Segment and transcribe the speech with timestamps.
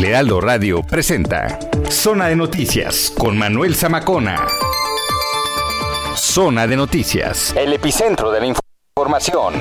[0.00, 1.58] El Heraldo Radio presenta
[1.90, 4.46] Zona de Noticias con Manuel Zamacona.
[6.16, 9.52] Zona de Noticias, el epicentro de la información.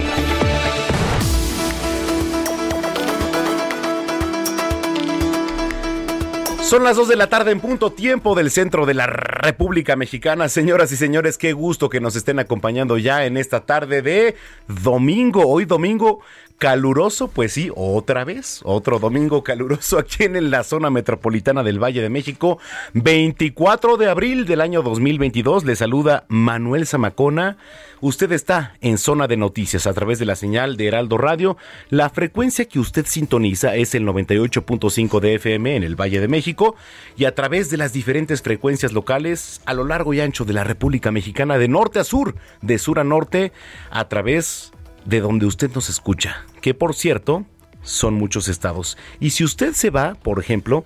[6.70, 10.48] Son las 2 de la tarde en punto tiempo del centro de la República Mexicana.
[10.48, 14.36] Señoras y señores, qué gusto que nos estén acompañando ya en esta tarde de
[14.68, 15.48] domingo.
[15.48, 16.22] Hoy domingo
[16.60, 22.02] caluroso, pues sí, otra vez, otro domingo caluroso aquí en la zona metropolitana del Valle
[22.02, 22.60] de México.
[22.94, 25.64] 24 de abril del año 2022.
[25.64, 27.58] Le saluda Manuel Zamacona.
[28.02, 31.58] Usted está en zona de noticias a través de la señal de Heraldo Radio.
[31.90, 36.76] La frecuencia que usted sintoniza es el 98.5 de FM en el Valle de México
[37.18, 40.66] y a través de las diferentes frecuencias locales a lo largo y ancho de la
[40.66, 43.54] República Mexicana de norte a sur, de sur a norte,
[43.92, 44.74] a través
[45.06, 47.46] de donde usted nos escucha, que por cierto
[47.82, 48.98] son muchos estados.
[49.20, 50.86] Y si usted se va, por ejemplo,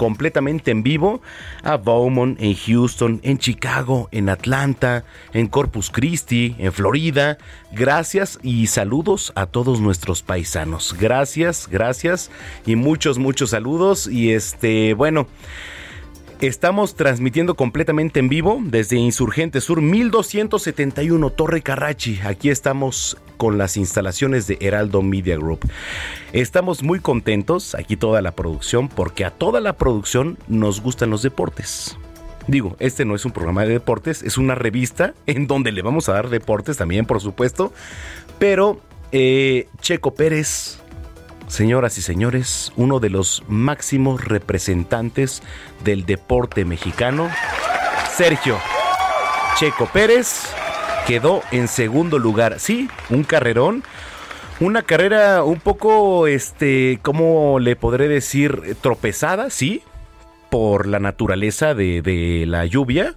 [0.00, 1.20] completamente en vivo
[1.62, 7.36] a Beaumont, en Houston, en Chicago, en Atlanta, en Corpus Christi, en Florida.
[7.70, 10.96] Gracias y saludos a todos nuestros paisanos.
[10.98, 12.30] Gracias, gracias
[12.64, 14.06] y muchos, muchos saludos.
[14.06, 15.26] Y este, bueno.
[16.40, 22.18] Estamos transmitiendo completamente en vivo desde Insurgente Sur 1271 Torre Carrachi.
[22.24, 25.70] Aquí estamos con las instalaciones de Heraldo Media Group.
[26.32, 31.20] Estamos muy contentos, aquí toda la producción, porque a toda la producción nos gustan los
[31.20, 31.98] deportes.
[32.46, 36.08] Digo, este no es un programa de deportes, es una revista en donde le vamos
[36.08, 37.70] a dar deportes también, por supuesto.
[38.38, 38.80] Pero
[39.12, 40.78] eh, Checo Pérez,
[41.50, 45.42] señoras y señores, uno de los máximos representantes
[45.84, 47.28] del deporte mexicano,
[48.16, 48.56] Sergio
[49.58, 50.54] Checo Pérez,
[51.06, 52.60] quedó en segundo lugar.
[52.60, 53.82] Sí, un carrerón.
[54.60, 58.76] Una carrera un poco, este, ¿cómo le podré decir?
[58.80, 59.82] Tropezada, sí,
[60.50, 63.14] por la naturaleza de, de la lluvia,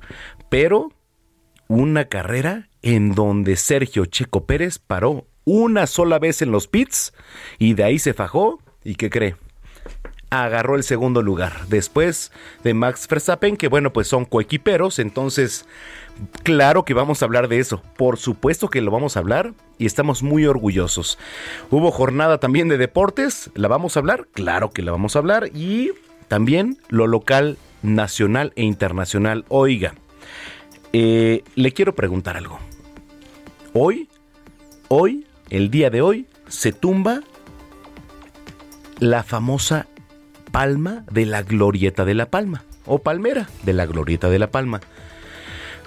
[0.49, 0.91] pero
[1.67, 7.13] una carrera en donde Sergio Checo Pérez paró una sola vez en los pits
[7.59, 8.59] y de ahí se fajó.
[8.83, 9.35] ¿Y qué cree?
[10.29, 11.67] Agarró el segundo lugar.
[11.67, 12.31] Después
[12.63, 15.65] de Max Verstappen, que bueno, pues son coequiperos, entonces
[16.43, 19.85] Claro que vamos a hablar de eso, por supuesto que lo vamos a hablar y
[19.85, 21.17] estamos muy orgullosos.
[21.71, 24.27] Hubo jornada también de deportes, ¿la vamos a hablar?
[24.33, 25.91] Claro que la vamos a hablar y
[26.27, 29.45] también lo local, nacional e internacional.
[29.47, 29.95] Oiga,
[30.91, 32.59] eh, le quiero preguntar algo.
[33.73, 34.09] Hoy,
[34.89, 37.21] hoy el día de hoy se tumba
[38.99, 39.85] la famosa
[40.51, 44.81] palma de la glorieta de la palma o palmera de la glorieta de la palma.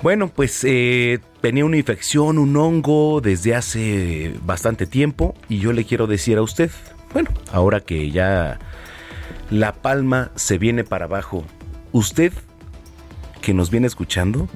[0.03, 5.85] Bueno, pues eh, tenía una infección, un hongo desde hace bastante tiempo y yo le
[5.85, 6.71] quiero decir a usted,
[7.13, 8.61] bueno, ahora que ya
[9.51, 11.45] la palma se viene para abajo,
[11.91, 12.33] usted
[13.41, 14.49] que nos viene escuchando,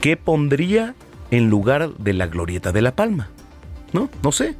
[0.00, 0.96] ¿qué pondría
[1.30, 3.30] en lugar de la glorieta de la palma?
[3.92, 4.08] ¿No?
[4.22, 4.54] No sé.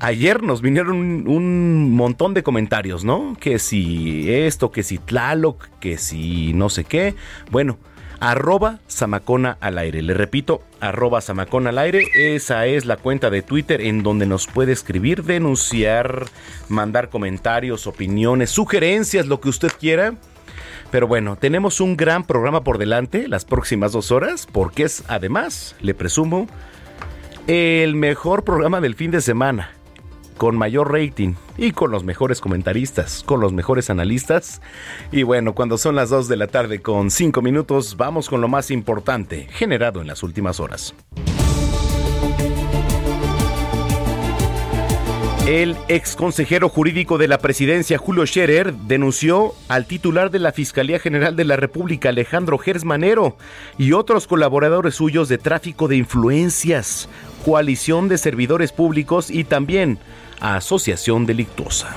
[0.00, 0.96] Ayer nos vinieron
[1.28, 3.36] un, montón de comentarios, ¿no?
[3.38, 7.14] Que si esto, que si Tlaloc, que si no sé qué.
[7.50, 7.78] Bueno,
[8.18, 10.02] arroba Samacona al aire.
[10.02, 12.06] Le repito, arroba Samacona al aire.
[12.14, 16.26] Esa es la cuenta de Twitter en donde nos puede escribir, denunciar,
[16.68, 20.14] mandar comentarios, opiniones, sugerencias, lo que usted quiera.
[20.92, 25.74] Pero bueno, tenemos un gran programa por delante las próximas dos horas porque es además,
[25.80, 26.48] le presumo,
[27.46, 29.70] el mejor programa del fin de semana,
[30.36, 34.60] con mayor rating y con los mejores comentaristas, con los mejores analistas.
[35.10, 38.48] Y bueno, cuando son las 2 de la tarde con 5 minutos, vamos con lo
[38.48, 40.94] más importante generado en las últimas horas.
[45.46, 51.00] El ex consejero jurídico de la presidencia, Julio Scherer, denunció al titular de la Fiscalía
[51.00, 53.36] General de la República, Alejandro Gersmanero,
[53.76, 57.08] y otros colaboradores suyos de tráfico de influencias,
[57.44, 59.98] coalición de servidores públicos y también
[60.40, 61.94] a asociación delictuosa.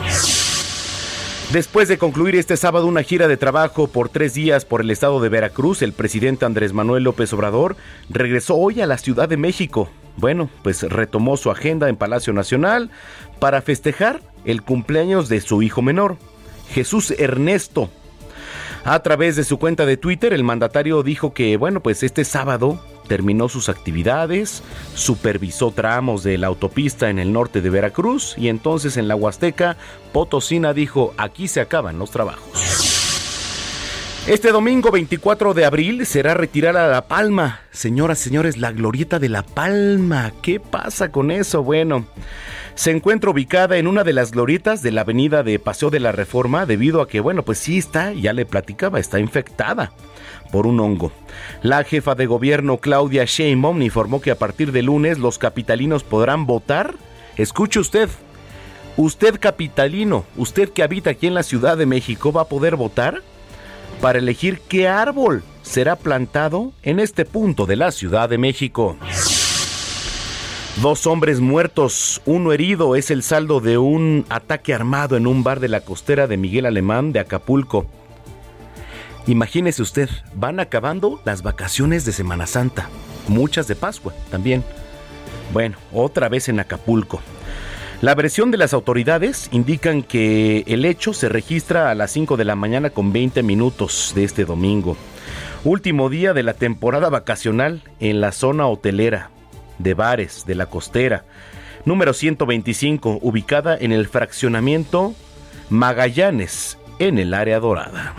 [1.52, 5.22] Después de concluir este sábado una gira de trabajo por tres días por el estado
[5.22, 7.78] de Veracruz, el presidente Andrés Manuel López Obrador
[8.10, 9.90] regresó hoy a la Ciudad de México.
[10.18, 12.90] Bueno, pues retomó su agenda en Palacio Nacional
[13.40, 16.18] para festejar el cumpleaños de su hijo menor,
[16.72, 17.90] Jesús Ernesto.
[18.84, 22.80] A través de su cuenta de Twitter, el mandatario dijo que, bueno, pues este sábado
[23.08, 24.64] terminó sus actividades,
[24.94, 29.78] supervisó tramos de la autopista en el norte de Veracruz y entonces en la Huasteca,
[30.12, 32.86] Potosina dijo, aquí se acaban los trabajos.
[34.28, 37.60] Este domingo 24 de abril será retirada La Palma.
[37.70, 40.34] Señoras, señores, la glorieta de La Palma.
[40.42, 41.62] ¿Qué pasa con eso?
[41.62, 42.08] Bueno,
[42.74, 46.12] se encuentra ubicada en una de las glorietas de la avenida de Paseo de la
[46.12, 49.92] Reforma debido a que, bueno, pues sí está, ya le platicaba, está infectada
[50.52, 51.12] por un hongo.
[51.62, 56.46] La jefa de gobierno Claudia Sheinbaum informó que a partir de lunes los capitalinos podrán
[56.46, 56.96] votar.
[57.38, 58.10] Escuche usted,
[58.98, 63.22] usted capitalino, usted que habita aquí en la Ciudad de México va a poder votar
[64.02, 68.98] para elegir qué árbol será plantado en este punto de la Ciudad de México.
[70.82, 75.62] Dos hombres muertos, uno herido es el saldo de un ataque armado en un bar
[75.62, 77.86] de la costera de Miguel Alemán de Acapulco.
[79.28, 82.90] Imagínese usted, van acabando las vacaciones de Semana Santa,
[83.28, 84.64] muchas de Pascua también.
[85.52, 87.22] Bueno, otra vez en Acapulco.
[88.02, 92.46] La versión de las autoridades indican que el hecho se registra a las 5 de
[92.46, 94.96] la mañana con 20 minutos de este domingo.
[95.64, 99.32] Último día de la temporada vacacional en la zona hotelera
[99.80, 101.24] de bares de la costera.
[101.86, 105.16] Número 125, ubicada en el fraccionamiento
[105.70, 108.14] Magallanes, en el área dorada.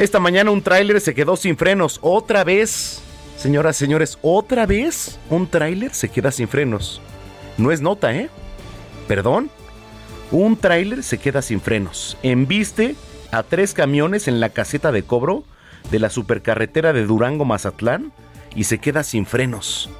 [0.00, 1.98] Esta mañana un tráiler se quedó sin frenos.
[2.00, 3.02] Otra vez,
[3.36, 7.02] señoras, señores, otra vez un tráiler se queda sin frenos.
[7.58, 8.30] No es nota, ¿eh?
[9.06, 9.50] Perdón.
[10.30, 12.16] Un tráiler se queda sin frenos.
[12.22, 12.94] Embiste
[13.30, 15.44] a tres camiones en la caseta de cobro
[15.90, 18.10] de la supercarretera de Durango Mazatlán
[18.56, 19.90] y se queda sin frenos.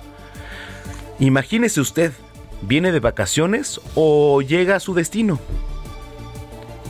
[1.18, 2.12] Imagínese usted,
[2.62, 5.38] viene de vacaciones o llega a su destino.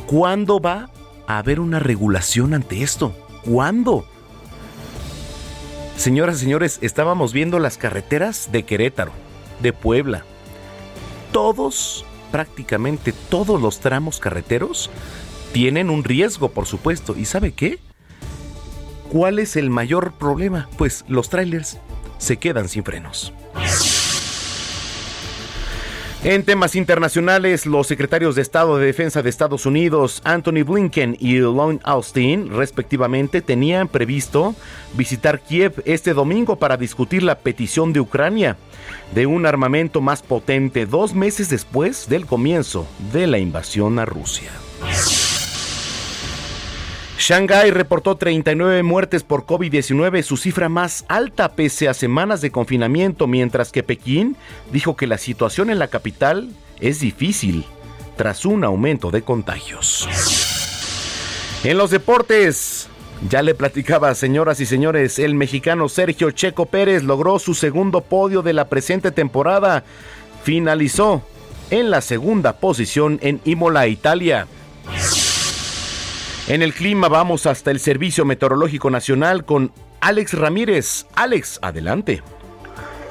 [0.06, 0.90] ¿Cuándo va
[1.38, 3.14] haber una regulación ante esto?
[3.44, 4.06] ¿Cuándo?
[5.96, 9.12] Señoras y señores, estábamos viendo las carreteras de Querétaro,
[9.60, 10.24] de Puebla,
[11.32, 14.90] todos, prácticamente todos los tramos carreteros
[15.52, 17.16] tienen un riesgo, por supuesto.
[17.16, 17.78] ¿Y sabe qué?
[19.10, 20.68] ¿Cuál es el mayor problema?
[20.78, 21.78] Pues los trailers
[22.18, 23.32] se quedan sin frenos.
[26.22, 31.38] En temas internacionales, los secretarios de Estado de Defensa de Estados Unidos, Anthony Blinken y
[31.38, 34.54] Lloyd Austin, respectivamente, tenían previsto
[34.92, 38.58] visitar Kiev este domingo para discutir la petición de Ucrania
[39.14, 44.50] de un armamento más potente dos meses después del comienzo de la invasión a Rusia.
[47.20, 53.26] Shanghái reportó 39 muertes por COVID-19, su cifra más alta pese a semanas de confinamiento,
[53.26, 54.36] mientras que Pekín
[54.72, 56.48] dijo que la situación en la capital
[56.80, 57.66] es difícil
[58.16, 60.08] tras un aumento de contagios.
[61.62, 62.88] En los deportes,
[63.28, 68.40] ya le platicaba, señoras y señores, el mexicano Sergio Checo Pérez logró su segundo podio
[68.40, 69.84] de la presente temporada.
[70.42, 71.22] Finalizó
[71.68, 74.46] en la segunda posición en Imola, Italia.
[76.50, 81.06] En el clima vamos hasta el Servicio Meteorológico Nacional con Alex Ramírez.
[81.14, 82.22] Alex, adelante.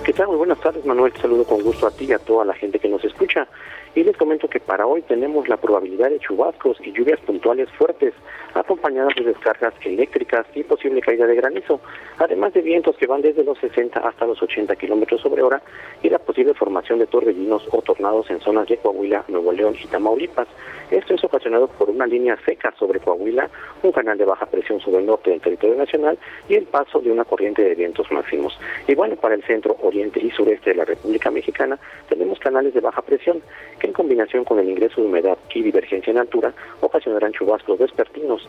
[0.03, 0.27] ¿Qué tal?
[0.27, 1.13] Muy buenas tardes, Manuel.
[1.13, 3.47] Te saludo con gusto a ti y a toda la gente que nos escucha.
[3.95, 8.13] Y les comento que para hoy tenemos la probabilidad de chubascos y lluvias puntuales fuertes
[8.53, 11.79] acompañadas de descargas eléctricas y posible caída de granizo,
[12.17, 15.61] además de vientos que van desde los 60 hasta los 80 kilómetros sobre hora
[16.01, 19.87] y la posible formación de torbellinos o tornados en zonas de Coahuila, Nuevo León y
[19.87, 20.47] Tamaulipas.
[20.91, 23.49] Esto es ocasionado por una línea seca sobre Coahuila,
[23.83, 27.11] un canal de baja presión sobre el norte del territorio nacional y el paso de
[27.11, 28.57] una corriente de vientos máximos.
[28.87, 31.77] Y bueno, para el centro, oriente y sureste de la República Mexicana
[32.07, 33.41] tenemos canales de baja presión
[33.79, 37.79] que en combinación con el ingreso de humedad y divergencia en altura, ocasionarán chubascos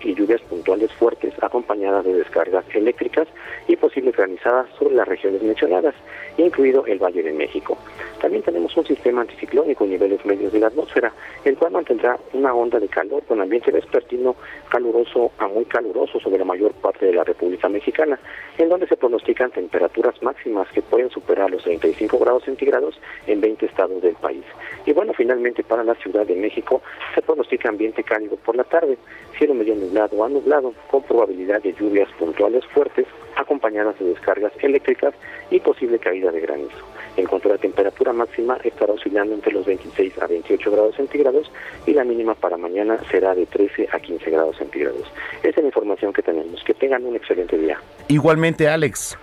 [0.02, 3.28] y lluvias puntuales fuertes acompañadas de descargas eléctricas
[3.68, 5.94] y posibles granizadas sobre las regiones mencionadas,
[6.36, 7.76] incluido el Valle de México.
[8.20, 11.12] También tenemos un sistema anticiclónico en niveles medios de la atmósfera,
[11.44, 14.36] el cual mantendrá una onda de calor con ambiente vespertino
[14.68, 18.18] caluroso a muy caluroso sobre la mayor parte de la República Mexicana,
[18.58, 23.66] en donde se pronostican temperaturas máximas que pueden superar los 35 grados centígrados en 20
[23.66, 24.44] estados del país.
[24.86, 26.82] Y bueno, finalmente para la Ciudad de México
[27.14, 28.98] se pronostica ambiente cálido por la tarde,
[29.40, 33.06] cielo medio nublado a nublado, con probabilidad de lluvias puntuales fuertes,
[33.36, 35.14] acompañadas de descargas eléctricas
[35.50, 36.76] y posible caída de granizo.
[37.16, 41.50] En cuanto a la temperatura máxima, estará oscilando entre los 26 a 28 grados centígrados
[41.86, 45.10] y la mínima para mañana será de 13 a 15 grados centígrados.
[45.42, 46.62] Esa es la información que tenemos.
[46.62, 47.80] Que tengan un excelente día.
[48.08, 49.18] Igualmente, Alex.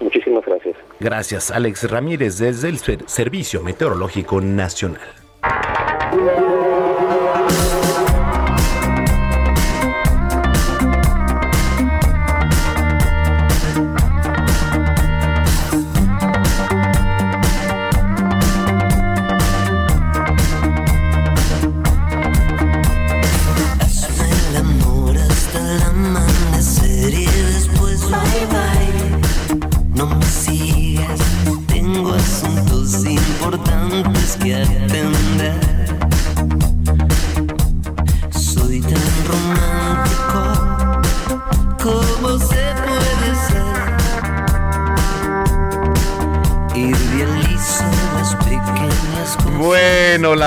[0.00, 0.74] Muchísimas gracias.
[0.98, 5.08] Gracias, Alex Ramírez, desde el Servicio Meteorológico Nacional.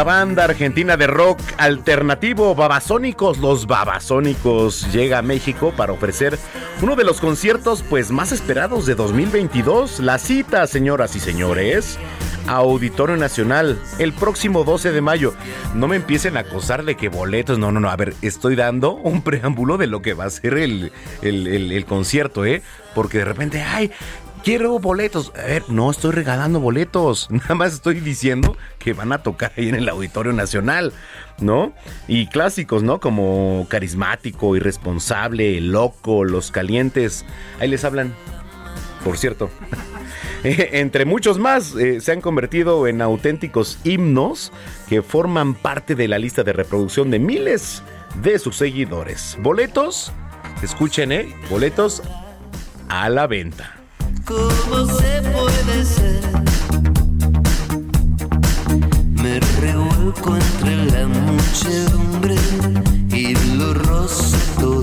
[0.03, 6.37] Banda argentina de rock alternativo Babasónicos, los Babasónicos llega a México para ofrecer
[6.81, 9.99] uno de los conciertos pues más esperados de 2022.
[9.99, 11.97] La cita, señoras y señores,
[12.47, 15.33] Auditorio Nacional el próximo 12 de mayo.
[15.75, 18.93] No me empiecen a acosar de que boletos, no, no, no, a ver, estoy dando
[18.93, 20.91] un preámbulo de lo que va a ser el,
[21.21, 22.61] el, el concierto, ¿eh?
[22.93, 23.91] Porque de repente, ay,
[24.43, 25.31] quiero boletos.
[25.35, 27.27] A ver, no estoy regalando boletos.
[27.31, 30.93] Nada más estoy diciendo que van a tocar ahí en el Auditorio Nacional,
[31.39, 31.73] ¿no?
[32.07, 32.99] Y clásicos, ¿no?
[32.99, 37.25] Como Carismático, Irresponsable, Loco, Los Calientes.
[37.59, 38.13] Ahí les hablan.
[39.03, 39.49] Por cierto.
[40.43, 44.51] Entre muchos más, eh, se han convertido en auténticos himnos
[44.89, 47.81] que forman parte de la lista de reproducción de miles
[48.21, 49.37] de sus seguidores.
[49.39, 50.11] Boletos,
[50.61, 51.33] escuchen, ¿eh?
[51.49, 52.03] Boletos
[52.89, 53.82] a la venta.
[54.25, 56.21] ¿Cómo se puede ser?
[59.21, 62.35] Me revuelco entre la muchedumbre
[63.11, 64.82] y lo roce todo.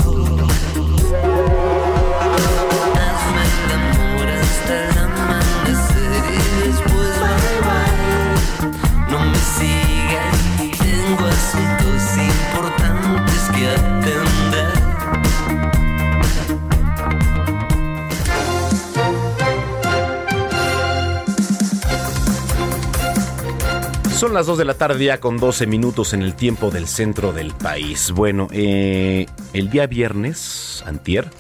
[24.20, 27.32] Son las 2 de la tarde ya con 12 minutos en el tiempo del centro
[27.32, 28.10] del país.
[28.10, 29.24] Bueno, eh,
[29.54, 31.30] el día viernes, antier,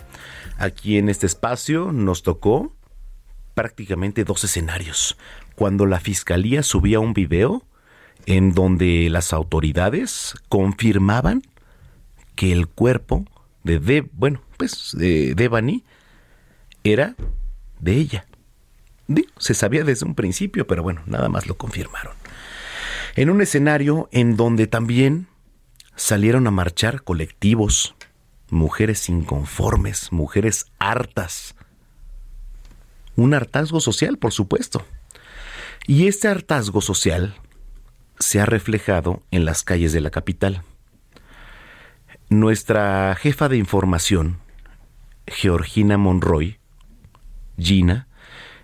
[0.56, 2.74] aquí en este espacio nos tocó
[3.52, 5.18] prácticamente dos escenarios.
[5.56, 7.66] Cuando la fiscalía subía un video
[8.24, 11.42] en donde las autoridades confirmaban
[12.34, 13.26] que el cuerpo
[13.62, 15.84] de, de bueno, pues de Devani
[16.82, 17.14] era
[17.78, 18.24] de ella.
[19.36, 22.19] Se sabía desde un principio, pero bueno, nada más lo confirmaron
[23.16, 25.28] en un escenario en donde también
[25.96, 27.94] salieron a marchar colectivos,
[28.50, 31.54] mujeres inconformes, mujeres hartas.
[33.16, 34.84] Un hartazgo social, por supuesto.
[35.86, 37.34] Y este hartazgo social
[38.18, 40.62] se ha reflejado en las calles de la capital.
[42.28, 44.38] Nuestra jefa de información,
[45.26, 46.60] Georgina Monroy,
[47.58, 48.08] Gina,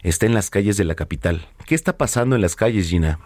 [0.03, 1.49] está en las calles de la capital.
[1.67, 3.19] ¿Qué está pasando en las calles, Gina?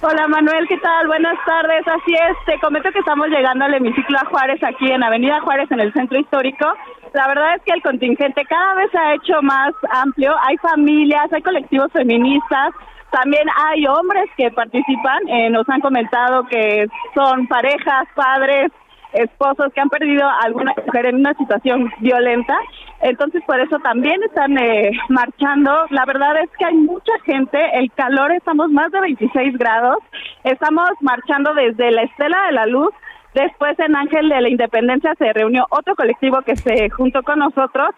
[0.00, 1.08] Hola Manuel, ¿qué tal?
[1.08, 1.82] Buenas tardes.
[1.88, 5.68] Así es, te comento que estamos llegando al hemiciclo a Juárez aquí en Avenida Juárez
[5.72, 6.72] en el centro histórico.
[7.14, 10.36] La verdad es que el contingente cada vez se ha hecho más amplio.
[10.46, 12.70] Hay familias, hay colectivos feministas,
[13.10, 15.26] también hay hombres que participan.
[15.26, 18.70] Eh, nos han comentado que son parejas, padres,
[19.12, 22.56] esposos que han perdido a alguna mujer en una situación violenta.
[23.00, 25.86] Entonces, por eso también están eh, marchando.
[25.90, 27.58] La verdad es que hay mucha gente.
[27.74, 29.98] El calor, estamos más de 26 grados.
[30.44, 32.92] Estamos marchando desde la Estela de la Luz.
[33.34, 37.90] Después en Ángel de la Independencia se reunió otro colectivo que se juntó con nosotros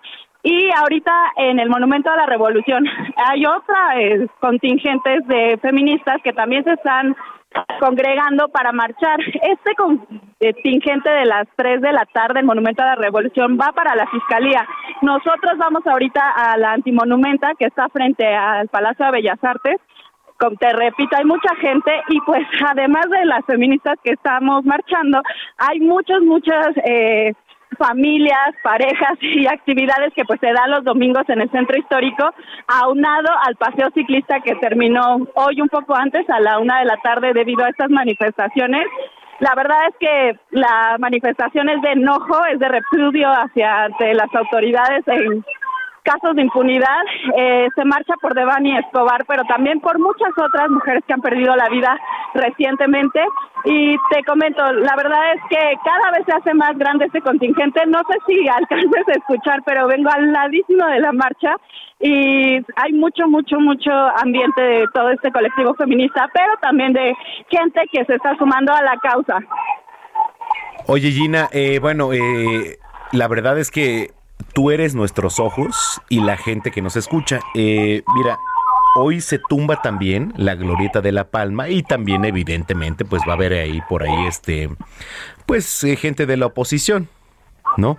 [0.42, 2.84] y ahorita en el Monumento a la Revolución
[3.28, 7.14] hay otra eh, contingentes de feministas que también se están
[7.80, 9.18] congregando para marchar.
[9.42, 13.94] Este contingente de las 3 de la tarde, el Monumento a la Revolución, va para
[13.96, 14.66] la Fiscalía.
[15.02, 19.80] Nosotros vamos ahorita a la Antimonumenta, que está frente al Palacio de Bellas Artes.
[20.58, 25.22] Te repito, hay mucha gente y pues además de las feministas que estamos marchando,
[25.58, 26.68] hay muchos, muchas...
[26.84, 27.32] Eh,
[27.78, 32.30] familias, parejas y actividades que pues se dan los domingos en el centro histórico,
[32.66, 36.96] aunado al paseo ciclista que terminó hoy un poco antes, a la una de la
[36.98, 38.86] tarde, debido a estas manifestaciones.
[39.40, 45.02] La verdad es que la manifestación es de enojo, es de repudio hacia las autoridades
[45.08, 45.42] en
[46.02, 47.02] casos de impunidad.
[47.36, 51.54] Eh, se marcha por Devani Escobar, pero también por muchas otras mujeres que han perdido
[51.56, 51.98] la vida
[52.34, 53.20] recientemente.
[53.64, 57.86] Y te comento, la verdad es que cada vez se hace más grande este contingente.
[57.86, 61.56] No sé si alcances a escuchar, pero vengo al ladísimo de la marcha
[62.00, 67.14] y hay mucho, mucho, mucho ambiente de todo este colectivo feminista, pero también de
[67.48, 69.38] gente que se está sumando a la causa.
[70.86, 72.78] Oye Gina, eh, bueno, eh,
[73.12, 74.10] la verdad es que
[74.52, 77.40] tú eres nuestros ojos y la gente que nos escucha.
[77.54, 78.38] Eh, mira,
[78.96, 83.36] hoy se tumba también la glorieta de la Palma y también evidentemente pues va a
[83.36, 84.68] haber ahí por ahí este
[85.46, 87.08] pues eh, gente de la oposición.
[87.76, 87.98] ¿No?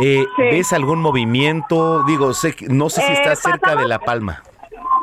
[0.00, 2.04] Eh, ¿Ves algún movimiento?
[2.04, 4.44] Digo, sé, no sé si estás cerca de La Palma.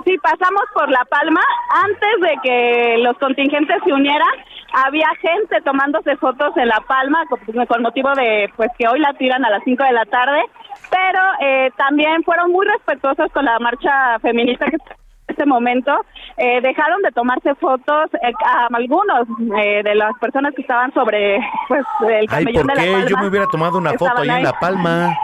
[0.06, 1.42] Sí, pasamos por La Palma
[1.84, 4.30] antes de que los contingentes se unieran
[4.76, 7.26] había gente tomándose fotos en La Palma
[7.68, 10.44] con, motivo de pues que hoy la tiran a las 5 de la tarde
[10.90, 14.82] pero eh, también fueron muy respetuosos con la marcha feminista que en
[15.28, 15.92] este momento
[16.38, 21.86] eh, dejaron de tomarse fotos eh, a algunos de las personas que estaban sobre pues
[22.08, 23.06] el camellón de la Palma.
[23.08, 25.16] Yo me hubiera tomado una foto ahí, en La Palma.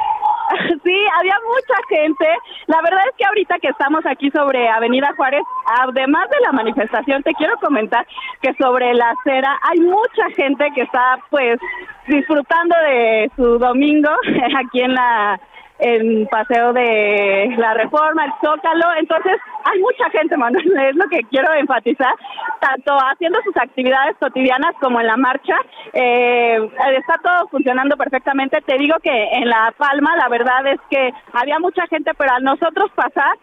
[0.83, 2.25] Sí, había mucha gente.
[2.67, 5.43] La verdad es que ahorita que estamos aquí sobre Avenida Juárez,
[5.79, 8.05] además de la manifestación, te quiero comentar
[8.41, 11.59] que sobre la acera hay mucha gente que está pues
[12.07, 14.09] disfrutando de su domingo
[14.59, 15.39] aquí en la
[15.81, 18.85] en Paseo de la Reforma, el Zócalo.
[18.99, 22.13] Entonces, hay mucha gente, Manuel, es lo que quiero enfatizar,
[22.59, 25.55] tanto haciendo sus actividades cotidianas como en la marcha.
[25.93, 28.61] Eh, está todo funcionando perfectamente.
[28.61, 32.39] Te digo que en La Palma, la verdad es que había mucha gente, pero a
[32.39, 33.35] nosotros pasar,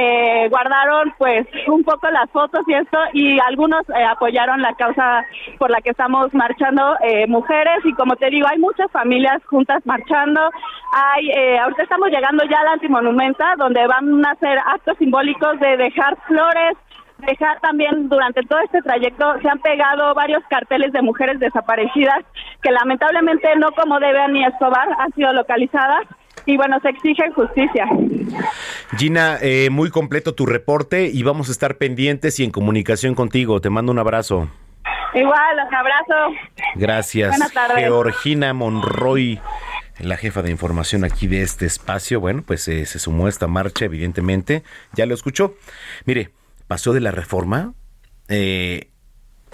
[0.00, 5.24] eh, guardaron pues un poco las fotos y esto y algunos eh, apoyaron la causa
[5.58, 9.84] por la que estamos marchando eh, mujeres y como te digo hay muchas familias juntas
[9.86, 10.40] marchando
[10.92, 15.58] hay eh, ahorita estamos llegando ya a la antimonumenta donde van a hacer actos simbólicos
[15.58, 16.76] de dejar flores
[17.18, 22.24] dejar también durante todo este trayecto se han pegado varios carteles de mujeres desaparecidas
[22.62, 26.06] que lamentablemente no como deben ni Escobar han sido localizadas
[26.48, 27.86] y bueno, se exige justicia.
[28.96, 33.60] Gina, eh, muy completo tu reporte y vamos a estar pendientes y en comunicación contigo.
[33.60, 34.48] Te mando un abrazo.
[35.14, 36.34] Igual, un abrazo.
[36.74, 37.30] Gracias.
[37.30, 37.78] Buenas tardes.
[37.78, 39.40] Georgina Monroy,
[39.98, 42.20] la jefa de información aquí de este espacio.
[42.20, 44.62] Bueno, pues eh, se sumó a esta marcha, evidentemente.
[44.94, 45.54] Ya lo escuchó.
[46.04, 46.30] Mire,
[46.66, 47.74] pasó de la reforma.
[48.28, 48.90] Eh,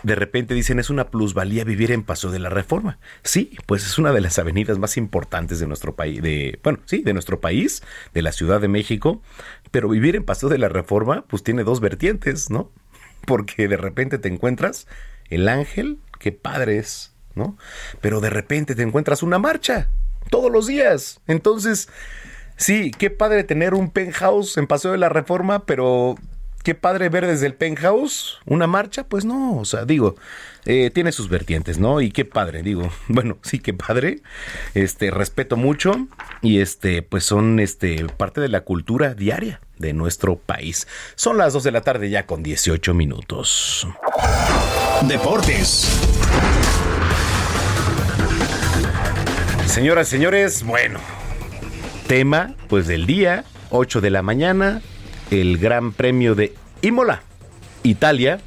[0.05, 2.99] de repente dicen es una plusvalía vivir en Paso de la Reforma.
[3.23, 7.03] Sí, pues es una de las avenidas más importantes de nuestro país, de, bueno, sí,
[7.03, 9.23] de nuestro país, de la Ciudad de México,
[9.71, 12.71] pero vivir en Paso de la Reforma pues tiene dos vertientes, ¿no?
[13.27, 14.87] Porque de repente te encuentras
[15.31, 17.57] el ángel, qué padre es, ¿no?
[18.03, 19.89] Pero de repente te encuentras una marcha
[20.29, 21.21] todos los días.
[21.27, 21.89] Entonces,
[22.57, 26.17] sí, qué padre tener un penthouse en Paseo de la Reforma, pero
[26.65, 30.17] qué padre ver desde el penthouse una marcha, pues no, o sea, digo,
[30.65, 32.01] eh, tiene sus vertientes, ¿no?
[32.01, 34.23] Y qué padre, digo, bueno, sí, qué padre,
[34.73, 36.09] este, respeto mucho
[36.43, 40.89] y este, pues son, este, parte de la cultura diaria de nuestro país.
[41.15, 43.87] Son las 2 de la tarde ya con 18 minutos.
[45.07, 46.01] Deportes.
[49.67, 51.01] Señoras, señores, bueno,
[52.07, 54.81] tema, pues del día, 8 de la mañana,
[55.41, 57.23] el Gran Premio de Imola,
[57.83, 58.41] Italia.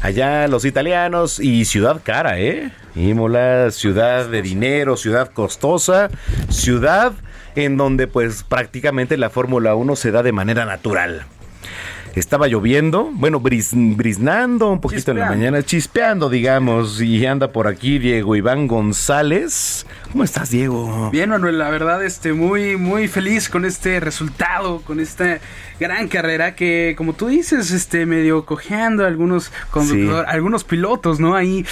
[0.00, 2.70] Allá los italianos y ciudad cara, ¿eh?
[2.94, 6.08] Imola, ciudad de dinero, ciudad costosa,
[6.48, 7.12] ciudad
[7.56, 11.26] en donde pues prácticamente la Fórmula 1 se da de manera natural.
[12.14, 17.98] Estaba lloviendo, bueno, briznando un poquito en la mañana, chispeando, digamos, y anda por aquí
[17.98, 19.86] Diego Iván González.
[20.10, 21.10] ¿Cómo estás, Diego?
[21.10, 25.38] Bien, Manuel, la verdad, este, muy, muy feliz con este resultado, con esta
[25.80, 29.52] gran carrera que, como tú dices, este, medio cojeando algunos
[30.26, 31.34] algunos pilotos, ¿no?
[31.34, 31.64] Ahí,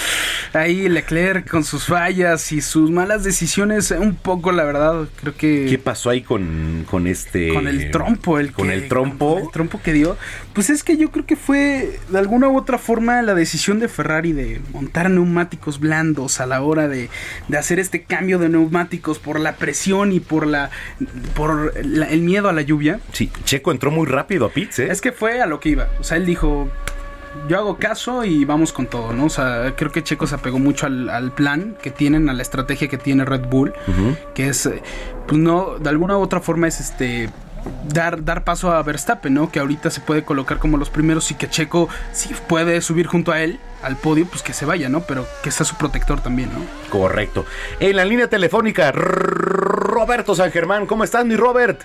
[0.53, 5.67] ahí Leclerc con sus fallas y sus malas decisiones, un poco, la verdad, creo que.
[5.69, 7.53] ¿Qué pasó ahí con, con este.
[7.53, 9.39] Con el trompo, el Con el trompo.
[9.39, 10.17] el trompo que dio.
[10.53, 13.89] Pues es que yo creo que fue de alguna u otra forma la decisión de
[13.89, 17.11] Ferrari de montar neumáticos blandos a la hora de,
[17.49, 20.71] de hacer este cambio de neumáticos por la presión y por la
[21.35, 23.01] por la- el miedo a la lluvia.
[23.13, 24.89] Sí, Checo entró muy rápido a pits, ¿eh?
[24.91, 25.89] Es que fue a lo que iba.
[25.99, 26.69] O sea, él dijo,
[27.49, 29.25] yo hago caso y vamos con todo, ¿no?
[29.25, 32.43] O sea, creo que Checo se apegó mucho al, al plan que tienen, a la
[32.43, 33.73] estrategia que tiene Red Bull,
[34.35, 34.83] que es, eh,
[35.27, 37.31] pues no, de alguna u otra forma es este...
[37.89, 39.51] Dar, dar paso a Verstappen, ¿no?
[39.51, 43.33] Que ahorita se puede colocar como los primeros y que Checo, si puede subir junto
[43.33, 45.01] a él al podio, pues que se vaya, ¿no?
[45.01, 46.61] Pero que sea su protector también, ¿no?
[46.91, 47.45] Correcto.
[47.81, 50.87] En la línea telefónica, Roberto San Germán.
[50.87, 51.83] ¿Cómo estás, mi Robert?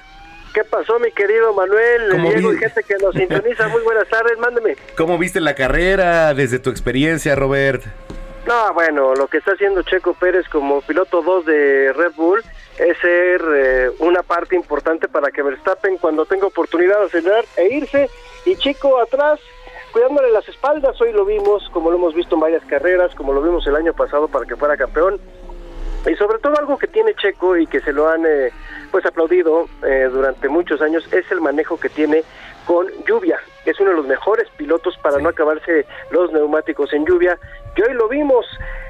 [0.53, 3.69] ¿Qué pasó, mi querido Manuel, ¿Cómo Diego y gente que nos sintoniza?
[3.69, 4.75] Muy buenas tardes, mándeme.
[4.97, 7.83] ¿Cómo viste la carrera desde tu experiencia, Robert?
[8.45, 12.43] No, bueno, lo que está haciendo Checo Pérez como piloto 2 de Red Bull
[12.77, 17.73] es ser eh, una parte importante para que Verstappen cuando tenga oportunidad de acelerar e
[17.75, 18.09] irse
[18.45, 19.39] y Chico atrás
[19.93, 23.41] cuidándole las espaldas, hoy lo vimos como lo hemos visto en varias carreras, como lo
[23.41, 25.19] vimos el año pasado para que fuera campeón
[26.09, 28.51] y sobre todo algo que tiene Checo y que se lo han eh,
[28.91, 32.23] pues aplaudido eh, durante muchos años es el manejo que tiene
[32.65, 33.39] con lluvia.
[33.65, 37.39] Es uno de los mejores pilotos para no acabarse los neumáticos en lluvia.
[37.75, 38.45] Que hoy lo vimos.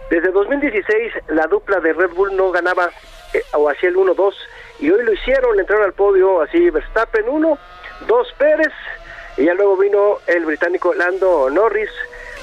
[0.09, 2.89] Desde 2016 la dupla de Red Bull no ganaba
[3.33, 4.33] eh, o hacía el 1-2
[4.79, 7.57] y hoy lo hicieron, entraron al podio así Verstappen 1,
[8.07, 8.73] 2 Pérez
[9.37, 11.89] y ya luego vino el británico Lando Norris,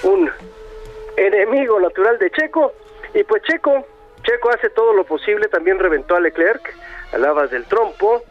[0.04, 0.30] un
[1.16, 2.72] enemigo natural de Checo
[3.12, 3.84] y pues Checo
[4.22, 6.74] Checo hace todo lo posible, también reventó a Leclerc,
[7.12, 8.22] alabas del trompo,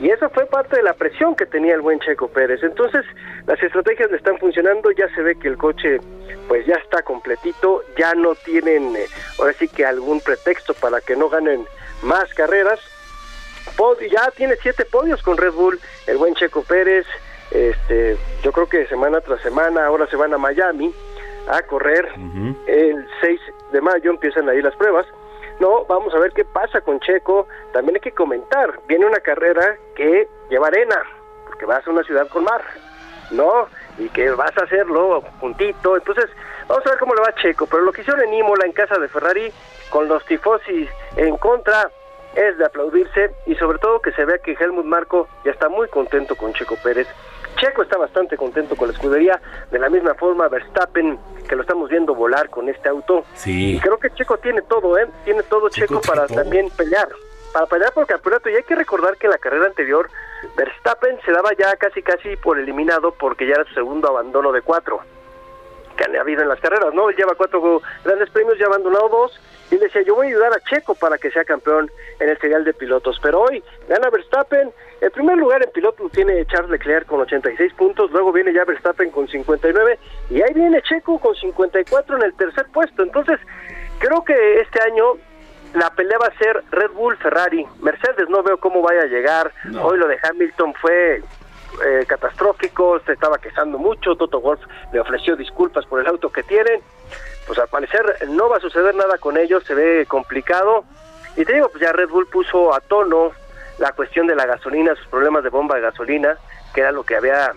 [0.00, 2.62] y eso fue parte de la presión que tenía el buen Checo Pérez.
[2.62, 3.04] Entonces,
[3.46, 5.98] las estrategias le están funcionando, ya se ve que el coche
[6.48, 9.06] pues ya está completito, ya no tienen eh,
[9.38, 11.64] ahora sí que algún pretexto para que no ganen
[12.02, 12.78] más carreras.
[13.76, 17.06] Pod- ya tiene siete podios con Red Bull, el buen Checo Pérez,
[17.50, 20.94] este, yo creo que semana tras semana, ahora se van a Miami
[21.48, 22.06] a correr,
[22.66, 23.40] el 6
[23.72, 25.06] de mayo empiezan ahí las pruebas,
[25.60, 29.76] no, vamos a ver qué pasa con Checo, también hay que comentar, viene una carrera
[29.94, 31.02] que lleva arena,
[31.46, 32.62] porque vas a una ciudad con mar,
[33.30, 33.68] ¿no?
[33.98, 36.26] Y que vas a hacerlo puntito, entonces
[36.68, 38.72] vamos a ver cómo le va a Checo, pero lo que hicieron en Imola, en
[38.72, 39.52] casa de Ferrari,
[39.90, 41.90] con los tifosi en contra,
[42.34, 45.88] es de aplaudirse y sobre todo que se vea que Helmut Marco ya está muy
[45.88, 47.08] contento con Checo Pérez.
[47.56, 49.40] Checo está bastante contento con la escudería,
[49.70, 53.24] de la misma forma Verstappen, que lo estamos viendo volar con este auto.
[53.34, 53.76] Sí.
[53.76, 55.06] Y creo que Checo tiene todo, ¿eh?
[55.24, 56.42] Tiene todo Checo para todo.
[56.42, 57.08] también pelear,
[57.52, 58.48] para pelear por el campeonato.
[58.50, 60.08] Y hay que recordar que en la carrera anterior
[60.56, 64.62] Verstappen se daba ya casi casi por eliminado porque ya era su segundo abandono de
[64.62, 65.00] cuatro
[65.96, 67.08] que han habido en las carreras, ¿no?
[67.08, 69.40] Él lleva cuatro grandes premios, ya ha abandonado dos,
[69.70, 71.90] y él decía, yo voy a ayudar a Checo para que sea campeón
[72.20, 76.44] en el serial de pilotos, pero hoy gana Verstappen, el primer lugar en pilotos tiene
[76.46, 79.98] Charles Leclerc con 86 puntos, luego viene ya Verstappen con 59,
[80.30, 83.38] y ahí viene Checo con 54 en el tercer puesto, entonces
[83.98, 85.16] creo que este año
[85.74, 89.52] la pelea va a ser Red Bull Ferrari, Mercedes no veo cómo vaya a llegar,
[89.82, 91.22] hoy lo de Hamilton fue
[91.84, 96.42] eh, catastrófico, se estaba quejando mucho, Toto Wolf le ofreció disculpas por el auto que
[96.42, 96.80] tienen,
[97.46, 100.84] pues al parecer no va a suceder nada con ellos, se ve complicado,
[101.36, 103.32] y te digo, pues ya Red Bull puso a tono
[103.78, 106.36] la cuestión de la gasolina, sus problemas de bomba de gasolina,
[106.74, 107.52] que era lo que había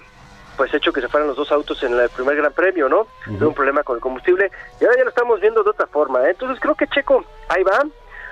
[0.57, 3.07] pues hecho que se fueran los dos autos en el primer gran premio, ¿no?
[3.25, 4.51] Tuvo un problema con el combustible,
[4.81, 6.31] y ahora ya lo estamos viendo de otra forma, ¿eh?
[6.31, 7.83] entonces creo que Checo, ahí va,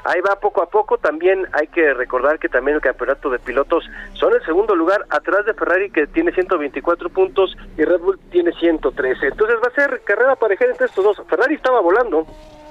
[0.03, 3.83] Ahí va poco a poco, también hay que recordar que también el campeonato de pilotos
[4.13, 8.53] son el segundo lugar atrás de Ferrari que tiene 124 puntos y Red Bull tiene
[8.53, 9.27] 113.
[9.27, 11.21] Entonces va a ser carrera pareja entre estos dos.
[11.27, 12.25] Ferrari estaba volando,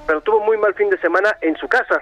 [0.07, 2.00] pero tuvo muy mal fin de semana en su casa,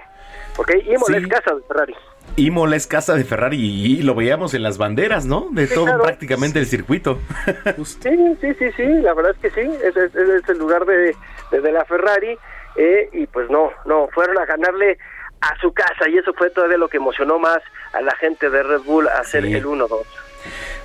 [0.55, 1.23] porque Imola Sí.
[1.23, 1.95] es casa de Ferrari.
[2.37, 5.47] Imola es casa de Ferrari y, y lo veíamos en las banderas, ¿no?
[5.51, 6.03] De Sí, todo claro.
[6.03, 7.19] prácticamente el circuito.
[7.85, 11.15] Sí, sí, sí, sí, la verdad es que sí, es, el lugar de,
[11.51, 12.37] de, de la Ferrari
[12.75, 14.97] eh, y pues no, no, fueron a ganarle
[15.41, 17.59] a su casa y eso fue todavía lo que emocionó más
[17.93, 19.53] a la gente de Red Bull a hacer Sí.
[19.53, 19.89] el 1-2.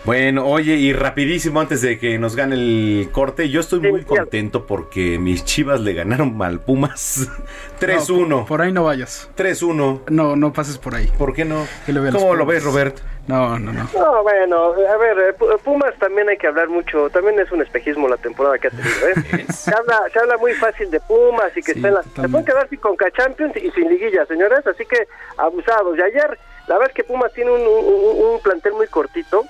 [0.04, 4.66] Bueno, oye, y rapidísimo antes de que nos gane el corte, yo estoy muy contento
[4.66, 7.28] porque mis chivas le ganaron al Pumas
[7.80, 8.28] No, 3-1.
[8.40, 9.30] por, por ahí no vayas.
[9.36, 10.02] 3-1.
[10.10, 11.10] No, no pases por ahí.
[11.18, 11.66] ¿Por qué no?
[11.86, 12.98] Que ¿Cómo lo ves, Robert?
[13.26, 13.88] No, no, no.
[13.94, 17.62] No, bueno, a ver, eh, Pu- Pumas también hay que hablar mucho, también es un
[17.62, 19.46] espejismo la temporada que ha tenido, ¿eh?
[19.52, 22.02] se, habla, se habla muy fácil de Pumas y que Sí, está en la...
[22.02, 25.96] Se pueden quedar sin Conca Champions y sin liguilla, señores, así que abusados.
[25.98, 26.38] Y ayer,
[26.70, 29.44] la verdad es que Pumas tiene un, un- un plantel muy cortito,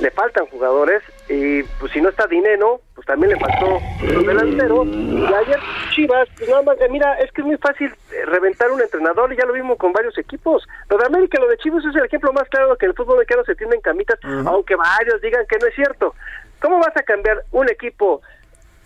[0.00, 4.84] le faltan jugadores y pues si no está Dinero, pues también le faltó el delantero.
[4.84, 5.58] Y ayer
[5.94, 9.32] Chivas, pues nada más, eh, mira, es que es muy fácil eh, reventar un entrenador
[9.32, 10.66] y ya lo vimos con varios equipos.
[10.88, 13.18] Lo de América, lo de Chivas es el ejemplo más claro de que el fútbol
[13.18, 16.14] mexicano se tiende en camitas, aunque varios digan que no es cierto.
[16.60, 18.22] ¿Cómo vas a cambiar un equipo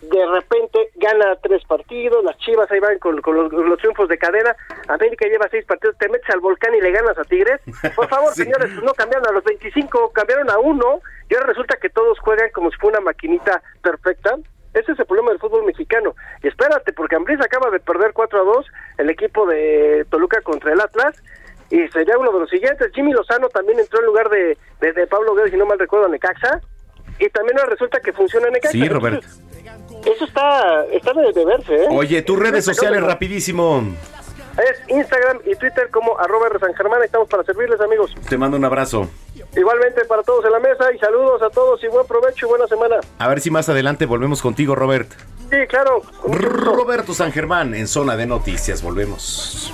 [0.01, 4.17] de repente gana tres partidos, las Chivas ahí van con, con los, los triunfos de
[4.17, 4.55] cadena,
[4.87, 7.59] América lleva seis partidos, te metes al volcán y le ganas a Tigres.
[7.95, 8.43] Por favor, Sí.
[8.43, 12.17] señores, pues no cambiaron a los 25, cambiaron a uno y ahora resulta que todos
[12.19, 14.35] juegan como si fuera una maquinita perfecta.
[14.73, 16.15] Ese es el problema del fútbol mexicano.
[16.43, 18.65] Y espérate, porque Ambriz acaba de perder 4 a 2
[18.99, 21.21] el equipo de Toluca contra el Atlas.
[21.71, 22.91] Y sería uno de los siguientes.
[22.93, 26.05] Jimmy Lozano también entró en lugar de, de, de Pablo Guedes, si no mal recuerdo,
[26.05, 26.61] a Necaxa.
[27.19, 28.71] Y también ahora resulta que funciona Necaxa.
[28.71, 29.23] Sí, Robert.
[30.05, 31.87] Eso está, está de, verse, ¿eh?
[31.89, 33.83] Oye, tus redes sociales, rapidísimo.
[34.57, 37.01] Es Instagram y Twitter como arroba San Germán.
[37.03, 38.13] Estamos para servirles, amigos.
[38.27, 39.07] Te mando un abrazo.
[39.55, 42.67] Igualmente para todos en la mesa y saludos a todos y buen provecho y buena
[42.67, 42.97] semana.
[43.17, 45.09] A ver si más adelante volvemos contigo, Robert.
[45.49, 46.01] Sí, claro.
[46.23, 48.83] Roberto San Germán en Zona de Noticias.
[48.83, 49.73] Volvemos.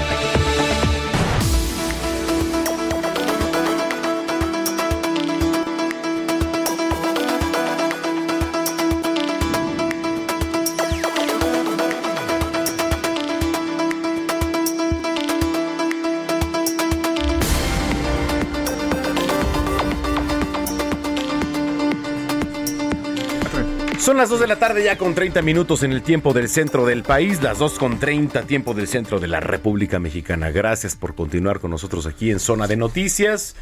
[24.11, 26.85] Son las 2 de la tarde ya con 30 minutos en el tiempo del centro
[26.85, 30.51] del país, las 2 con 30 tiempo del centro de la República Mexicana.
[30.51, 33.55] Gracias por continuar con nosotros aquí en Zona de Noticias.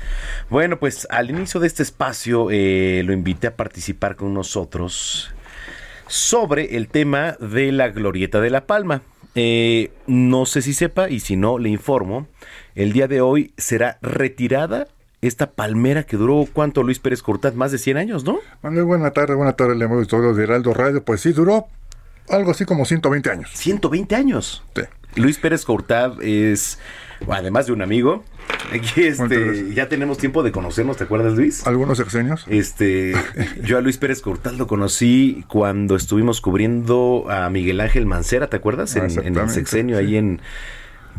[0.49, 5.29] Bueno, pues al inicio de este espacio eh, lo invité a participar con nosotros
[6.07, 9.03] sobre el tema de la Glorieta de la Palma.
[9.35, 12.25] Eh, no sé si sepa y si no le informo,
[12.73, 14.87] el día de hoy será retirada
[15.21, 17.55] esta palmera que duró, ¿cuánto Luis Pérez Cortaz?
[17.55, 18.39] Más de 100 años, ¿no?
[18.61, 21.03] Manuel, buena tarde, buena tarde, le hemos todo de Heraldo Radio.
[21.03, 21.67] Pues sí, duró
[22.29, 23.49] algo así como 120 años.
[23.53, 24.63] 120 años.
[24.75, 24.83] Sí.
[25.15, 26.79] Luis Pérez Cortad es,
[27.27, 28.23] además de un amigo,
[28.71, 31.65] aquí este, ya tenemos tiempo de conocernos, ¿te acuerdas Luis?
[31.65, 32.45] Algunos sexenios.
[32.47, 33.13] Este,
[33.63, 38.57] yo a Luis Pérez Cortad lo conocí cuando estuvimos cubriendo a Miguel Ángel Mancera, ¿te
[38.57, 38.95] acuerdas?
[38.95, 40.05] En, en el sexenio sí.
[40.05, 40.41] ahí en,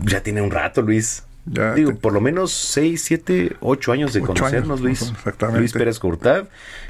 [0.05, 1.25] ya tiene un rato Luis.
[1.47, 5.03] Ya Digo, te- por lo menos 6, 7, 8 años de Ocho conocernos, años, Luis.
[5.11, 5.61] exactamente.
[5.61, 6.45] Luis Pérez Cortad.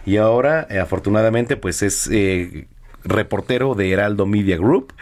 [0.04, 2.66] Y ahora, eh, afortunadamente, pues es eh,
[3.04, 4.92] reportero de Heraldo Media Group.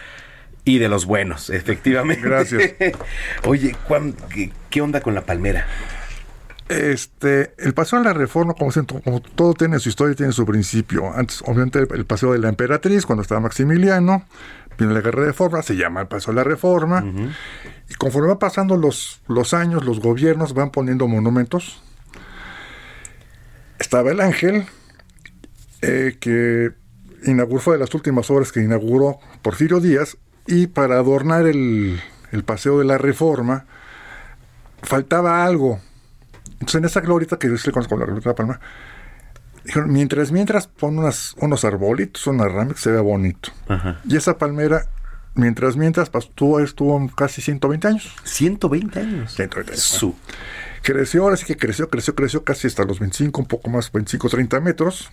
[0.64, 2.22] Y de los buenos, efectivamente.
[2.28, 2.74] Gracias.
[3.44, 5.66] Oye, ¿cuán- qué, qué onda con la palmera?
[6.68, 8.70] Este, el paseo de la reforma, como,
[9.02, 11.10] como todo tiene su historia, tiene su principio.
[11.14, 14.26] Antes, obviamente, el paseo de la emperatriz, cuando estaba Maximiliano,
[14.78, 17.04] viene la guerra de reforma, se llama el paseo de la reforma.
[17.90, 21.82] Y conforme va pasando los, los años, los gobiernos van poniendo monumentos.
[23.78, 24.66] Estaba el ángel,
[25.82, 26.72] eh, que
[27.24, 32.00] inauguró, fue de las últimas obras que inauguró Porfirio Díaz, y para adornar el,
[32.32, 33.66] el paseo de la reforma,
[34.82, 35.80] faltaba algo.
[36.52, 38.60] Entonces, en esa glorieta que yo sí le conozco, la glorieta de la Palma,
[39.68, 43.50] dijeron, mientras, mientras pon unas, unos arbolitos, una rama que se vea bonito.
[43.68, 44.00] Ajá.
[44.08, 44.86] Y esa palmera,
[45.34, 48.16] mientras, mientras, pues, estuvo, estuvo casi 120 años.
[48.24, 49.34] 120 años.
[49.34, 49.82] 120 años.
[49.82, 50.14] Su.
[50.82, 54.30] Creció, ahora sí que creció, creció, creció casi hasta los 25, un poco más, 25,
[54.30, 55.10] 30 metros.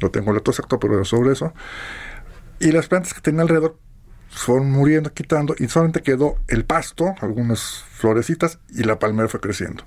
[0.00, 1.52] No tengo el dato exacto, pero sobre eso.
[2.60, 3.76] Y las plantas que tenía alrededor
[4.30, 9.84] fueron muriendo, quitando, y solamente quedó el pasto, algunas florecitas, y la palmera fue creciendo.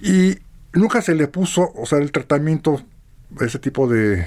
[0.00, 0.38] Y
[0.74, 2.82] nunca se le puso, o sea, el tratamiento,
[3.40, 4.26] ese tipo de,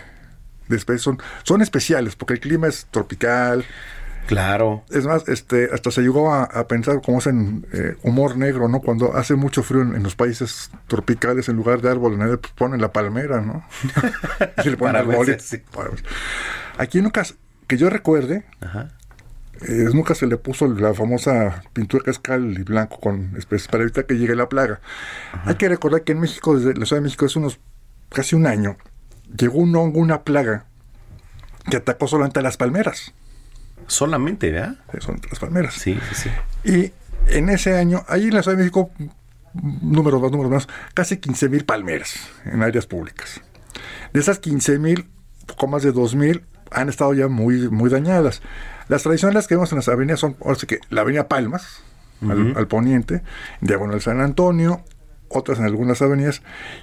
[0.68, 3.64] de especies son, son especiales, porque el clima es tropical,
[4.28, 4.84] Claro.
[4.90, 8.80] es más, este, hasta se llegó a, a pensar como hacen eh, humor negro, ¿no?
[8.82, 12.52] Cuando hace mucho frío en, en los países tropicales, en lugar de árbol, el- pues
[12.54, 13.64] ponen la palmera, ¿no?
[14.66, 14.96] y le ponen.
[16.80, 17.24] Aquí nunca,
[17.68, 18.90] que yo recuerde, Ajá.
[19.62, 23.68] Eh, nunca se le puso la famosa pintura que es cal y blanco con especies
[23.68, 24.82] para evitar que llegue la plaga.
[25.46, 27.60] Hay que recordar que en México, desde la Ciudad de México, hace unos
[28.10, 28.78] casi un año,
[29.38, 30.66] llegó un hongo, una plaga
[31.70, 33.14] que atacó solamente a las palmeras.
[33.88, 34.78] Solamente, ¿verdad?
[34.94, 35.76] Eh, Son las palmeras.
[35.76, 36.30] Sí, sí,
[36.64, 36.72] sí.
[36.72, 36.94] Y
[37.36, 38.92] en ese año, ahí en la Ciudad de México,
[39.54, 42.16] números más, números más, casi 15 mil palmeras
[42.46, 43.42] en áreas públicas.
[44.14, 45.10] De esas 15 mil,
[45.46, 48.42] poco más de 2 mil han estado ya muy, muy dañadas.
[48.88, 51.82] Las tradicionales que vemos en las avenidas son, ahora sí que la avenida Palmas,
[52.22, 53.22] al, al poniente,
[53.62, 54.82] diagonal San Antonio,
[55.28, 56.42] otras en algunas avenidas,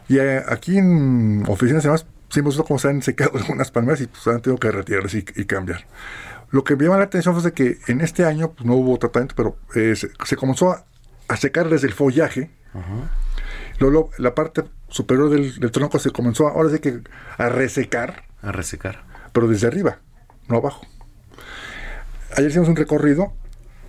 [0.09, 4.01] y eh, aquí en oficinas además, sí hemos visto cómo se han secado algunas palmeras
[4.01, 5.87] y pues han tenido que retirarlas y, y cambiar.
[6.51, 8.99] Lo que me llama la atención fue de que en este año pues, no hubo
[8.99, 10.85] tratamiento, pero eh, se, se comenzó a,
[11.29, 12.51] a secar desde el follaje.
[13.79, 17.01] Luego la parte superior del, del tronco se comenzó ahora sí que
[17.39, 19.03] a resecar, A resecar.
[19.33, 19.99] Pero desde arriba,
[20.49, 20.87] no abajo.
[22.37, 23.33] Ayer hicimos un recorrido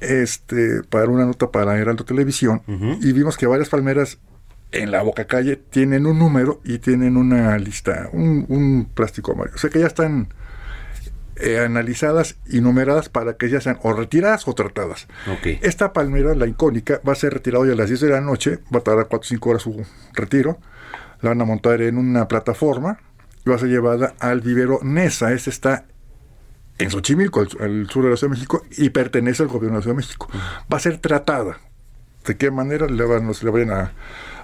[0.02, 4.20] este, para una nota para Heraldo Televisión y vimos que varias palmeras
[4.72, 9.56] en la boca calle tienen un número y tienen una lista, un, un plástico amarillo.
[9.56, 10.30] O sea que ya están
[11.36, 15.08] eh, analizadas y numeradas para que ya sean o retiradas o tratadas.
[15.32, 15.60] Ok.
[15.62, 18.60] Esta palmera, la icónica, va a ser retirada hoy a las 10 de la noche,
[18.74, 20.60] va a tardar 4 o 5 horas su retiro.
[21.22, 23.00] La van a montar en una plataforma
[23.50, 25.34] va a ser llevada al vivero Nesa.
[25.34, 25.86] Este está
[26.78, 29.80] en Xochimilco, al, al sur de la Ciudad de México, y pertenece al gobierno de
[29.80, 30.30] la Ciudad de México.
[30.72, 31.60] Va a ser tratada.
[32.26, 33.92] ¿De qué manera le van, no se le vayan a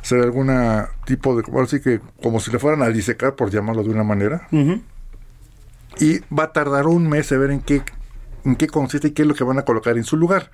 [0.02, 3.84] hacer alguna tipo de, ahora sí que como si le fueran a disecar, por llamarlo
[3.84, 4.48] de una manera?
[6.00, 7.82] y va a tardar un mes a ver en qué,
[8.46, 10.52] en qué consiste y qué es lo que van a colocar en su lugar.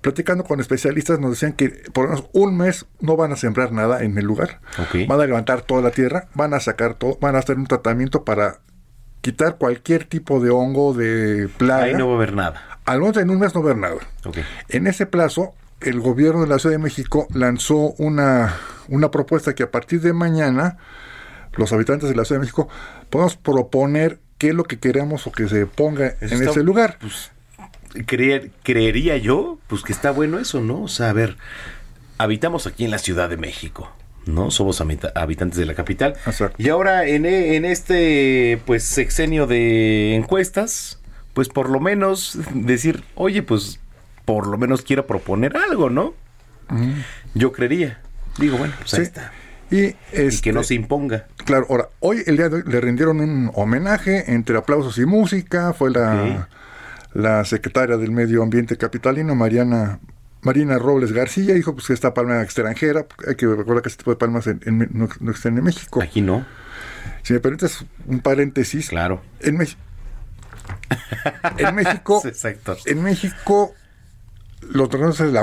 [0.00, 3.70] Platicando con especialistas nos decían que por lo menos un mes no van a sembrar
[3.72, 4.60] nada en el lugar.
[5.06, 8.24] Van a levantar toda la tierra, van a sacar todo, van a hacer un tratamiento
[8.24, 8.60] para
[9.20, 11.84] quitar cualquier tipo de hongo, de plaga.
[11.84, 12.80] Ahí no va a haber nada.
[12.86, 13.96] Al menos en un mes no ver nada.
[14.24, 14.38] Ok.
[14.70, 18.54] En ese plazo, el gobierno de la Ciudad de México lanzó una,
[18.88, 20.78] una propuesta que a partir de mañana,
[21.52, 22.68] los habitantes de la Ciudad de México,
[23.10, 26.62] podemos proponer qué es lo que queremos o que se ponga Eso en está- ese
[26.62, 26.96] lugar.
[27.00, 27.30] Pues,
[28.06, 30.82] creer, creería yo, pues que está bueno eso, ¿no?
[30.82, 31.36] O sea, a ver,
[32.18, 33.90] habitamos aquí en la Ciudad de México,
[34.26, 34.50] ¿no?
[34.50, 36.14] Somos habita- habitantes de la capital.
[36.26, 36.56] Exacto.
[36.58, 40.98] Y ahora en, e- en este, pues, sexenio de encuestas,
[41.34, 43.80] pues por lo menos decir, oye, pues,
[44.24, 46.14] por lo menos quiero proponer algo, ¿no?
[47.34, 48.00] Yo creería.
[48.38, 49.06] Digo, bueno, pues ahí Sí.
[49.06, 49.32] está.
[49.72, 49.76] Y,
[50.12, 51.26] Y que no este, se imponga.
[51.44, 55.72] Claro, ahora, hoy, el día de hoy, le rindieron un homenaje entre aplausos y música.
[55.72, 56.48] Fue la,
[57.14, 59.98] la secretaria del Medio Ambiente capitalino, Mariana
[60.42, 64.10] Marina Robles García, dijo pues, que esta palma extranjera, hay que recordar que este tipo
[64.10, 66.00] de palmas en- en- no, no existen en México.
[66.02, 66.46] Aquí no,
[67.22, 69.20] Si me permites un paréntesis, claro.
[69.40, 69.76] en, Mex-
[71.58, 72.76] en México, Exacto.
[72.86, 73.74] en México,
[74.70, 75.36] los terrenos es el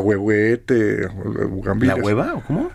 [1.48, 1.96] bugambiles.
[1.98, 2.72] ¿La hueva o cómo?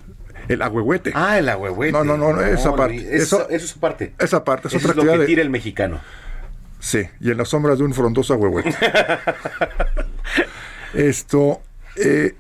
[0.49, 1.13] El agüehuete.
[1.15, 1.93] Ah, el agüehuete.
[1.93, 3.17] No, no, no, no, esa parte.
[3.17, 4.15] Eso, Eso- eso es su parte.
[4.19, 6.01] Esa parte es Eso otra es lo actividad que tira el mexicano.
[6.83, 8.75] Sí, y en la sombra de un frondoso agüehuete.
[10.95, 11.63] Esto,
[11.95, 12.35] eh,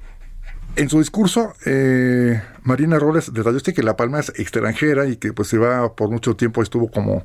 [0.75, 5.33] en su discurso, eh, Marina Robles detalló este que la palma es extranjera y que
[5.33, 7.25] pues se va por mucho tiempo estuvo como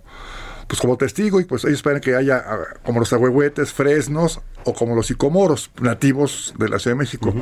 [0.67, 4.73] pues como testigo y pues ellos esperan que haya ah, como los agüehuetes, fresnos o
[4.73, 7.33] como los sicomoros nativos de la Ciudad de México.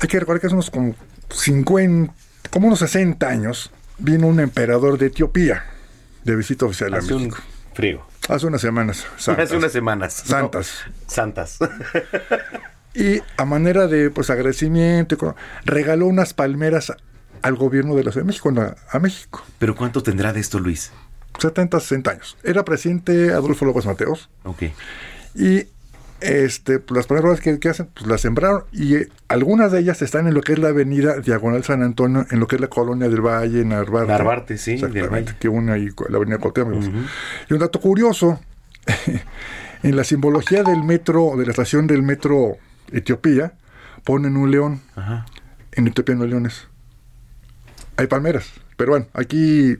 [0.00, 0.96] Hay que recordar que hace unos como
[1.30, 2.12] 50,
[2.50, 5.64] como unos 60 años vino un emperador de Etiopía
[6.24, 7.42] de visita oficial a Hace un México.
[7.72, 8.15] frío.
[8.28, 9.06] Hace unas semanas.
[9.16, 9.46] santas.
[9.46, 10.12] Hace unas semanas.
[10.12, 10.84] Santas.
[10.86, 11.58] No, santas.
[12.96, 15.36] Y a manera de pues agradecimiento,
[15.66, 16.94] regaló unas palmeras
[17.42, 18.50] al gobierno de la Ciudad de México,
[18.90, 19.44] a México.
[19.58, 20.92] Pero ¿cuánto tendrá de esto, Luis?
[21.38, 22.38] 70, 60 años.
[22.42, 24.30] Era presidente Adolfo López Mateos.
[24.44, 24.62] Ok.
[25.34, 25.66] Y
[26.20, 28.64] este, pues, las palmeras que, que hacen, pues las sembraron.
[28.72, 32.26] Y eh, algunas de ellas están en lo que es la avenida Diagonal San Antonio,
[32.30, 34.12] en lo que es la colonia del Valle, Narvarte.
[34.12, 36.82] Narvarte, sí, Exactamente, que une ahí la avenida Cuauhtémoc.
[37.48, 38.40] Y un dato curioso,
[39.82, 42.56] en la simbología del metro, de la estación del metro
[42.92, 43.52] Etiopía,
[44.04, 44.80] ponen un león.
[44.94, 45.26] Ajá.
[45.72, 46.68] En Etiopía no hay leones.
[47.96, 48.52] Hay palmeras.
[48.76, 49.76] Pero bueno, aquí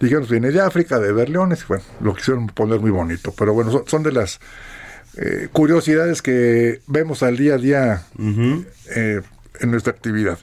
[0.00, 1.62] dijeron viene de África, de ver leones.
[1.62, 3.32] y Bueno, lo quisieron poner muy bonito.
[3.36, 4.40] Pero bueno, son, son de las
[5.16, 8.02] eh, curiosidades que vemos al día a día
[8.94, 9.20] eh,
[9.60, 10.38] en nuestra actividad.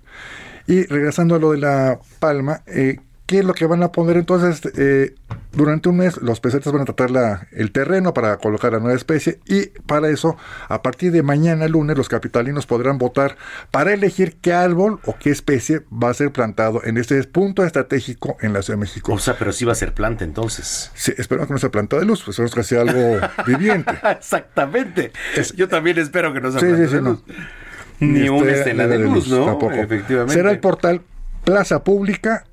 [0.67, 2.99] Y regresando a lo de la palma, eh,
[3.31, 4.61] ¿qué es lo que van a poner entonces?
[4.77, 5.15] Eh,
[5.53, 8.95] durante un mes los pesetas van a tratar la- el terreno para colocar la nueva
[8.97, 10.35] especie y para eso,
[10.67, 13.37] a partir de mañana lunes, los capitalinos podrán votar
[13.71, 18.35] para elegir qué árbol o qué especie va a ser plantado en este punto estratégico
[18.41, 19.13] en la Ciudad de México.
[19.13, 20.91] O sea, pero sí va a ser planta entonces.
[20.93, 23.93] Sí, esperamos que no sea planta de luz, pues esperamos que sea algo viviente.
[24.09, 25.11] Exactamente.
[25.37, 27.09] Es- Yo también espero que no sea Sí, planta sí, sí, de no.
[27.11, 27.23] luz.
[28.01, 29.45] Ni una este, estela de de luz, ¿no?
[29.45, 29.73] Tampoco.
[29.73, 30.33] Efectivamente.
[30.33, 31.01] Será el portal
[31.43, 32.45] Plaza Pública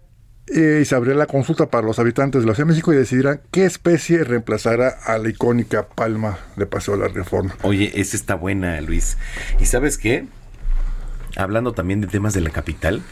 [0.51, 3.41] y se abrirá la consulta para los habitantes de la Ciudad de México y decidirán
[3.51, 7.55] qué especie reemplazará a la icónica palma de Paseo de la Reforma.
[7.63, 9.19] Oye, esa está buena, Luis.
[9.61, 10.27] ¿Y sabes qué?
[11.37, 13.03] Hablando también de temas de la capital,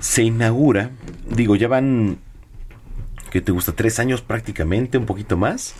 [0.00, 0.90] se inaugura,
[1.28, 2.18] digo, ya van,
[3.30, 3.72] que te gusta?
[3.72, 5.74] Tres años prácticamente, un poquito más,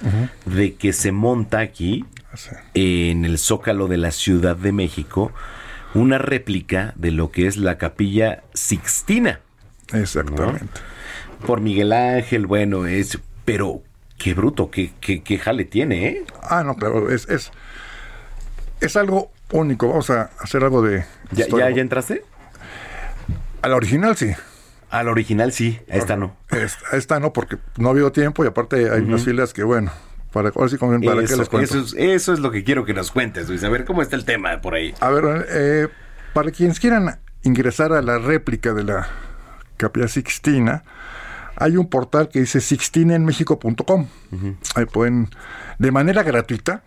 [0.47, 2.05] de que se monta aquí,
[2.75, 5.33] en el Zócalo de la Ciudad de México,
[5.95, 9.41] una réplica de lo que es la capilla Sixtina.
[9.95, 10.81] Exactamente.
[11.47, 13.19] Por Miguel Ángel, bueno, es...
[13.45, 13.83] Pero
[14.19, 16.25] qué bruto, qué, qué, qué jale tiene, ¿eh?
[16.43, 17.51] Ah, no, claro, es, es,
[18.81, 19.89] es algo único.
[19.89, 21.05] Vamos a hacer algo de...
[21.33, 22.25] ¿Ya, ya, ya entraste?
[23.61, 24.33] A la original sí.
[24.91, 26.37] A la original sí, a esta no.
[26.51, 29.91] Esta, esta no, porque no ha habido tiempo y aparte hay unas filas que, bueno,
[30.33, 31.79] para, ahora sí, para qué Eso, les cuento.
[31.79, 33.65] eso es, eso es lo que quiero que nos cuentes, Luis.
[33.65, 34.95] A ver cómo está el tema por ahí.
[35.01, 35.89] A ver, eh,
[36.33, 39.09] para quienes quieran ingresar a la réplica de la
[39.77, 40.85] Capilla Sixtina,
[41.57, 44.07] hay un portal que dice sixtinaenmexico.com.
[44.75, 45.29] Ahí pueden,
[45.79, 46.83] de manera gratuita,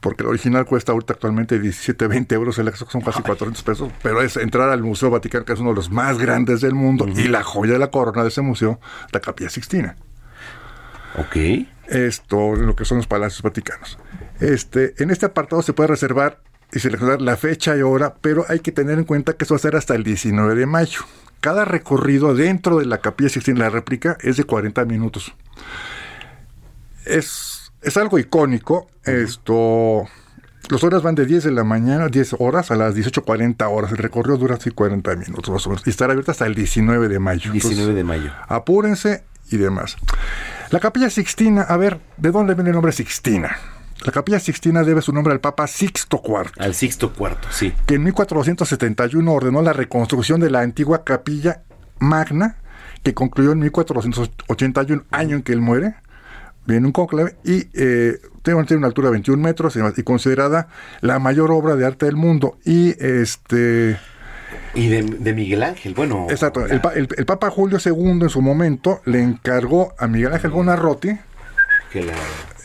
[0.00, 3.92] porque el original cuesta ahorita actualmente 17, 20 euros, el acceso son casi 400 pesos,
[4.02, 7.06] pero es entrar al Museo Vaticano, que es uno de los más grandes del mundo,
[7.08, 8.80] y la joya de la corona de ese museo,
[9.12, 9.96] la Capilla Sixtina.
[11.16, 11.36] Ok.
[11.86, 13.98] Esto, lo que son los palacios vaticanos.
[14.40, 16.40] Este, en este apartado se puede reservar
[16.72, 19.56] y seleccionar la fecha y hora, pero hay que tener en cuenta que eso va
[19.56, 21.00] a ser hasta el 19 de mayo.
[21.44, 25.34] Cada recorrido dentro de la capilla Sixtina, la réplica, es de 40 minutos.
[27.04, 28.88] Es, es algo icónico.
[29.04, 30.04] Esto.
[30.70, 33.92] Los horas van de 10 de la mañana, 10 horas, a las 18.40 horas.
[33.92, 35.86] El recorrido dura así 40 minutos más o menos.
[35.86, 37.52] Y estará abierto hasta el 19 de mayo.
[37.52, 38.32] 19 de mayo.
[38.48, 39.98] Apúrense y demás.
[40.70, 43.54] La capilla Sixtina, a ver, ¿de dónde viene el nombre Sixtina?
[44.04, 47.72] La capilla Sixtina debe su nombre al Papa Sixto IV, Al Sixto Cuarto, sí.
[47.86, 51.62] que en 1471 ordenó la reconstrucción de la antigua capilla
[51.98, 52.56] magna,
[53.02, 55.94] que concluyó en 1481, año en que él muere.
[56.66, 60.68] Viene un cónclave y eh, tiene una altura de 21 metros y, considerada
[61.02, 62.56] la mayor obra de arte del mundo.
[62.64, 63.98] Y este.
[64.74, 66.26] Y de, de Miguel Ángel, bueno.
[66.30, 66.64] Exacto.
[66.66, 71.10] El- el Papa Julio II en su momento le encargó a Miguel Ángel Bonarroti
[71.94, 72.16] Que la,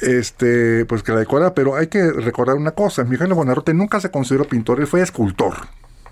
[0.02, 4.10] este, pues que la decora, pero hay que recordar una cosa, Miguel Bonarroti nunca se
[4.10, 5.54] consideró pintor, él fue escultor.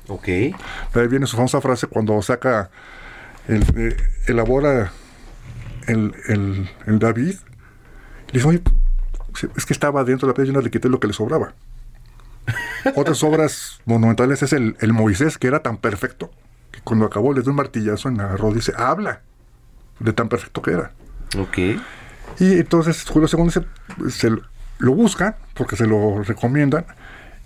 [0.08, 0.24] ok.
[0.24, 0.54] De
[0.94, 2.70] ahí viene su famosa frase cuando saca,
[3.48, 3.98] el, eh,
[4.28, 4.92] elabora
[5.88, 7.38] el, el, el David,
[8.28, 8.62] le dice, oye,
[9.56, 11.14] es que estaba dentro de la piedra y yo no le quité lo que le
[11.14, 11.56] sobraba.
[12.96, 16.30] Otras obras monumentales es el, el Moisés, que era tan perfecto,
[16.70, 19.22] que cuando acabó le dio un martillazo en la rodilla y dice, habla,
[20.00, 20.92] de tan perfecto que era.
[21.36, 21.58] Ok.
[22.40, 23.62] Y entonces Julio II se,
[24.12, 24.42] se lo-
[24.94, 26.86] busca porque se lo recomiendan.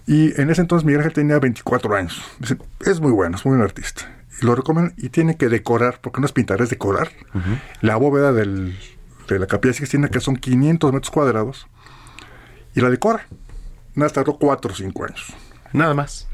[0.07, 2.21] Y en ese entonces Miguel Ángel tenía 24 años.
[2.39, 4.03] Dicen, es muy bueno, es muy buen artista.
[4.41, 7.09] Y lo recomiendan y tiene que decorar, porque no es pintar, es decorar,
[7.81, 8.77] la bóveda del-
[9.27, 11.67] de la capilla Sixtina, que son 500 metros cuadrados.
[12.75, 13.25] Y la decora.
[13.95, 15.33] Nada, tardó 4 o 5 años.
[15.73, 16.27] Nada más.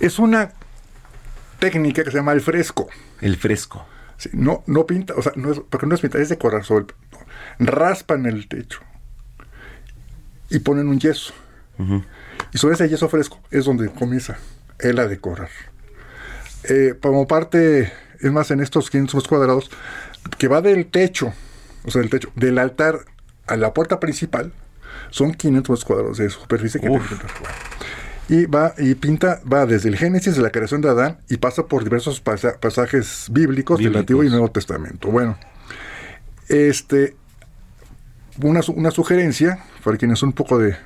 [0.00, 0.52] Es una
[1.58, 2.88] técnica que se llama el fresco.
[3.20, 3.86] El fresco.
[4.16, 6.86] Sí, no, no pinta, o sea, no es, porque no es pintar, es decorar sobre.
[7.60, 8.80] Raspan el techo
[10.48, 11.32] y ponen un yeso.
[12.52, 14.36] Y sobre ese yeso fresco es donde comienza
[14.80, 15.48] él a decorar.
[16.64, 19.70] Eh, como parte, es más, en estos 500 metros cuadrados,
[20.36, 21.32] que va del techo,
[21.84, 23.00] o sea, del techo, del altar
[23.46, 24.52] a la puerta principal,
[25.10, 26.88] son 500 metros cuadrados de superficie que.
[28.28, 31.64] Y va y pinta, va desde el Génesis de la creación de Adán y pasa
[31.66, 34.00] por diversos pasa- pasajes bíblicos, del Bíblicos.
[34.00, 35.08] Antiguo y Nuevo Testamento.
[35.08, 35.36] Bueno,
[36.48, 37.16] este,
[38.42, 40.76] una, una sugerencia para quienes son un poco de,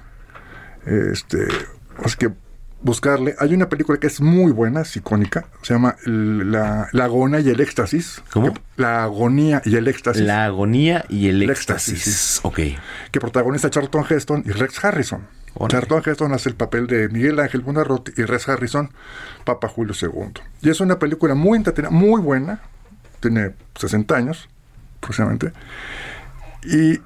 [0.87, 1.39] este,
[2.05, 2.31] así que
[2.83, 3.35] buscarle.
[3.39, 7.49] Hay una película que es muy buena, es icónica, se llama la, la agonía y
[7.51, 8.23] el éxtasis.
[8.33, 8.53] ¿Cómo?
[8.53, 10.23] Que- La agonía y el éxtasis.
[10.23, 11.95] La agonía y el El éxtasis.
[12.07, 12.41] éxtasis.
[12.43, 12.59] Ok.
[13.11, 15.27] que protagoniza Charlton Heston y Rex Harrison.
[15.69, 18.91] Charlton Heston hace el papel de Miguel Ángel Buonarroti y Rex Harrison,
[19.45, 20.33] Papa Julio II.
[20.63, 22.61] Y es una película muy entretenida, muy buena,
[23.21, 24.49] tiene 60 años
[24.99, 25.53] aproximadamente,
[26.65, 26.99] y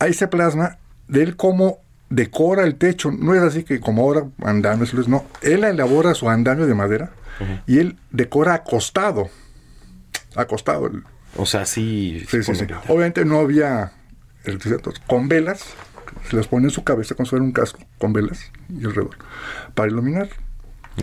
[0.00, 1.78] ahí se plasma de él cómo
[2.08, 3.12] decora el techo.
[3.12, 5.24] No es así que como ahora andamios, no.
[5.42, 7.10] Él elabora su andamio de madera
[7.66, 9.30] y él decora acostado.
[10.36, 10.86] Acostado.
[10.88, 11.04] el-
[11.36, 12.24] O sea, sí.
[12.28, 12.66] Sí, sí, sí.
[12.88, 13.92] Obviamente no había
[14.44, 14.80] electricidad.
[15.06, 15.64] Con velas,
[16.28, 19.16] se las pone en su cabeza fuera un casco, con velas y alrededor,
[19.74, 20.28] para iluminar.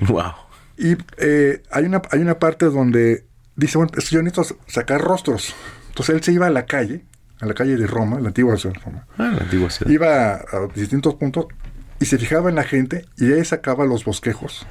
[0.08, 0.34] Wow.
[0.78, 3.26] Y eh, hay, una, hay una parte donde
[3.56, 5.56] dice, bueno, es que yo necesito sacar rostros.
[5.90, 7.04] Entonces él se iba a la calle,
[7.40, 9.06] a la calle de Roma, la antigua ciudad de Roma.
[9.18, 9.92] Ah, la antigua ciudad.
[9.92, 11.46] Iba a, distintos puntos
[12.00, 14.66] y se fijaba en la gente y de ahí sacaba los bosquejos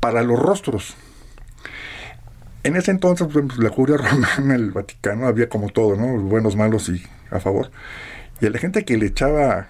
[0.00, 0.94] para los rostros.
[2.62, 6.18] En ese entonces, pues, la curia romana, el Vaticano, había como todo, ¿no?
[6.22, 7.70] Buenos, malos y a favor.
[8.40, 9.68] Y a la gente que le echaba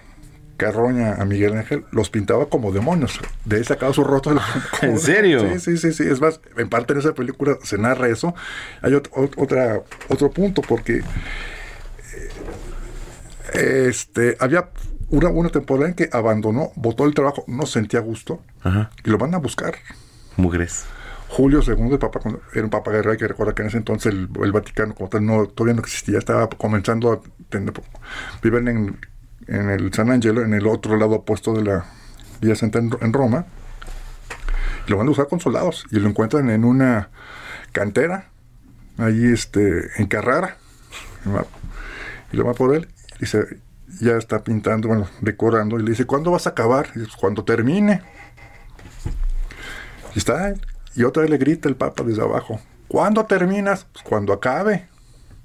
[0.57, 3.20] carroña a Miguel Ángel, los pintaba como demonios.
[3.44, 4.40] De ahí sacaba rostros.
[4.80, 5.40] como- ¿En serio?
[5.40, 6.05] Sí, sí, sí, sí.
[6.11, 8.34] Es más, en parte en esa película se narra eso.
[8.80, 11.03] Hay ot- ot- otra, otro punto, porque
[13.57, 14.70] Este, había
[15.11, 18.90] una, una temporada en que abandonó, votó el trabajo, no sentía gusto Ajá.
[19.04, 19.76] y lo van a buscar.
[20.36, 20.84] Mugres.
[21.28, 22.20] Julio II, el Papa,
[22.52, 25.09] era un Papa guerrero, hay que recordar que en ese entonces el, el Vaticano como
[25.09, 27.72] tal no, todavía no existía, estaba comenzando a tener,
[28.42, 28.98] viven en,
[29.48, 31.84] en el San Angelo, en el otro lado opuesto de la
[32.40, 33.46] Vía Santa en, en Roma,
[34.86, 37.11] y lo van a usar con soldados, y lo encuentran en una
[37.72, 38.30] cantera,
[38.98, 40.59] ahí este, en Carrara,
[42.32, 42.88] y lo va por él,
[43.19, 43.59] dice,
[44.01, 46.87] ya está pintando, bueno, decorando, y le dice, ¿cuándo vas a acabar?
[46.95, 48.03] Y dice, "Pues, cuando termine.
[50.14, 50.55] Y está,
[50.95, 53.87] y otra vez le grita el Papa desde abajo, ¿cuándo terminas?
[53.93, 54.89] Pues cuando acabe.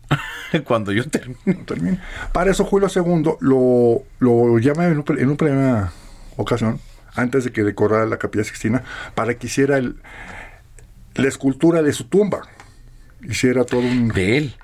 [0.66, 2.02] Cuando yo termine.
[2.34, 5.92] Para eso Julio II lo, lo llama en, un, en una primera
[6.36, 6.82] ocasión,
[7.16, 8.84] antes de que decorara la capilla Sixtina,
[9.16, 9.96] para que hiciera el,
[11.16, 12.42] la escultura de su tumba.
[13.22, 14.10] Hiciera todo un...
[14.10, 14.56] De él.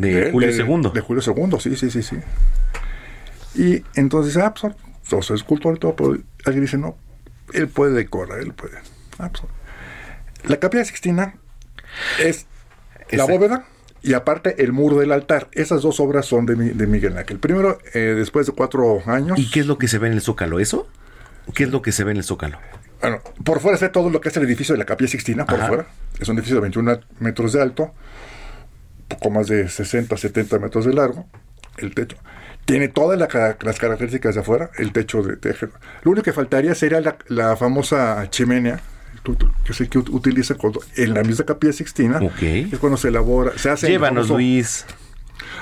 [0.00, 0.90] De, Julio II.
[0.92, 2.16] De Julio II, sí, sí, sí, sí.
[3.54, 6.96] Y entonces, ah, pues, sos escultor y todo, pero alguien dice, no,
[7.52, 8.78] él puede decorar, él puede.
[9.18, 9.44] Ah, pues,
[10.44, 11.34] la capilla Sixtina
[12.18, 12.46] es
[13.10, 13.66] la bóveda
[14.02, 15.48] y aparte el muro del altar.
[15.52, 17.38] Esas dos obras son de, de Miguel Ángel.
[17.38, 19.38] Primero, eh, después de cuatro años.
[19.38, 20.60] ¿Y qué es lo que se ve en el Zócalo?
[20.60, 20.88] ¿Eso?
[21.54, 22.58] ¿Qué es lo que se ve en el Zócalo?
[23.00, 25.56] Bueno, por fuera está todo lo que es el edificio de la Capilla Sixtina, por
[25.56, 25.68] Ajá.
[25.68, 25.86] fuera.
[26.18, 27.94] Es un edificio de 21 metros de alto,
[29.10, 31.26] poco más de 60, 70 metros de largo,
[31.78, 32.16] el techo.
[32.64, 33.28] Tiene todas la
[33.62, 35.66] las características de afuera, el techo de tejo.
[36.02, 38.80] Lo único que faltaría sería la, la famosa chimenea,
[39.64, 42.18] que es el que ut- utilizan cuando- en la misma Capilla Sixtina.
[42.22, 42.42] Ok.
[42.42, 44.86] Es cuando se elabora, se hace Llévanos, famoso- Luis.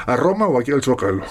[0.09, 1.23] ¿A Roma o aquí al Zócalo?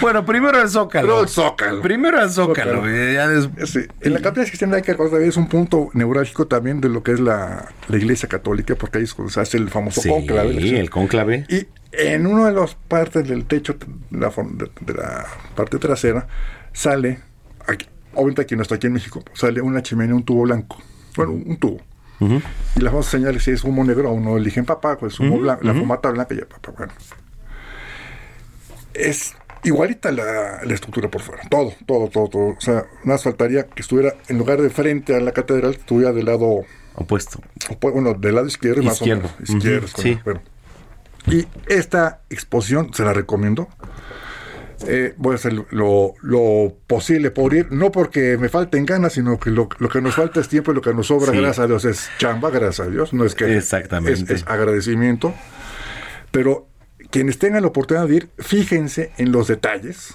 [0.00, 1.06] Bueno, primero el Zócalo.
[1.06, 1.80] Pero el Zócalo.
[1.82, 2.72] Primero el Zócalo.
[2.78, 2.90] Zócalo.
[3.10, 6.46] y ya des- Sí, en la capilla Sixtina hay que recordar es un punto neurálgico
[6.48, 9.56] también de lo que es la, la iglesia católica, porque ahí es cuando se hace
[9.58, 10.54] el famoso Sí, cónclave.
[10.54, 11.46] la- el cónclave.
[11.48, 13.76] Y en una de las partes del techo,
[14.10, 14.32] de la,
[14.80, 16.26] de la parte trasera,
[16.72, 17.20] sale,
[17.66, 20.78] aquí, obviamente aquí no está aquí en México, sale una chimenea, un tubo blanco.
[21.16, 21.80] Bueno, un tubo.
[22.76, 25.38] Y la famosa señal es si es humo negro o no eligen papá, pues humo
[25.38, 26.92] blanco, la fumata blanca ya papá, bueno.
[28.94, 32.46] Es igualita la, la estructura por fuera, todo, todo, todo, todo.
[32.48, 36.12] O sea, nada más faltaría que estuviera, en lugar de frente a la catedral, estuviera
[36.12, 36.62] del lado
[36.94, 37.40] Opuesto.
[37.70, 39.30] Opu- bueno, del lado izquierdo, más o Izquierdo.
[39.38, 39.50] menos.
[39.50, 40.18] Izquierdo, Ujú, con- sí.
[40.24, 40.40] bueno.
[41.28, 43.68] Y esta exposición se la recomiendo.
[44.88, 49.38] Eh, voy a hacer lo, lo posible por ir, no porque me falten ganas, sino
[49.38, 51.38] que lo, lo que nos falta es tiempo y lo que nos sobra, Sí.
[51.38, 53.12] gracias a Dios, es chamba, gracias a Dios.
[53.12, 54.34] No es que Exactamente.
[54.34, 55.34] Es, es agradecimiento.
[56.30, 56.66] Pero
[57.10, 60.14] quienes tengan la oportunidad de ir, fíjense en los detalles.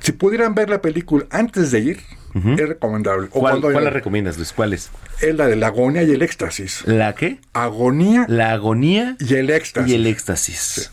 [0.00, 2.00] Si pudieran ver la película antes de ir,
[2.34, 3.28] es recomendable.
[3.30, 4.52] O ¿Cuál, cuál la recomiendas, Luis?
[4.52, 4.90] ¿Cuál es?
[5.22, 6.82] es la de la agonía y el éxtasis.
[6.84, 7.38] ¿La qué?
[7.52, 9.90] Agonía La agonía y el éxtasis.
[9.90, 10.90] y el éxtasis.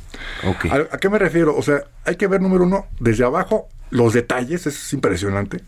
[0.72, 1.56] ¿A, qué me refiero?
[1.56, 5.62] O sea, hay que ver, número uno, desde abajo, los detalles, es impresionante.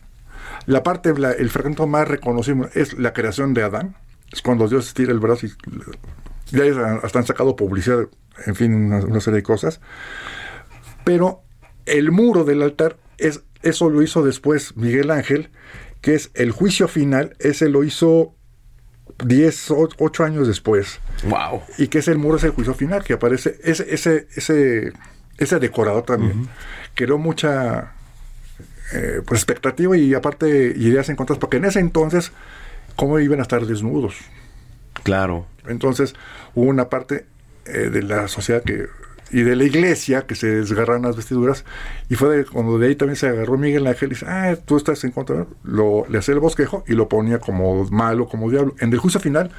[0.66, 3.96] La parte, el fragmento más reconocible es la creación de Adán.
[4.32, 5.54] Es cuando Dios estira el brazo y
[6.52, 6.64] ya
[7.04, 8.08] hasta han sacado publicidad,
[8.46, 9.80] en fin, una, una serie de cosas.
[11.04, 11.44] Pero
[11.86, 15.50] el muro del altar, es, eso lo hizo después Miguel Ángel,
[16.02, 18.36] que es el juicio final, ese lo hizo
[19.24, 21.62] 10, 8 años después Wow.
[21.78, 24.94] y que es el muro es el juicio final que aparece ese ese ese
[25.38, 26.48] ese decorador también
[26.96, 27.94] creó mucha
[28.94, 32.32] eh, pues expectativa y aparte ideas en contra porque en ese entonces
[32.96, 34.16] cómo iban a estar desnudos
[35.04, 35.48] Claro.
[35.68, 36.14] entonces
[36.56, 37.26] hubo una parte
[37.66, 38.88] eh, de la sociedad que
[39.34, 41.66] y de la iglesia que se desgarraron las vestiduras
[42.10, 44.78] y fue de, cuando de ahí también se agarró Miguel Ángel y dice ah tú
[44.78, 48.76] estás en contra lo le hacía el bosquejo y lo ponía como malo como diablo
[48.80, 49.52] en el juicio final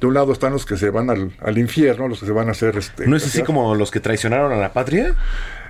[0.00, 2.48] de un lado están los que se van al, al infierno los que se van
[2.48, 5.14] a hacer este ¿No es así como los que traicionaron a la patria?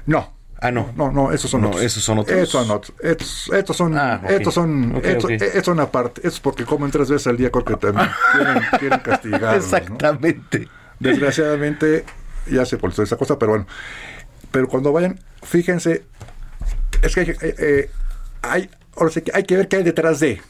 [0.06, 0.90] no Ah, no.
[0.96, 1.84] no, no, esos son No, otros.
[1.84, 2.36] esos son otros.
[2.36, 2.92] Estos son otros.
[3.00, 4.30] Estos, estos son, Ah, ok.
[4.30, 5.30] estos son, Ok, estos, ok.
[5.30, 6.20] estos son aparte.
[6.24, 9.54] Estos porque comen tres veces al día, creo que también quieren, quieren.
[9.54, 10.66] Exactamente.
[10.98, 12.04] Desgraciadamente,
[12.50, 13.66] ya se por esa cosa, pero bueno.
[14.50, 16.04] Pero cuando vayan, fíjense,
[17.02, 17.90] es que hay, eh, eh,
[18.42, 20.40] hay, ahora sí que hay que ver qué hay detrás de,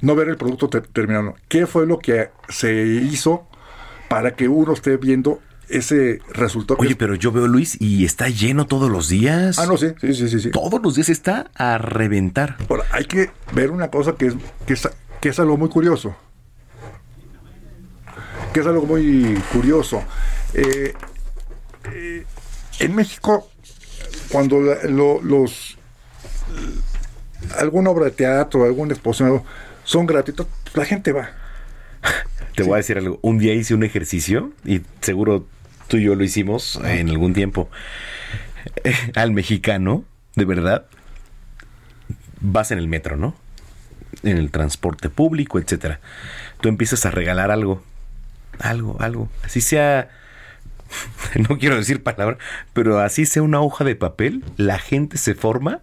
[0.00, 1.34] no ver el producto ter- terminado.
[1.48, 3.46] ¿Qué fue lo que se hizo
[4.08, 6.80] para que uno esté viendo ese resultado?
[6.80, 9.58] Oye, pero yo veo Luis y está lleno todos los días.
[9.58, 10.40] ah, no, sí, sí, sí, sí.
[10.40, 10.50] sí.
[10.50, 12.56] Todos los días está a reventar.
[12.70, 14.34] Ahora, hay que ver una cosa que es,
[14.66, 14.88] que es,
[15.20, 16.16] que es algo muy curioso.
[18.52, 20.02] Que es algo muy curioso.
[20.54, 20.92] Eh,
[21.94, 22.24] eh,
[22.78, 23.50] en México,
[24.30, 25.76] cuando la- lo- los
[27.58, 29.42] alguna obra de teatro, alguna exposición
[29.84, 31.30] son gratuitos, la gente va.
[32.54, 33.18] Te voy a decir algo.
[33.22, 35.46] Un día hice un ejercicio y seguro
[35.88, 37.70] tú y yo lo hicimos en algún tiempo.
[38.84, 40.04] Eh, al mexicano,
[40.36, 40.86] de verdad,
[42.40, 43.34] vas en el metro, ¿no?
[44.22, 46.00] En el transporte público, etcétera.
[46.60, 47.82] Tú empiezas a regalar algo.
[48.58, 49.28] Algo, algo.
[49.44, 50.10] Así sea.
[51.48, 52.38] No quiero decir palabra,
[52.72, 55.80] pero así sea una hoja de papel, la gente se forma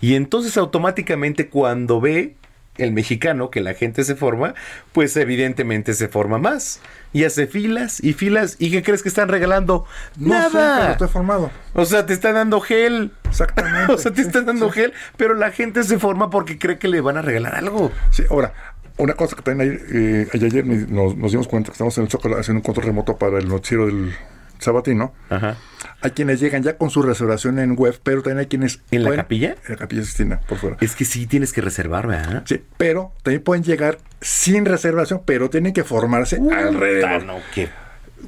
[0.00, 2.36] y entonces automáticamente cuando ve
[2.78, 4.54] el mexicano que la gente se forma,
[4.92, 6.80] pues evidentemente se forma más
[7.12, 8.56] y hace filas y filas.
[8.58, 9.84] ¿Y qué crees que están regalando?
[10.16, 10.78] No sé, Nada.
[10.80, 11.50] pero estoy formado.
[11.74, 13.12] O sea, te están dando gel.
[13.28, 13.92] Exactamente.
[13.92, 14.80] O sea, te están dando sí.
[14.80, 17.90] gel, pero la gente se forma porque cree que le van a regalar algo.
[18.10, 18.54] Sí, ahora,
[19.00, 22.10] una cosa que también ayer, eh, ayer nos, nos dimos cuenta que estamos en el
[22.10, 24.12] Zócalo haciendo un control remoto para el noticiero del
[24.58, 25.14] Sabatino.
[25.28, 25.56] Ajá.
[26.02, 28.80] Hay quienes llegan ya con su reservación en web, pero también hay quienes...
[28.90, 29.56] ¿En la capilla?
[29.66, 30.76] En la capilla Sistina, por fuera.
[30.80, 32.42] Es que sí tienes que reservar, ¿verdad?
[32.46, 37.24] Sí, pero también pueden llegar sin reservación, pero tienen que formarse alrededor.
[37.24, 37.68] no, que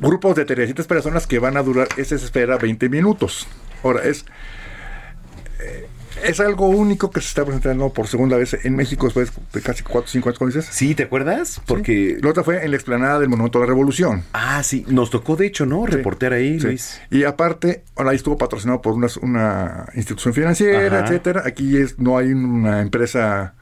[0.00, 3.46] Grupos de 300 personas que van a durar esa espera 20 minutos.
[3.82, 4.24] Ahora, es...
[6.24, 9.82] es algo único que se está presentando por segunda vez en México después de casi
[9.82, 10.66] 4 o 5 años, como dices.
[10.70, 11.60] Sí, ¿te acuerdas?
[11.66, 14.24] Porque La otra fue en la explanada del Monumento a la Revolución.
[14.32, 15.86] ah, sí, nos tocó de hecho, ¿no?
[15.86, 16.66] Reportear ahí, Sí.
[16.66, 17.00] Luis.
[17.10, 21.06] Y aparte, ahora ahí estuvo patrocinado por una, una institución financiera, Ajá.
[21.06, 21.42] etcétera.
[21.46, 23.54] Aquí es, no hay una empresa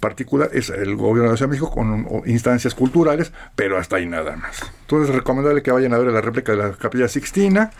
[0.00, 4.06] particular, es el gobierno de la Ciudad de México con instancias culturales, pero hasta ahí
[4.06, 4.60] nada más.
[4.82, 7.72] Entonces, recomendable que vayan a ver la réplica de la Capilla Sixtina.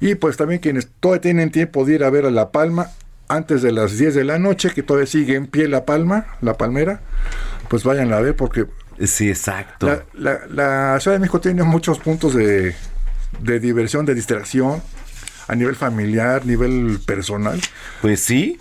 [0.00, 2.88] Y pues también quienes todavía tienen tiempo de ir a ver a La Palma
[3.28, 6.54] antes de las 10 de la noche, que todavía sigue en pie La Palma, La
[6.54, 7.00] Palmera,
[7.68, 8.66] pues vayan a ver porque
[9.04, 9.86] Sí, exacto.
[9.86, 12.74] la, la- la Ciudad de México tiene muchos puntos de,
[13.40, 14.82] de diversión, de distracción,
[15.48, 17.60] a nivel familiar, nivel personal.
[18.02, 18.60] Pues sí.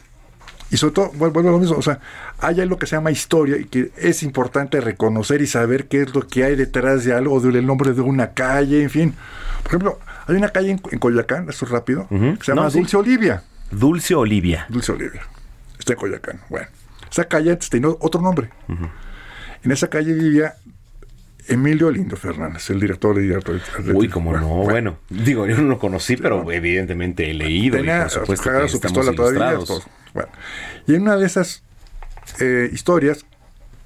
[0.71, 1.99] Y sobre todo, vuel- vuelvo a lo mismo, o sea,
[2.39, 6.15] hay algo que se llama historia y que es importante reconocer y saber qué es
[6.15, 9.13] lo que hay detrás de algo, del nombre de una calle, en fin.
[9.61, 12.37] Por ejemplo, hay una calle en, en Coyoacán, eso es rápido, Ujú.
[12.39, 12.79] que se llama No, sí.
[12.79, 13.43] Dulce Olivia.
[13.73, 14.65] Dulce Olivia.
[14.69, 15.21] Dulce Olivia.
[15.77, 16.41] Está en Coyoacán.
[16.49, 16.67] Bueno,
[17.11, 18.49] esa calle antes tenía otro nombre.
[19.63, 20.55] En esa calle vivía
[21.47, 23.59] Emilio Lindo Fernández, el director y director.
[23.93, 24.47] Uy, como no.
[24.47, 28.69] Bueno, digo, yo no lo conocí, pero evidentemente he leído tenía y por supuesto que
[28.69, 29.57] su pistola todavía.
[29.65, 29.81] todo.
[30.13, 30.29] Bueno,
[30.87, 31.63] y en una de esas
[32.39, 33.25] eh, historias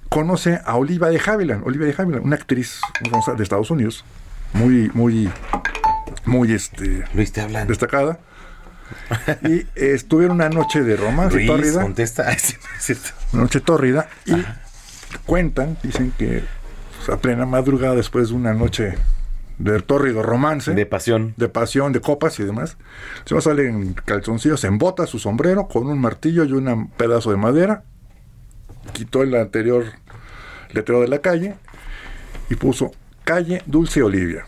[0.09, 2.81] conoce a Oliva de Havilland, Olivia de Havilland, una actriz
[3.35, 4.05] de Estados Unidos,
[4.53, 5.29] muy, muy,
[6.25, 8.19] muy este, Luis, te destacada.
[9.43, 11.81] Y estuvieron una noche de romance tórrida.
[11.81, 12.27] contesta.
[13.33, 14.35] Una noche tórrida y
[15.25, 16.43] cuentan, dicen que
[16.97, 18.95] pues, a plena madrugada después de una noche
[19.57, 21.33] de tórrido romance, De pasión.
[21.35, 22.77] de pasión, de copas y demás,
[23.23, 27.31] el señor sale en calzoncillos, en bota, su sombrero, con un martillo y un pedazo
[27.31, 27.83] de madera,
[28.93, 29.85] quitó el anterior
[30.71, 31.55] letrero de la calle
[32.49, 32.91] y puso
[33.23, 34.45] calle Dulce Olivia.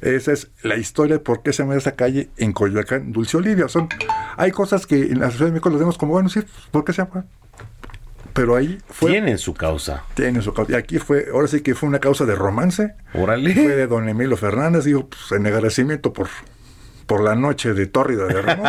[0.00, 3.68] Esa es la historia de por qué se llama esa calle en Coyoacán, Dulce Olivia.
[3.68, 3.88] Son,
[4.36, 6.40] hay cosas que en la Ciudad de México lo vemos como, bueno, sí,
[6.70, 7.26] ¿por qué se llama?
[8.32, 9.10] Pero ahí fue...
[9.10, 10.04] Tienen su causa.
[10.14, 10.72] Tiene su causa.
[10.72, 12.94] Y aquí fue, ahora sí que fue una causa de romance.
[13.10, 13.52] Fue Órale.
[13.52, 16.28] de don Emilio Fernández, digo, pues, en agradecimiento por,
[17.06, 18.68] por la noche de tórrida de Ramón.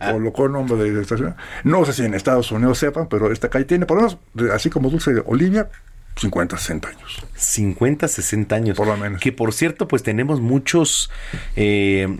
[0.12, 1.36] colocó el nombre de esta ciudad.
[1.64, 4.68] No sé si en Estados Unidos sepan, pero esta calle tiene, por lo menos, así
[4.68, 5.70] como Dulce Olivia,
[6.16, 7.26] 50, 60 años.
[7.34, 8.76] 50, 60 años.
[8.76, 9.20] Por lo menos.
[9.20, 11.10] Que por cierto, pues tenemos muchos.
[11.56, 12.18] eh,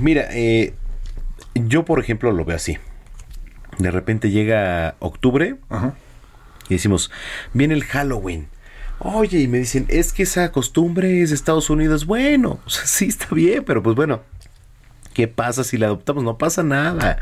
[0.00, 0.74] mira, eh,
[1.54, 2.78] yo por ejemplo lo veo así.
[3.78, 5.94] De repente llega octubre Ajá.
[6.68, 7.10] y decimos,
[7.52, 8.48] viene el Halloween.
[8.98, 12.06] Oye, y me dicen, es que esa costumbre es de Estados Unidos.
[12.06, 14.22] Bueno, o sea, sí está bien, pero pues bueno,
[15.14, 16.22] ¿qué pasa si la adoptamos?
[16.22, 17.18] No pasa nada.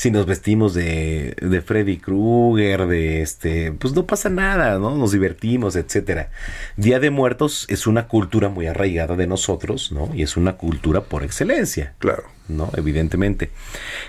[0.00, 4.96] Si nos vestimos de, de Freddy Krueger, de este, pues no pasa nada, ¿no?
[4.96, 6.30] Nos divertimos, etcétera.
[6.78, 10.08] Día de Muertos es una cultura muy arraigada de nosotros, ¿no?
[10.14, 11.92] Y es una cultura por excelencia.
[11.98, 12.22] Claro.
[12.48, 12.70] ¿no?
[12.78, 13.50] Evidentemente.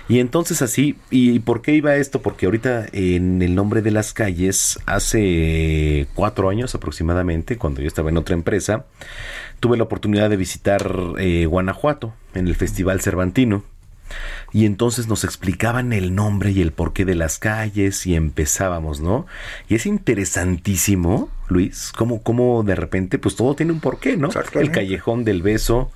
[0.08, 2.22] Y entonces así, ¿y por qué iba esto?
[2.22, 8.08] Porque ahorita en el nombre de las calles, hace cuatro años aproximadamente, cuando yo estaba
[8.08, 8.86] en otra empresa,
[9.60, 13.62] tuve la oportunidad de visitar eh, Guanajuato en el Festival Cervantino.
[14.52, 19.26] Y entonces nos explicaban el nombre y el porqué de las calles y empezábamos, ¿no?
[19.68, 24.28] Y es interesantísimo, Luis, cómo, cómo de repente, pues todo tiene un porqué, ¿no?
[24.54, 25.90] El callejón del beso,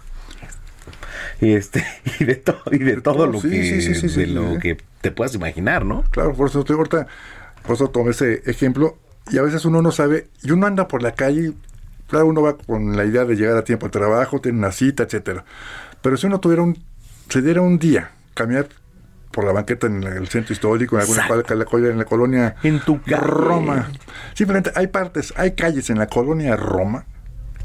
[1.41, 1.85] y este
[2.21, 5.11] y de todo y de todo lo Sí, que sí, sí, de lo que te
[5.11, 6.05] puedas imaginar, ¿no?
[6.11, 7.07] Claro, por eso estoy ahorita,
[7.63, 8.97] por eso tomé ese ejemplo.
[9.31, 11.53] Y a veces uno no sabe, y uno anda por la calle,
[12.07, 15.03] claro, uno va con la idea de llegar a tiempo al trabajo, tiene una cita,
[15.03, 15.45] etcétera.
[16.01, 16.79] Pero si uno tuviera un,
[17.29, 18.69] se diera un día caminar
[19.31, 21.27] por la banqueta en el centro histórico, en alguna
[21.67, 23.01] col- en la colonia En tu.
[23.07, 23.91] Roma.
[24.35, 27.05] Simplemente hay partes, hay calles en la colonia Roma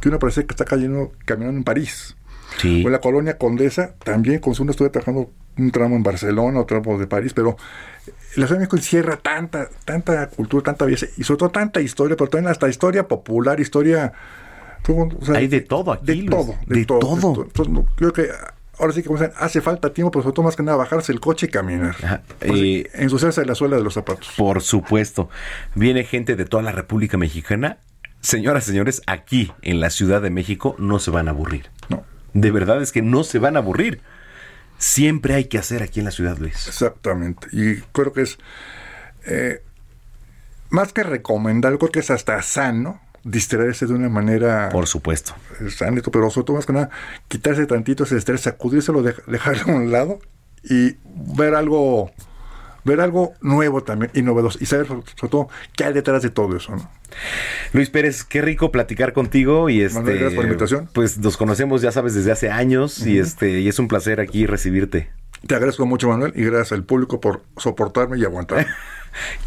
[0.01, 2.15] que uno parece que está cayendo, caminando en París.
[2.57, 2.83] Sí.
[2.83, 6.81] O en la colonia Condesa, también con uno estuve trabajando un tramo en Barcelona, otro
[6.81, 7.55] tramo de París, pero
[8.35, 12.17] la Ciudad de México encierra tanta, tanta cultura, tanta belleza y sobre todo tanta historia,
[12.17, 14.11] pero también hasta historia popular, historia...
[14.87, 16.99] o sea, Hay de todo aquí, De Luis, todo, de, de todo.
[16.99, 17.15] todo.
[17.15, 17.43] de todo.
[17.43, 18.29] Entonces, creo que
[18.81, 21.11] ahora sí que como dicen, hace falta tiempo, pero sobre todo más que nada bajarse
[21.11, 21.95] el coche y caminar.
[22.03, 24.33] Ajá, eh, ensuciarse la suela de los zapatos.
[24.35, 25.29] Por supuesto.
[25.75, 27.77] Viene gente de toda la República Mexicana.
[28.21, 31.69] Señoras, señores, aquí en la Ciudad de México no se van a aburrir.
[31.89, 32.03] No.
[32.33, 34.01] De verdad es que no se van a aburrir.
[34.77, 36.67] Siempre hay que hacer aquí en la ciudad, Luis.
[36.67, 37.47] Exactamente.
[37.51, 38.39] Y creo que es
[39.25, 39.63] eh,
[40.69, 45.33] más que recomendar, creo que es hasta sano distraerse de una manera Por supuesto.
[45.69, 46.89] sana, pero sobre todo más que nada
[47.27, 50.19] quitarse tantito ese estrés, sacudírselo, dej- dejarlo a un lado
[50.63, 50.95] y
[51.37, 52.11] ver algo
[52.83, 56.57] ver algo nuevo también y novedoso y saber sobre todo qué hay detrás de todo
[56.57, 56.89] eso, ¿no?
[57.73, 60.89] Luis Pérez, qué rico platicar contigo y este Manuel, gracias por la invitación.
[60.91, 64.47] pues nos conocemos ya sabes desde hace años y este y es un placer aquí
[64.47, 65.11] recibirte.
[65.45, 68.65] Te agradezco mucho, Manuel, y gracias al público por soportarme y aguantarme.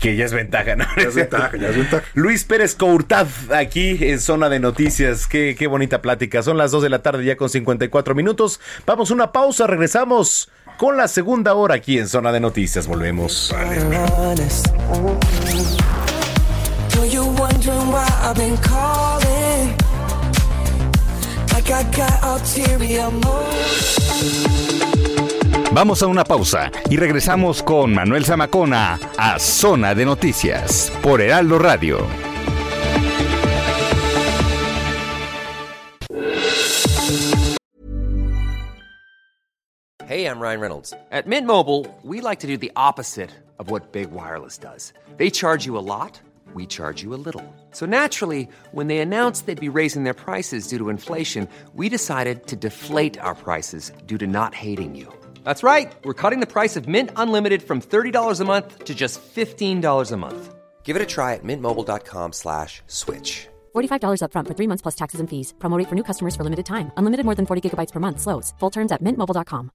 [0.00, 0.84] Que ya es ventaja, ¿no?
[0.96, 2.04] Ya es ventaja, ya es ventaja.
[2.14, 5.26] Luis Pérez Courtad, aquí en Zona de Noticias.
[5.26, 6.42] Qué, qué bonita plática.
[6.42, 8.60] Son las 2 de la tarde ya con 54 minutos.
[8.86, 12.86] Vamos a una pausa, regresamos con la segunda hora aquí en Zona de Noticias.
[12.86, 13.54] Volvemos.
[25.74, 31.58] Vamos a una pausa y regresamos con Manuel Zamacona a Zona de Noticias por Heraldo
[31.58, 31.98] Radio.
[40.06, 40.94] Hey, I'm Ryan Reynolds.
[41.10, 44.92] At Mint Mobile, we like to do the opposite of what Big Wireless does.
[45.16, 46.20] They charge you a lot,
[46.54, 47.42] we charge you a little.
[47.72, 52.46] So naturally, when they announced they'd be raising their prices due to inflation, we decided
[52.46, 55.12] to deflate our prices due to not hating you.
[55.44, 55.94] That's right.
[56.04, 60.16] We're cutting the price of Mint Unlimited from $30 a month to just $15 a
[60.16, 60.54] month.
[60.84, 63.48] Give it a try at mintmobile.com slash switch.
[63.74, 65.54] $45 upfront for three months plus taxes and fees.
[65.58, 66.92] Promo rate for new customers for limited time.
[66.98, 68.20] Unlimited more than 40 gigabytes per month.
[68.20, 68.52] Slows.
[68.60, 69.70] Full terms at mintmobile.com.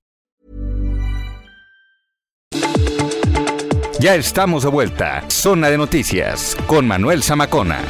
[3.99, 5.26] Ya estamos de vuelta.
[5.30, 7.84] Zona de Noticias con Manuel Zamacona.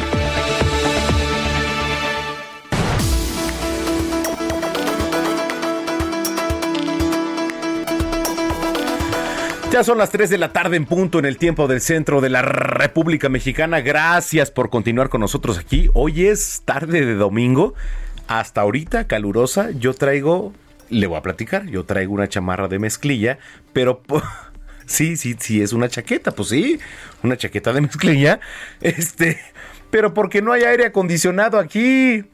[9.71, 12.29] Ya son las 3 de la tarde en punto en el tiempo del centro de
[12.29, 13.81] la República Mexicana.
[13.81, 15.91] Gracias por continuar con nosotros aquí.
[15.93, 17.75] Hoy es tarde de domingo.
[18.27, 19.69] Hasta ahorita, calurosa.
[19.69, 20.53] Yo traigo,
[20.89, 23.37] le voy a platicar, yo traigo una chamarra de mezclilla,
[23.73, 24.01] pero...
[24.87, 26.79] Sí, sí, sí, es una chaqueta, pues sí,
[27.21, 28.39] una chaqueta de mezclilla.
[28.81, 29.39] Este,
[29.91, 32.25] pero porque no hay aire acondicionado aquí.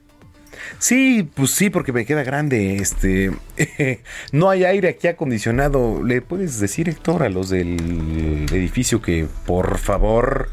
[0.80, 2.78] Sí, pues sí, porque me queda grande.
[2.78, 3.32] Este,
[4.32, 6.04] no hay aire aquí acondicionado.
[6.04, 10.50] ¿Le puedes decir, Héctor, a los del edificio que por favor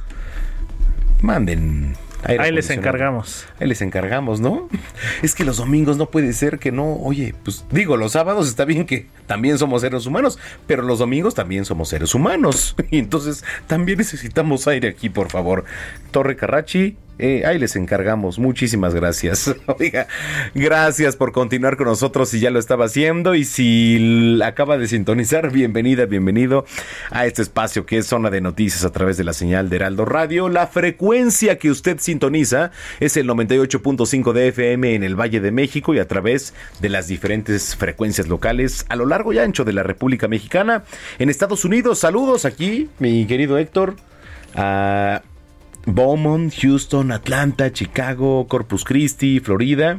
[1.20, 3.46] manden aire Ahí les encargamos.
[3.58, 4.68] Ahí les encargamos, ¿no?
[5.22, 6.94] Es que los domingos no puede ser que no.
[6.94, 11.34] Oye, pues digo, los sábados está bien que también somos seres humanos, pero los domingos
[11.34, 12.76] también somos seres humanos.
[12.90, 15.64] Y entonces también necesitamos aire aquí, por favor.
[16.10, 18.38] Torre Carrachi, eh, ahí les encargamos.
[18.38, 19.54] Muchísimas gracias.
[19.78, 20.06] Oiga,
[20.54, 23.34] gracias por continuar con nosotros si ya lo estaba haciendo.
[23.34, 26.64] Y si acaba de sintonizar, bienvenida, bienvenido
[27.10, 30.04] a este espacio que es Zona de Noticias a través de la señal de Heraldo
[30.04, 30.48] Radio.
[30.48, 35.94] La frecuencia que usted sintoniza es el 98.5 de FM en el Valle de México
[35.94, 39.82] y a través de las diferentes frecuencias locales a lo largo y ancho de la
[39.82, 40.84] República Mexicana.
[41.18, 43.96] En Estados Unidos, saludos aquí, mi querido Héctor.
[45.86, 49.98] Beaumont, Houston, Atlanta, Chicago, Corpus Christi, Florida.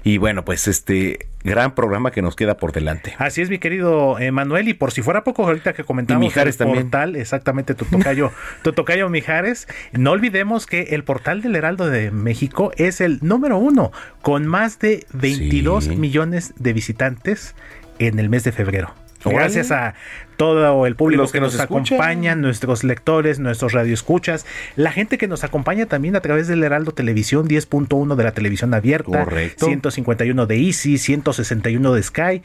[0.04, 3.14] Y bueno, pues este gran programa que nos queda por delante.
[3.18, 6.26] Así es, mi querido eh, Manuel, y por si fuera poco ahorita que comentamos y
[6.26, 6.84] Mijares el también.
[6.84, 8.30] portal, exactamente tu tocayo,
[8.62, 13.58] tu tocayo Mijares, no olvidemos que el portal del Heraldo de México es el número
[13.58, 15.96] uno, con más de 22 Sí.
[15.96, 17.54] millones de visitantes
[17.98, 18.92] en el mes de febrero.
[19.24, 19.94] Gracias a
[20.36, 24.46] todo el público Los que, que nos, acompaña, nuestros lectores, nuestros radioescuchas,
[24.76, 28.72] la gente que nos acompaña también a través del Heraldo Televisión 10.1 de la televisión
[28.74, 29.66] abierta, Correcto.
[29.66, 32.42] 151 de Easy, 161 de Sky.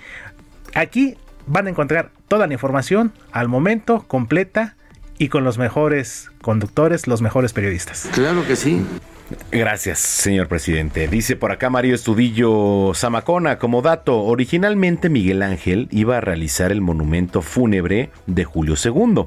[0.74, 4.76] Aquí van a encontrar toda la información al momento, completa
[5.18, 8.10] y con los mejores conductores, los mejores periodistas.
[8.14, 8.84] Claro que sí.
[9.52, 11.08] Gracias, señor presidente.
[11.08, 16.82] Dice por acá Mario Estudillo Zamacona, como dato, originalmente Miguel Ángel iba a realizar el
[16.82, 19.26] monumento fúnebre de Julio II,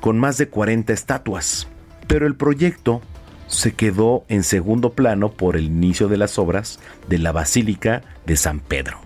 [0.00, 1.68] con más de 40 estatuas,
[2.06, 3.00] pero el proyecto
[3.46, 8.36] se quedó en segundo plano por el inicio de las obras de la Basílica de
[8.36, 8.98] San Pedro.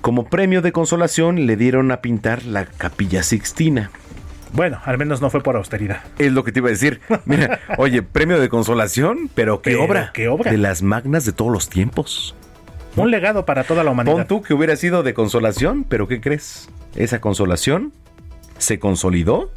[0.00, 3.90] Como premio de consolación le dieron a pintar la Capilla Sixtina.
[4.52, 6.00] Bueno, al menos no fue por austeridad.
[6.18, 7.00] Es lo que te iba a decir.
[7.24, 10.10] Mira, oye, premio de consolación, pero qué Pero obra.
[10.14, 10.50] qué obra.
[10.50, 12.34] De las magnas de todos los tiempos.
[12.96, 14.16] Un legado para toda la humanidad.
[14.16, 16.68] Pon tú que hubiera sido de consolación, pero ¿qué crees?
[16.96, 17.92] Esa consolación
[18.58, 19.52] se consolidó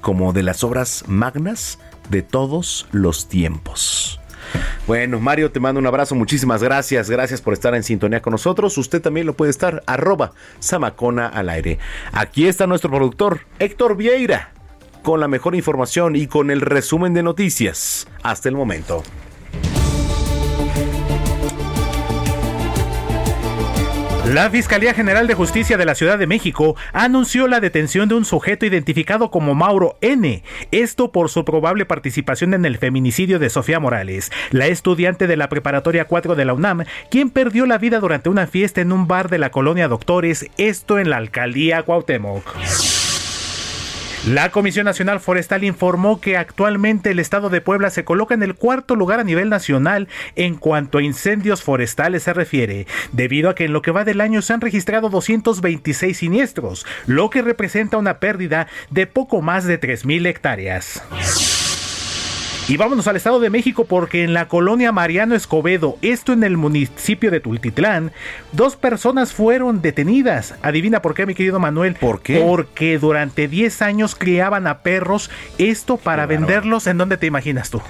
[0.00, 1.78] como de las obras magnas
[2.10, 4.20] de todos los tiempos.
[4.86, 8.76] Bueno, Mario, te mando un abrazo, muchísimas gracias, gracias por estar en sintonía con nosotros.
[8.76, 11.78] Usted también lo puede estar, arroba Samacona al aire.
[12.12, 14.52] Aquí está nuestro productor, Héctor Vieira,
[15.02, 19.02] con la mejor información y con el resumen de noticias hasta el momento.
[24.32, 28.24] La Fiscalía General de Justicia de la Ciudad de México anunció la detención de un
[28.24, 30.42] sujeto identificado como Mauro N.
[30.70, 35.50] Esto por su probable participación en el feminicidio de Sofía Morales, la estudiante de la
[35.50, 39.28] Preparatoria 4 de la UNAM, quien perdió la vida durante una fiesta en un bar
[39.28, 43.03] de la colonia Doctores, esto en la alcaldía Cuauhtémoc.
[44.26, 48.54] La Comisión Nacional Forestal informó que actualmente el estado de Puebla se coloca en el
[48.54, 53.66] cuarto lugar a nivel nacional en cuanto a incendios forestales se refiere, debido a que
[53.66, 58.18] en lo que va del año se han registrado 226 siniestros, lo que representa una
[58.18, 61.02] pérdida de poco más de 3.000 hectáreas.
[62.66, 66.56] Y vámonos al Estado de México porque en la colonia Mariano Escobedo, esto en el
[66.56, 68.10] municipio de Tultitlán,
[68.52, 70.54] dos personas fueron detenidas.
[70.62, 71.94] Adivina por qué, mi querido Manuel.
[71.96, 72.40] ¿Por qué?
[72.40, 77.82] Porque durante 10 años criaban a perros, esto para venderlos, ¿en dónde te imaginas tú?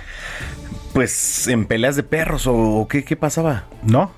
[0.93, 3.67] Pues en peleas de perros o qué, qué pasaba.
[3.85, 4.11] No,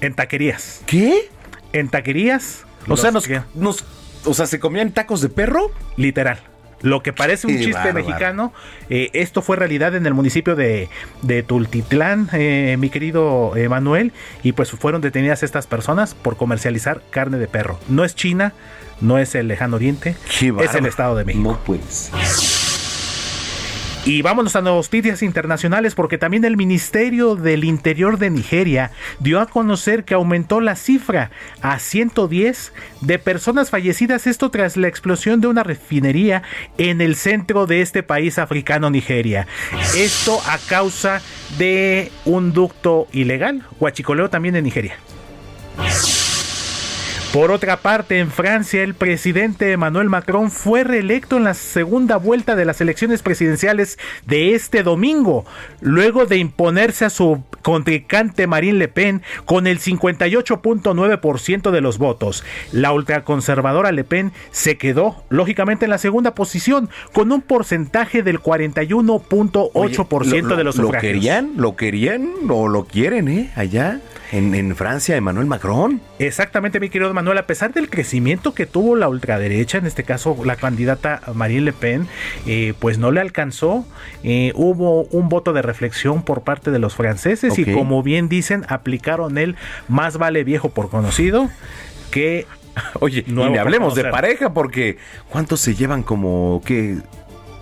[0.00, 0.82] en taquerías.
[0.86, 1.28] ¿Qué?
[1.72, 2.64] En taquerías.
[2.88, 3.84] O sea, nos, nos-
[4.24, 5.72] o sea, ¿se comían tacos de perro?
[5.96, 6.38] Literal.
[6.84, 7.94] Lo que parece un Qué chiste bárbaro.
[8.06, 8.52] mexicano,
[8.90, 10.90] eh, esto fue realidad en el municipio de,
[11.22, 14.12] de Tultitlán, eh, mi querido eh, Manuel,
[14.42, 17.80] y pues fueron detenidas estas personas por comercializar carne de perro.
[17.88, 18.52] No es China,
[19.00, 20.84] no es el lejano oriente, Qué es el.
[20.84, 21.58] Estado de México.
[21.66, 22.53] No.
[24.06, 29.46] Y vámonos a noticias internacionales porque también el Ministerio del Interior de Nigeria dio a
[29.46, 31.30] conocer que aumentó la cifra
[31.62, 36.42] a 110 de personas fallecidas, esto tras la explosión de una refinería
[36.76, 39.46] en el centro de este país africano, Nigeria.
[39.96, 41.22] Esto a causa
[41.56, 44.98] de un ducto ilegal, huachicoleo también en Nigeria.
[47.34, 52.54] Por otra parte, en Francia, el presidente Emmanuel Macron fue reelecto en la segunda vuelta
[52.54, 55.44] de las elecciones presidenciales de este domingo,
[55.80, 62.44] luego de imponerse a su contrincante Marine Le Pen con el 58.9% de los votos.
[62.70, 68.38] La ultraconservadora Le Pen se quedó, lógicamente, en la segunda posición, con un porcentaje del
[68.38, 71.12] 41.8% Lo- lo- de los ¿Lo sufragios.
[71.14, 71.54] querían?
[71.56, 73.50] ¿Lo querían o lo quieren, eh?
[73.56, 73.98] Allá
[74.32, 76.00] en, en Francia, Emmanuel Macron.
[76.18, 80.36] Exactamente, mi querido Manuel, a pesar del crecimiento que tuvo la ultraderecha, en este caso
[80.44, 82.06] la candidata Marine Le Pen,
[82.46, 83.86] eh, pues no le alcanzó.
[84.22, 88.64] Eh, hubo un voto de reflexión por parte de los franceses y como bien dicen,
[88.68, 89.56] aplicaron el
[89.88, 91.50] más vale viejo por conocido
[92.10, 92.46] que...
[92.98, 94.98] Oye, por hablemos de pareja porque
[95.28, 96.96] ¿cuántos se llevan como qué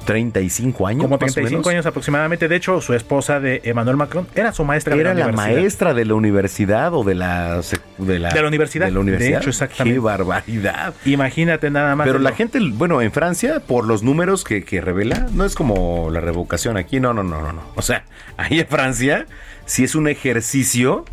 [0.04, 1.02] 35 años?
[1.02, 1.66] Como más o 35 menos?
[1.68, 2.48] años aproximadamente.
[2.48, 5.94] De hecho, su esposa de Emmanuel Macron era su maestra Era de la, la maestra
[5.94, 7.60] de la universidad o de la
[7.98, 8.86] de la, De la universidad.
[8.86, 9.30] de la universidad.
[9.32, 9.94] De hecho, exactamente.
[9.94, 10.94] Qué barbaridad.
[11.04, 12.06] Imagínate nada más.
[12.06, 15.54] Pero la lo- gente, bueno, en Francia, por los números que, que revela, no es
[15.54, 17.62] como la revocación aquí, no, no, no, no, no.
[17.74, 18.04] O sea,
[18.36, 19.26] ahí en Francia
[19.66, 21.04] sí es un ejercicio,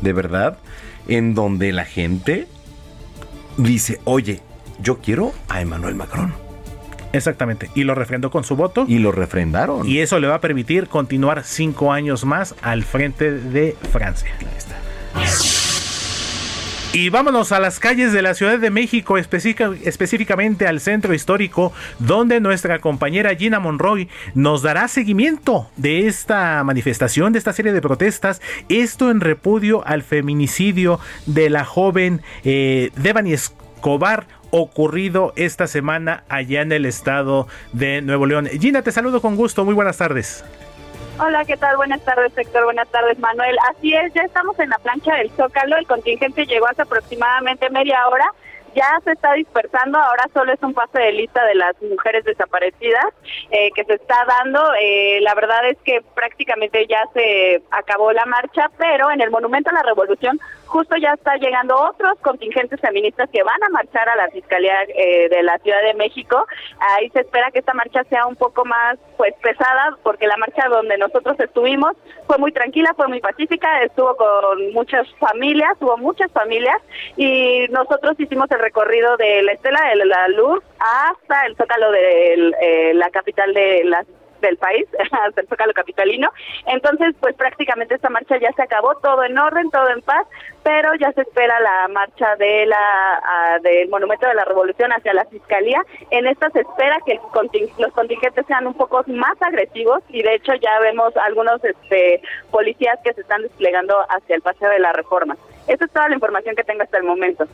[0.00, 0.58] de verdad,
[1.08, 2.46] en donde la gente
[3.56, 4.40] dice, oye,
[4.80, 6.32] yo quiero a Emmanuel Macron.
[7.12, 7.70] Exactamente.
[7.74, 8.84] Y lo refrendó con su voto.
[8.86, 9.86] Y lo refrendaron.
[9.86, 14.30] Y eso le va a permitir continuar cinco años más al frente de Francia.
[14.40, 14.76] Ahí está.
[16.92, 22.40] Y vámonos a las calles de la Ciudad de México, específicamente al centro histórico, donde
[22.40, 28.42] nuestra compañera Gina Monroy nos dará seguimiento de esta manifestación, de esta serie de protestas.
[28.68, 36.62] Esto en repudio al feminicidio de la joven eh, Devani Escobar, ocurrido esta semana allá
[36.62, 38.46] en el estado de Nuevo León.
[38.46, 39.64] Gina, te saludo con gusto.
[39.64, 40.44] Muy buenas tardes.
[41.18, 41.76] Hola, ¿qué tal?
[41.76, 42.64] Buenas tardes, Héctor.
[42.64, 43.56] Buenas tardes, Manuel.
[43.70, 45.76] Así es, ya estamos en la plancha del Zócalo.
[45.76, 48.24] El contingente llegó hace aproximadamente media hora.
[48.74, 53.06] Ya se está dispersando, ahora solo es un pase de lista de las mujeres desaparecidas
[53.50, 54.62] eh, que se está dando.
[54.80, 59.70] Eh, la verdad es que prácticamente ya se acabó la marcha, pero en el Monumento
[59.70, 60.38] a la Revolución
[60.70, 65.28] justo ya está llegando otros contingentes feministas que van a marchar a la Fiscalía eh,
[65.28, 66.46] de la Ciudad de México.
[66.78, 70.68] Ahí se espera que esta marcha sea un poco más pues pesada porque la marcha
[70.68, 71.96] donde nosotros estuvimos
[72.26, 76.80] fue muy tranquila, fue muy pacífica, estuvo con muchas familias, hubo muchas familias
[77.16, 82.52] y nosotros hicimos el recorrido de la Estela de la Luz hasta el Zócalo de
[82.62, 84.04] eh, la capital de la
[84.40, 84.86] del país,
[85.26, 86.30] hasta el Zócalo Capitalino.
[86.66, 90.26] Entonces, pues prácticamente esta marcha ya se acabó, todo en orden, todo en paz,
[90.62, 95.24] pero ya se espera la marcha de la del Monumento de la Revolución hacia la
[95.26, 95.82] Fiscalía.
[96.10, 97.20] En esta se espera que
[97.78, 102.98] los contingentes sean un poco más agresivos y de hecho ya vemos algunos este, policías
[103.04, 105.36] que se están desplegando hacia el Paseo de la Reforma.
[105.66, 107.46] Esa es toda la información que tengo hasta el momento.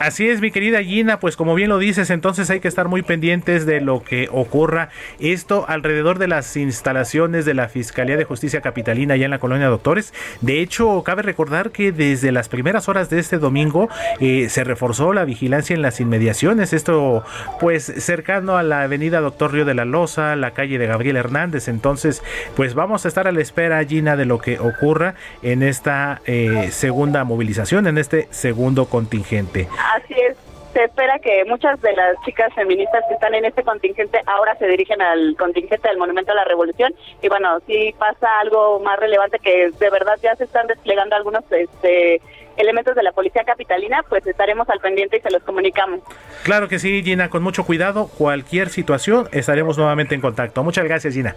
[0.00, 3.02] Así es, mi querida Gina, pues como bien lo dices, entonces hay que estar muy
[3.02, 4.88] pendientes de lo que ocurra.
[5.18, 9.68] Esto alrededor de las instalaciones de la Fiscalía de Justicia Capitalina allá en la colonia
[9.68, 10.14] Doctores.
[10.40, 13.90] De hecho, cabe recordar que desde las primeras horas de este domingo
[14.20, 16.72] eh, se reforzó la vigilancia en las inmediaciones.
[16.72, 17.22] Esto,
[17.60, 21.68] pues cercano a la avenida Doctor Río de la Loza, la calle de Gabriel Hernández.
[21.68, 22.22] Entonces,
[22.56, 26.70] pues vamos a estar a la espera, Gina, de lo que ocurra en esta eh,
[26.72, 29.68] segunda movilización, en este segundo contingente.
[29.94, 30.36] Así es.
[30.72, 34.68] Se espera que muchas de las chicas feministas que están en este contingente ahora se
[34.68, 36.94] dirigen al contingente del Monumento a la Revolución.
[37.20, 41.42] Y bueno, si pasa algo más relevante que de verdad ya se están desplegando algunos
[41.50, 42.22] este,
[42.56, 46.02] elementos de la policía capitalina, pues estaremos al pendiente y se los comunicamos.
[46.44, 48.06] Claro que sí, Gina, con mucho cuidado.
[48.06, 50.62] Cualquier situación estaremos nuevamente en contacto.
[50.62, 51.34] Muchas gracias, Gina.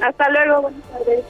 [0.00, 1.24] Hasta luego, buenas tardes.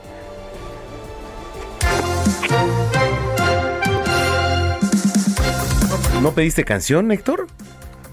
[6.21, 7.47] ¿No pediste canción, Héctor?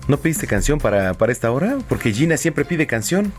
[0.07, 1.77] ¿No pediste canción para, para esta hora?
[1.89, 3.33] Porque Gina siempre pide canción.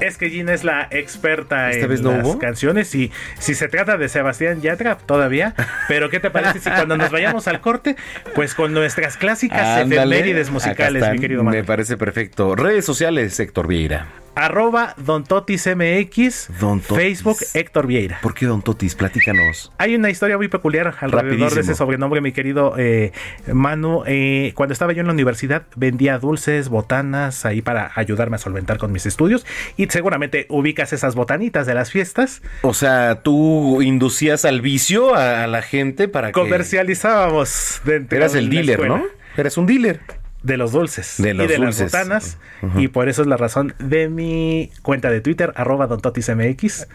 [0.00, 4.62] Es que Gina es la experta en las canciones y si se trata de Sebastián
[4.62, 5.54] Yatra todavía,
[5.88, 7.94] pero ¿qué te parece si cuando nos vayamos al corte,
[8.34, 12.56] pues con nuestras clásicas efemérides musicales, mi querido Me parece perfecto.
[12.56, 14.08] Redes sociales, Héctor Vieira.
[14.34, 16.48] Arroba Don Totis MX,
[16.86, 18.18] Facebook Héctor Vieira.
[18.22, 18.94] ¿Por qué Don Totis?
[18.94, 19.72] Platícanos.
[19.76, 23.12] Hay una historia muy peculiar alrededor de ese sobrenombre, mi querido eh,
[23.52, 24.04] Manu.
[24.06, 28.78] Eh, cuando estaba yo en la universidad, vendía dulces, botanas, ahí para ayudarme a solventar
[28.78, 29.44] con mis estudios.
[29.76, 32.42] Y seguramente ubicas esas botanitas de las fiestas.
[32.62, 36.32] O sea, tú inducías al vicio a, la gente para que...
[36.32, 39.04] Comercializábamos Eras el dealer, ¿no?
[39.36, 40.00] Eres un dealer
[40.42, 42.38] de los dulces de y de las botanas.
[42.76, 46.88] Y por eso es la razón de mi cuenta de Twitter, arroba dontotismx.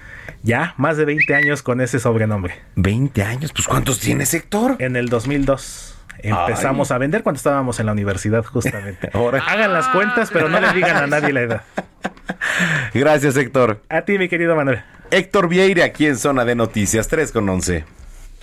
[0.44, 2.56] Ya, más de 20 años con ese sobrenombre.
[2.76, 4.76] 20 años, pues ¿cuántos tienes, Héctor?
[4.80, 5.96] En el 2002.
[6.20, 9.10] Empezamos a vender cuando estábamos en la universidad, justamente.
[9.14, 9.44] Ahora.
[9.46, 11.62] Hagan las cuentas, pero no le digan a nadie la edad.
[12.94, 13.82] Gracias, Héctor.
[13.90, 14.82] A ti, mi querido Manuel.
[15.12, 17.86] Héctor Vieira, aquí en Zona de Noticias, 3 con 11.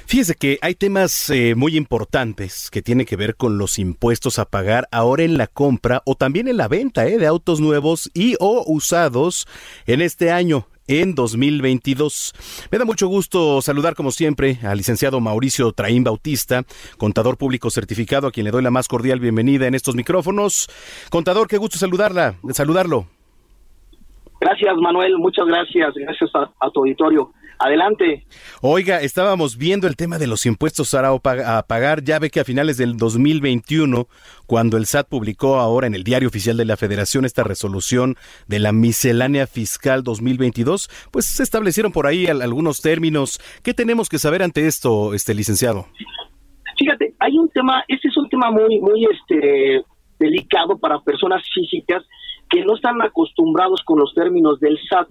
[0.06, 4.44] Fíjese que hay temas eh, muy importantes que tienen que ver con los impuestos a
[4.44, 8.36] pagar ahora en la compra o también en la venta eh, de autos nuevos y
[8.38, 9.46] o usados
[9.86, 12.68] en este año en 2022.
[12.70, 16.64] Me da mucho gusto saludar como siempre al licenciado Mauricio Traín Bautista,
[16.98, 20.68] contador público certificado, a quien le doy la más cordial bienvenida en estos micrófonos.
[21.10, 23.06] Contador, qué gusto saludarla, saludarlo.
[24.38, 27.32] Gracias, Manuel, muchas gracias, gracias a tu auditorio.
[27.58, 28.26] Adelante.
[28.60, 31.18] Oiga, estábamos viendo el tema de los impuestos a
[31.66, 32.02] pagar.
[32.02, 34.08] Ya ve que a finales del 2021,
[34.46, 38.58] cuando el SAT publicó ahora en el Diario Oficial de la Federación esta resolución de
[38.58, 43.40] la miscelánea fiscal 2022, pues se establecieron por ahí algunos términos.
[43.62, 45.86] ¿Qué tenemos que saber ante esto, este licenciado?
[46.78, 49.84] Fíjate, hay un tema, este es un tema muy, muy este,
[50.18, 52.02] delicado para personas físicas
[52.50, 55.08] que no están acostumbrados con los términos del SAT.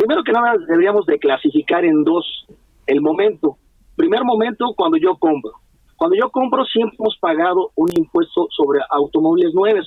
[0.00, 2.46] Primero que nada, deberíamos de clasificar en dos
[2.86, 3.58] el momento.
[3.96, 5.52] Primer momento, cuando yo compro.
[5.94, 9.86] Cuando yo compro, siempre hemos pagado un impuesto sobre automóviles nuevos,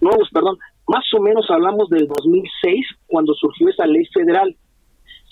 [0.00, 4.54] nuevos, perdón, más o menos hablamos del 2006, cuando surgió esa ley federal.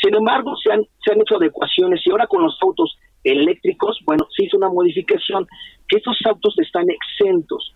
[0.03, 4.27] Sin embargo, se han, se han hecho adecuaciones y ahora con los autos eléctricos, bueno,
[4.37, 5.47] se hizo una modificación
[5.87, 7.75] que estos autos están exentos.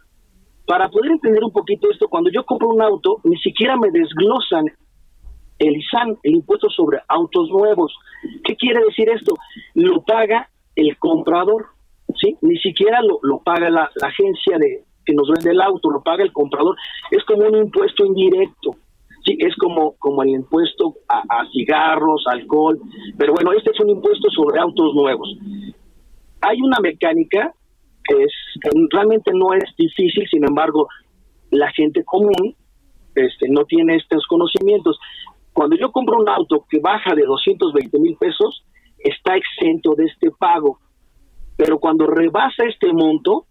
[0.66, 4.64] Para poder entender un poquito esto, cuando yo compro un auto, ni siquiera me desglosan
[5.60, 7.94] el ISAN, el impuesto sobre autos nuevos.
[8.44, 9.34] ¿Qué quiere decir esto?
[9.74, 11.66] Lo paga el comprador,
[12.20, 12.36] ¿sí?
[12.40, 16.24] Ni siquiera lo, lo paga la, agencia de que nos vende el auto, lo paga
[16.24, 16.76] el comprador.
[17.10, 18.76] Es como un impuesto indirecto.
[19.24, 22.80] Sí, es como, como el impuesto a, cigarros, alcohol,
[23.18, 25.28] pero bueno, este es un impuesto sobre autos nuevos.
[26.40, 27.52] Hay una mecánica
[28.02, 28.32] que, es,
[28.90, 30.88] realmente no es difícil, sin embargo,
[31.50, 32.56] la gente común
[33.14, 34.98] este, no tiene estos conocimientos.
[35.52, 38.64] Cuando yo compro un auto que baja de 220 mil pesos,
[38.98, 40.78] está exento de este pago.
[41.56, 43.46] Pero cuando rebasa este monto,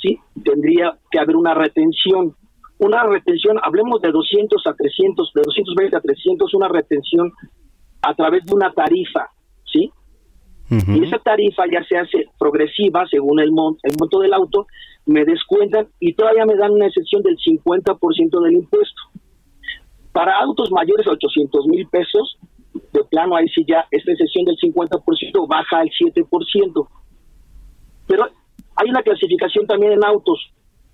[0.00, 2.34] sí, tendría que haber una retención.
[2.78, 7.32] Una retención, hablemos de 200 a 300, de 220 a 300, una retención
[8.02, 9.30] a través de una tarifa,
[9.64, 9.90] ¿sí?
[10.70, 14.66] Y esa tarifa ya se hace progresiva según el, mon el monto del auto,
[15.06, 19.02] me descuentan y todavía me dan una excepción del 50% del impuesto.
[20.12, 22.38] Para autos mayores a 800 mil pesos,
[22.92, 26.88] de plano ahí sí ya esta excepción del 50% baja al 7%.
[28.06, 28.26] Pero
[28.76, 30.50] hay una clasificación también en autos.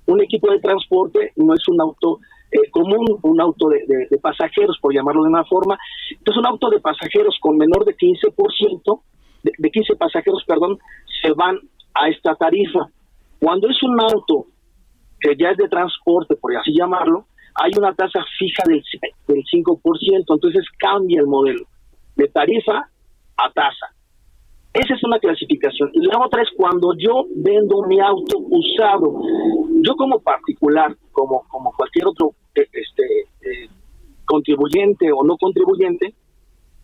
[0.07, 2.19] Un equipo de transporte no es un auto
[2.51, 5.79] eh, común, un auto de, pasajeros, por llamarlo de una forma.
[6.11, 9.01] Entonces, un auto de pasajeros con menor de 15%,
[9.43, 10.79] de, de 15 pasajeros, perdón,
[11.23, 11.59] se van
[11.95, 12.89] a esta tarifa.
[13.41, 14.47] Cuando es un auto
[15.21, 18.83] que ya es de transporte, por así llamarlo, hay una tasa fija del,
[19.29, 21.65] del 5%, entonces cambia el modelo
[22.17, 22.89] de tarifa
[23.37, 23.95] a tasa.
[24.73, 25.91] Esa es una clasificación.
[25.95, 29.21] La otra es cuando yo vendo mi auto usado.
[29.83, 33.03] Yo como particular, como, como cualquier otro este,
[33.43, 33.69] eh,
[34.25, 36.15] contribuyente o no contribuyente,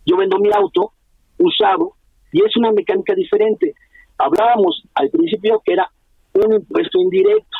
[0.06, 0.92] yo vendo mi auto
[1.38, 1.94] usado
[2.32, 3.74] y es una mecánica diferente.
[4.18, 5.90] Hablábamos al principio que era
[6.34, 7.58] un impuesto indirecto.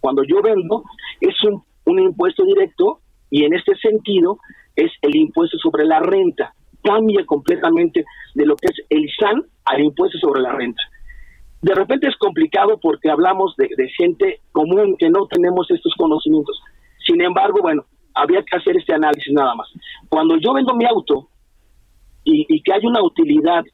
[0.00, 0.84] Cuando yo vendo
[1.20, 4.38] es un, un impuesto directo y en este sentido
[4.76, 6.54] es el impuesto sobre la renta.
[6.82, 10.82] Cambia completamente de lo que es el ISAN al impuesto sobre la renta.
[11.60, 16.60] De repente es complicado porque hablamos de, de, gente común que no tenemos estos conocimientos.
[17.04, 17.84] Sin embargo, bueno,
[18.14, 19.68] había que hacer este análisis nada más.
[20.08, 21.28] Cuando yo vendo mi auto
[22.22, 23.64] y, y que hay una utilidad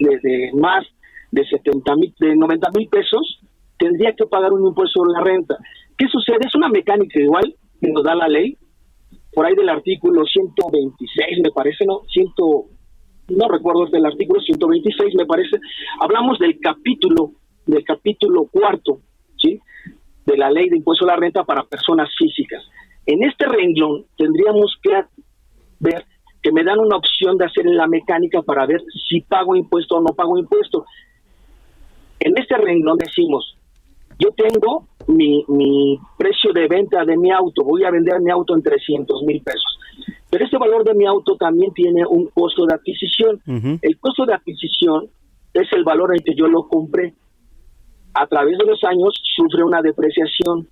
[0.00, 0.84] de, de más
[1.30, 3.40] de 70 mil, de 90 mil pesos,
[3.78, 5.56] tendría que pagar un impuesto sobre la renta.
[5.96, 6.46] ¿Qué sucede?
[6.46, 8.56] Es una mecánica igual que nos da la ley,
[9.32, 12.02] por ahí del artículo 126, me parece, ¿no?
[12.12, 12.32] 100,
[13.28, 15.56] no recuerdo del artículo 126, me parece,
[16.00, 17.32] hablamos del capítulo,
[17.66, 19.00] del capítulo cuarto,
[19.36, 19.60] ¿sí?
[20.24, 22.62] De la ley de impuesto a la renta para personas físicas.
[23.06, 25.02] En este renglón tendríamos que
[25.80, 26.04] ver
[26.42, 30.00] que me dan una opción de hacer la mecánica para ver si pago impuesto o
[30.00, 30.84] no pago impuesto.
[32.20, 33.56] En este renglón decimos,
[34.18, 38.54] yo tengo mi, mi precio de venta de mi auto, voy a vender mi auto
[38.54, 39.78] en 300 mil pesos.
[40.30, 43.40] Pero este valor de mi auto también tiene un costo de adquisición.
[43.46, 43.78] Uh -huh.
[43.82, 45.08] El costo de adquisición
[45.52, 47.14] es el valor en que yo lo compré.
[48.14, 50.68] A través de los años sufre una depreciación.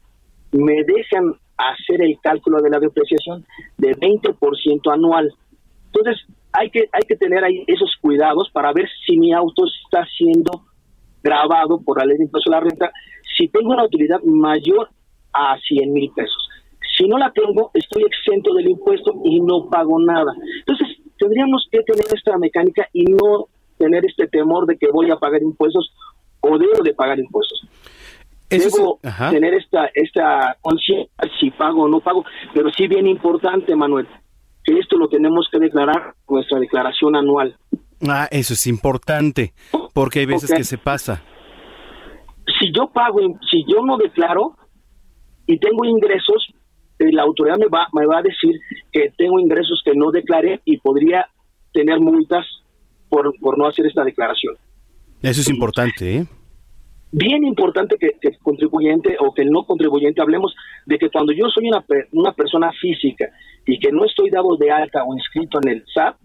[0.52, 3.44] Me dejan hacer el cálculo de la depreciación
[3.78, 5.32] de 20% anual.
[5.86, 10.04] Entonces, hay que, hay que tener ahí esos cuidados para ver si mi auto está
[10.16, 10.64] siendo
[11.22, 12.92] grabado por la ley de impuesto a la renta,
[13.36, 14.90] si tengo una utilidad mayor
[15.32, 16.48] a 100 mil pesos.
[16.96, 20.32] Si no la tengo, estoy exento del impuesto y no pago nada.
[20.58, 23.46] Entonces, tendríamos que tener esta mecánica y no
[23.78, 25.92] tener este temor de que voy a pagar impuestos
[26.40, 27.66] o debo de pagar impuestos.
[28.50, 31.10] Eso debo es, tener esta esta conciencia
[31.40, 34.06] si pago o no pago, pero sí bien importante, Manuel,
[34.64, 37.56] que esto lo tenemos que declarar nuestra declaración anual.
[38.06, 39.54] Ah, eso es importante,
[39.94, 40.58] porque hay veces okay.
[40.58, 41.22] que se pasa.
[42.62, 43.18] Si yo pago,
[43.50, 44.56] si yo no declaro
[45.46, 46.54] y tengo ingresos,
[46.98, 48.54] la autoridad me va, me va a decir
[48.92, 51.26] que tengo ingresos que no declaré y podría
[51.72, 52.46] tener multas
[53.08, 54.54] por, por no hacer esta declaración.
[55.22, 56.26] Eso es importante, ¿eh?
[57.10, 60.54] Bien importante que, que, el contribuyente o que el no contribuyente hablemos
[60.86, 63.26] de que cuando yo soy una, una persona física
[63.66, 66.16] y que no estoy dado de alta o inscrito en el SAT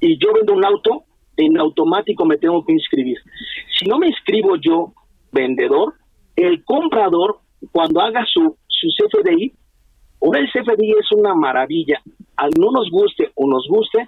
[0.00, 1.04] y yo vendo un auto,
[1.36, 3.18] en automático me tengo que inscribir.
[3.78, 4.94] Si no me inscribo yo,
[5.32, 5.94] vendedor,
[6.36, 7.38] el comprador,
[7.72, 9.52] cuando haga su, su CFDI,
[10.22, 12.00] ahora el CFDI es una maravilla.
[12.36, 14.04] Al no nos guste o nos guste,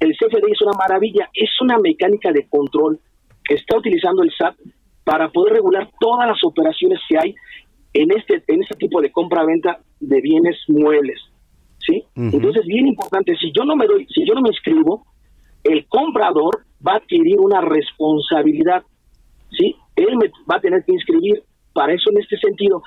[0.00, 3.00] el CFDI es una maravilla, es una mecánica de control
[3.44, 4.56] que está utilizando el SAT
[5.04, 7.34] para poder regular todas las operaciones que hay
[7.94, 11.18] en este en este tipo de compra-venta de bienes muebles,
[11.78, 12.04] ¿sí?
[12.14, 15.06] Entonces, bien importante, si yo no me doy, si yo no me inscribo,
[15.64, 18.82] el comprador va a adquirir una responsabilidad,
[19.50, 19.74] ¿sí?
[19.98, 21.42] Él me va a tener que inscribir.
[21.72, 22.82] Para eso, en este sentido,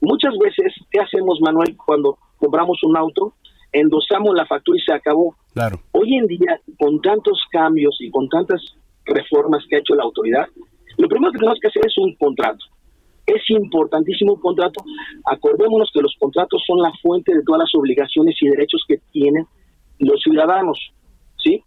[0.00, 3.34] muchas veces, ¿qué hacemos, Manuel, cuando compramos un auto?
[3.72, 5.34] Endosamos la factura y se acabó.
[5.52, 5.80] Claro.
[5.92, 8.60] Hoy en día, con tantos cambios y con tantas
[9.04, 10.46] reformas que ha hecho la autoridad,
[10.98, 12.64] lo primero que tenemos que hacer es un contrato.
[13.26, 14.84] Es importantísimo un contrato.
[15.24, 19.46] Acordémonos que los contratos son la fuente de todas las obligaciones y derechos que tienen
[19.98, 20.78] los ciudadanos,
[21.38, 21.62] ¿sí?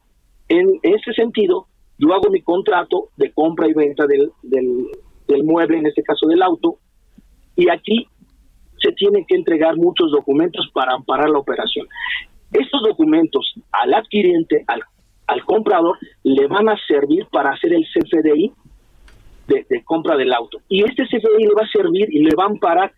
[0.49, 1.67] En ese sentido,
[1.97, 6.41] yo hago mi contrato de compra y venta del, del, mueble, en este caso del
[6.41, 6.77] auto,
[7.55, 8.07] y aquí
[8.81, 11.87] se tienen que entregar muchos documentos para amparar la operación.
[12.51, 14.81] Estos documentos al adquiriente, al,
[15.27, 18.51] al comprador, le van a servir para hacer el CFDI
[19.47, 20.59] de, de, compra del auto.
[20.67, 22.93] Y este CFDI le va a servir y le va a amparar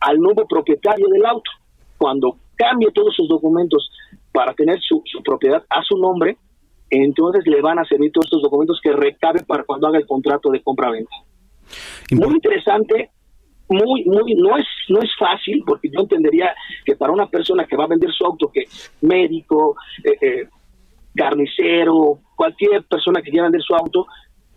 [0.00, 1.50] al nuevo propietario del auto.
[1.96, 3.90] Cuando cambie todos sus documentos
[4.32, 6.36] para tener su, su propiedad a su nombre,
[6.90, 10.50] entonces le van a servir todos estos documentos que recabe para cuando haga el contrato
[10.50, 11.14] de compra-venta.
[12.10, 13.10] Muy interesante,
[13.68, 16.52] muy, muy, no es, no es fácil, porque yo entendería
[16.84, 18.64] que para una persona que va a vender su auto, que
[19.02, 20.48] médico, eh, eh,
[21.14, 24.06] carnicero, cualquier persona que quiera vender su auto,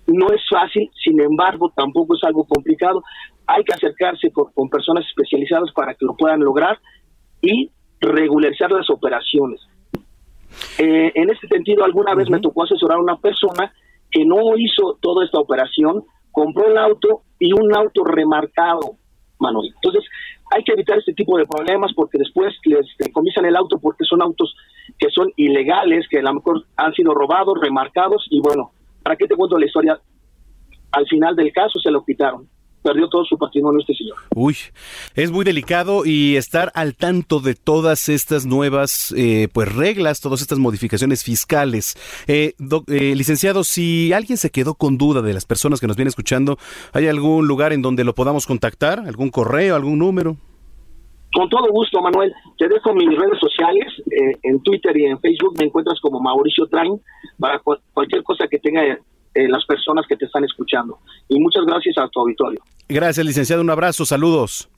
[0.07, 3.03] no es fácil, sin embargo, tampoco es algo complicado.
[3.45, 6.79] Hay que acercarse con, con personas especializadas para que lo puedan lograr
[7.41, 9.61] y regularizar las operaciones.
[10.77, 13.73] Eh, en este sentido, alguna vez me tocó asesorar a una persona
[14.09, 18.97] que no hizo toda esta operación, compró el auto y un auto remarcado,
[19.39, 19.71] Manuel.
[19.75, 20.03] Entonces,
[20.51, 24.21] hay que evitar este tipo de problemas porque después les decomisan el auto porque son
[24.21, 24.55] autos
[24.99, 28.71] que son ilegales, que a lo mejor han sido robados, remarcados y bueno,
[29.01, 29.99] ¿para qué te cuento la historia?
[30.91, 32.47] Al final del caso se lo quitaron
[32.83, 34.17] perdió todo su patrimonio este señor.
[34.35, 34.55] Uy,
[35.15, 40.41] es muy delicado y estar al tanto de todas estas nuevas eh, pues reglas, todas
[40.41, 41.95] estas modificaciones fiscales.
[42.27, 45.95] Eh, doc, eh, licenciado, si alguien se quedó con duda de las personas que nos
[45.95, 46.57] vienen escuchando,
[46.91, 48.99] ¿hay algún lugar en donde lo podamos contactar?
[48.99, 50.37] ¿Algún correo, algún número?
[51.33, 52.31] Con todo gusto, Manuel.
[52.57, 53.87] Te dejo mis redes sociales.
[54.11, 57.01] Eh, en Twitter y en Facebook me encuentras como Mauricio Train
[57.39, 58.83] para cu cualquier cosa que tenga
[59.33, 60.99] eh, las personas que te están escuchando.
[61.29, 62.61] Y muchas gracias a tu auditorio.
[62.87, 63.61] Gracias, licenciado.
[63.61, 64.05] Un abrazo.
[64.05, 64.69] Saludos.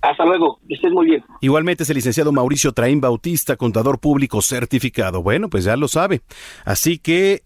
[0.00, 1.24] Hasta luego, que estés muy bien.
[1.40, 5.22] Igualmente es el licenciado Mauricio Traín Bautista, contador público certificado.
[5.22, 6.20] Bueno, pues ya lo sabe.
[6.66, 7.42] Así que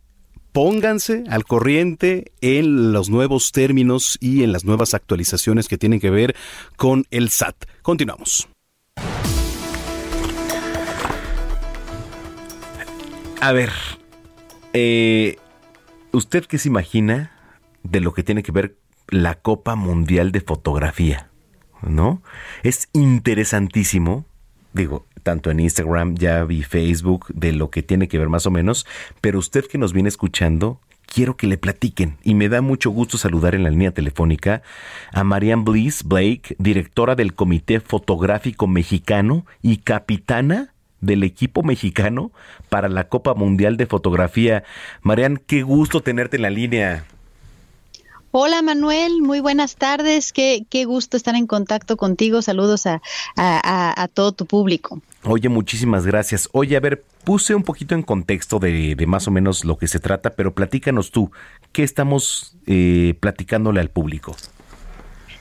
[0.53, 6.11] pónganse al corriente en los nuevos términos y en las nuevas actualizaciones que tienen que
[6.11, 6.35] ver
[6.77, 7.55] con el SAT.
[7.83, 8.49] Continuamos.
[13.41, 13.71] A ver,
[14.73, 15.37] eh,
[16.13, 17.33] ¿usted qué se imagina
[17.83, 18.77] de lo que tiene que ver
[19.09, 21.31] la Copa Mundial de Fotografía?
[21.83, 22.23] ¿No?
[22.63, 24.27] Es interesantísimo.
[24.73, 28.51] Digo, tanto en Instagram, ya vi Facebook, de lo que tiene que ver más o
[28.51, 28.87] menos,
[29.21, 33.19] pero usted que nos viene escuchando, quiero que le platiquen y me da mucho gusto
[33.19, 34.63] saludar en la línea telefónica
[35.13, 42.33] a Marianne Bliss Blake, directora del Comité Fotográfico Mexicano y capitana del equipo mexicano
[42.69, 44.65] para la Copa Mundial de Fotografía.
[45.03, 47.05] Marianne, qué gusto tenerte en la línea.
[48.31, 53.01] Hola Manuel, muy buenas tardes, qué, qué gusto estar en contacto contigo, saludos a,
[53.37, 55.01] a, a, todo tu público.
[55.25, 56.47] Oye, muchísimas gracias.
[56.53, 59.87] Oye, a ver, puse un poquito en contexto de, de más o menos lo que
[59.87, 61.31] se trata, pero platícanos tú,
[61.73, 64.37] ¿qué estamos eh, platicándole al público?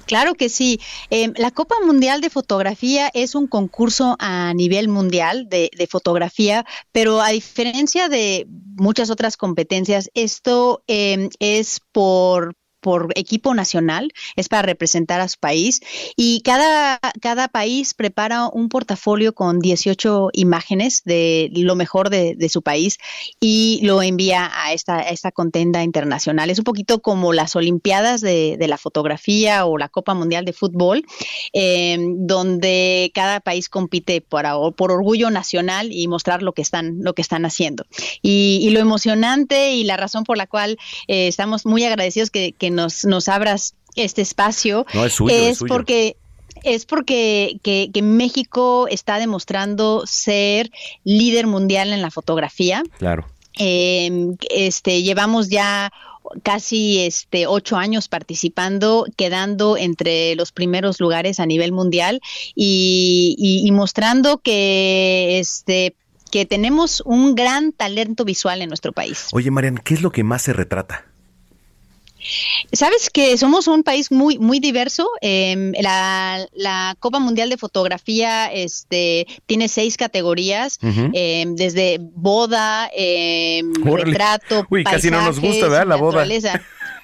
[0.07, 0.79] Claro que sí.
[1.09, 6.65] Eh, la Copa Mundial de Fotografía es un concurso a nivel mundial de, de, fotografía,
[6.93, 14.49] pero a diferencia de muchas otras competencias, esto eh, es por por equipo nacional, es
[14.49, 15.81] para representar a su país
[16.15, 22.61] y cada, cada país prepara un portafolio con 18 imágenes de lo mejor de, su
[22.61, 22.97] país
[23.41, 26.49] y lo envía a esta, a esta contenda internacional.
[26.49, 31.05] Es un poquito como las Olimpiadas de, la fotografía o la Copa Mundial de Fútbol,
[31.53, 34.45] eh, donde cada país compite por,
[34.75, 37.85] por orgullo nacional y mostrar lo que están, lo que están haciendo.
[38.21, 40.77] Y, y lo emocionante y la razón por la cual
[41.07, 45.51] eh, estamos muy agradecidos que, que nos, nos abras este espacio no, es, suyo, es,
[45.51, 45.73] es suyo.
[45.73, 46.17] porque
[46.63, 50.71] es porque que, que, México está demostrando ser
[51.03, 52.83] líder mundial en la fotografía.
[52.97, 53.25] Claro.
[53.59, 55.91] Eh, este, llevamos ya
[56.43, 62.21] casi este ocho años participando, quedando entre los primeros lugares a nivel mundial
[62.55, 65.95] y, y, y mostrando que este
[66.29, 69.27] que tenemos un gran talento visual en nuestro país.
[69.31, 71.05] Oye, Marian, ¿qué es lo que más se retrata?
[72.71, 75.09] Sabes que somos un país muy muy diverso.
[75.21, 84.65] Em, la, Copa Mundial de Fotografía este, tiene seis categorías, em, desde boda, em, retrato,
[84.69, 85.87] Uy, casi no nos gusta, ¿verdad?
[85.87, 86.25] La boda.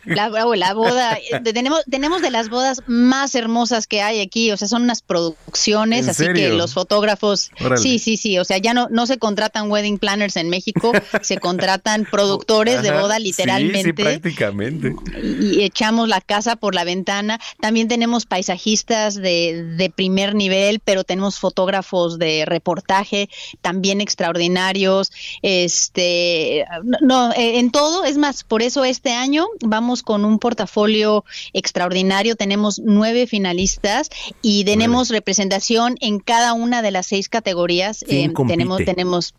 [0.06, 4.58] La, la boda, eh, tenemos, tenemos de las bodas más hermosas que hay aquí, o
[4.58, 8.88] sea, son unas producciones, así que los fotógrafos, sí, sí, sí, o sea, ya no,
[8.90, 13.84] no se contratan wedding planners en México, se contratan productores de boda literalmente.
[13.84, 14.96] Sí, prácticamente.
[15.22, 17.40] Y, echamos la casa por la ventana.
[17.62, 23.30] También tenemos paisajistas de, de primer nivel, pero tenemos fotógrafos de reportaje
[23.62, 25.12] también extraordinarios.
[25.42, 26.66] Este,
[27.02, 32.36] no, eh, en todo, es más, por eso este año vamos con un portafolio extraordinario.
[32.36, 34.10] Tenemos nueve finalistas
[34.42, 38.04] y tenemos representación en cada una de las seis categorías.
[38.08, 39.36] Eh, tenemos, tenemos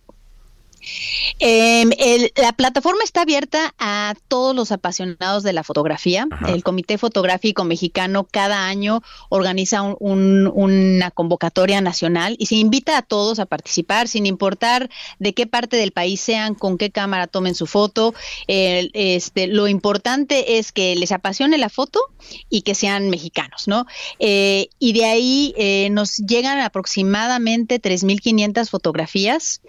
[1.38, 6.26] eh, la plataforma está abierta a todos los apasionados de la fotografía.
[6.46, 13.38] El Comité Fotográfico Mexicano cada año organiza una convocatoria nacional y se invita a todos
[13.38, 17.66] a participar sin importar de qué parte del país sean, con qué cámara tomen su
[17.66, 18.14] foto.
[18.46, 22.00] este, lo importante es que les apasione la foto
[22.48, 23.86] y que sean mexicanos, ¿no?
[24.18, 29.60] Eh, y de ahí eh, nos llegan aproximadamente 3.500 fotografías.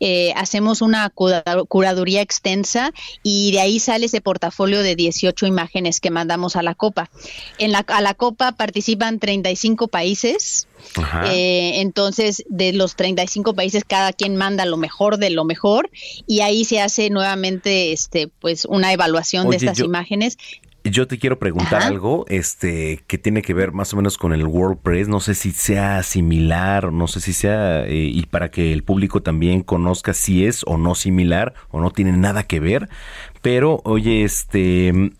[0.00, 2.92] Eh, hacemos una curaduría extensa
[3.22, 7.08] y de ahí sale ese portafolio de 18 imágenes que mandamos a la Copa.
[7.56, 10.68] En la, a la Copa participan 35 países.
[11.24, 15.88] entonces, de los 35 países, cada quien manda lo mejor de lo mejor
[16.26, 20.36] y ahí se hace nuevamente, este, pues, una evaluación de estas imágenes
[20.84, 24.46] yo te quiero preguntar algo, este, que tiene que ver más o menos con el
[24.46, 25.08] WordPress.
[25.08, 29.22] No sé si sea similar, no sé si sea, eh, y para que el público
[29.22, 32.88] también conozca si es o no similar o no tiene nada que ver.
[33.42, 35.12] Pero, oye, este,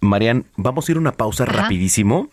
[0.00, 2.30] Marian, vamos a ir a una pausa rapidísimo.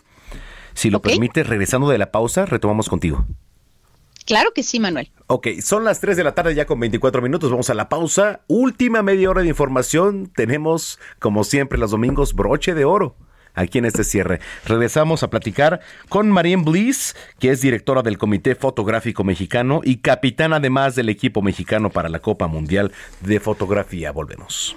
[0.74, 3.24] Si lo permite, regresando de la pausa, retomamos contigo.
[4.24, 5.10] Claro que sí, Manuel.
[5.26, 7.50] Ok, son las 3 de la tarde ya con 24 minutos.
[7.50, 8.40] Vamos a la pausa.
[8.46, 10.30] Última media hora de información.
[10.34, 13.16] Tenemos, como siempre, los domingos, broche de oro
[13.54, 14.40] aquí en este cierre.
[14.66, 20.52] Regresamos a platicar con Marianne Bliss, que es directora del Comité Fotográfico Mexicano y capitán
[20.52, 24.10] además del equipo mexicano para la Copa Mundial de Fotografía.
[24.12, 24.76] Volvemos.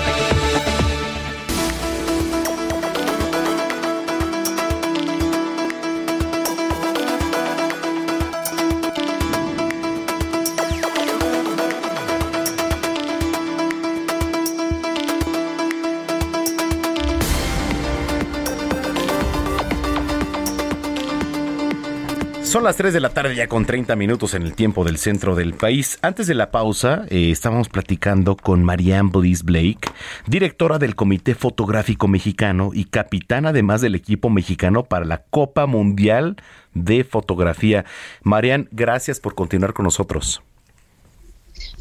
[22.51, 25.35] Son las 3 de la tarde ya con 30 minutos en el tiempo del centro
[25.35, 25.97] del país.
[26.01, 29.89] Antes de la pausa, eh, estábamos platicando con Marianne Bliss Blake,
[30.27, 36.35] directora del Comité Fotográfico Mexicano y capitana además del equipo mexicano para la Copa Mundial
[36.73, 37.85] de Fotografía.
[38.21, 40.41] Marianne, gracias por continuar con nosotros.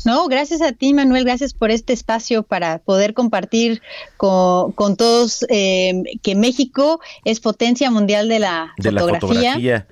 [0.05, 3.83] No, gracias a ti, Manuel, gracias por este espacio para poder compartir
[4.17, 9.87] con, todos eh, que México es potencia mundial de la fotografía.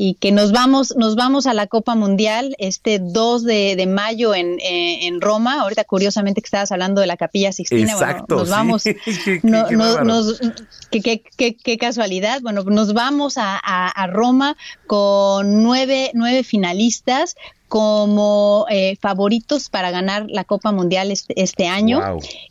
[0.00, 4.58] Y, que nos vamos, nos vamos a la Copa Mundial este 2 de, mayo en,
[4.60, 5.62] en, Roma.
[5.62, 7.94] Ahorita, curiosamente, que estabas hablando de la Capilla Sixtina.
[7.94, 8.84] Exacto, nos vamos.
[10.92, 12.40] qué, casualidad.
[12.42, 17.34] Bueno, nos vamos a, Roma con nueve, nueve finalistas
[17.68, 22.00] como eh, favoritos para ganar la Copa Mundial este, este año.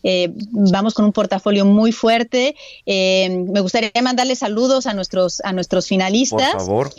[0.03, 2.55] Eh, vamos con un portafolio muy fuerte.
[2.85, 6.51] Eh, me gustaría mandarle saludos a nuestros a nuestros finalistas.
[6.53, 6.91] Por favor.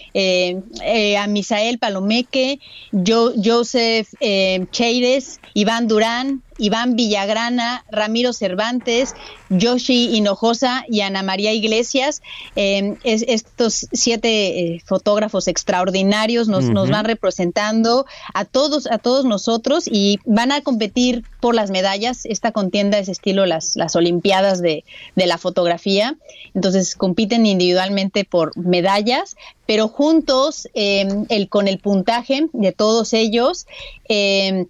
[1.17, 2.59] a Misael Palomeque,
[2.93, 4.09] Joseph
[4.71, 9.15] Cheides, Iván Durán, Iván Villagrana, Ramiro Cervantes,
[9.49, 12.21] Yoshi Hinojosa y Ana María Iglesias.
[12.57, 19.85] Em, estos siete eh, fotógrafos extraordinarios nos, nos, van representando a todos, a todos nosotros
[19.87, 22.25] y van a competir por las medallas.
[22.25, 24.85] Esta contienda es estilo las, las Olimpiadas de,
[25.17, 26.17] de la fotografía.
[26.55, 29.37] Entonces compiten individualmente por medallas,
[29.67, 33.67] pero juntos em, el, con el puntaje de todos ellos.
[34.09, 34.67] Eh,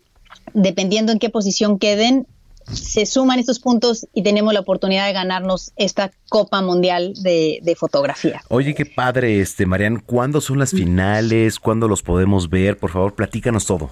[0.55, 2.27] dependiendo en qué posición queden,
[2.73, 8.43] se suman estos puntos y tenemos la oportunidad de ganarnos esta Copa Mundial de, Fotografía.
[8.49, 11.59] Oye, qué padre, este, Marian, ¿cuándo son las finales?
[11.59, 12.77] ¿Cuándo los podemos ver?
[12.77, 13.91] Por favor, platícanos todo.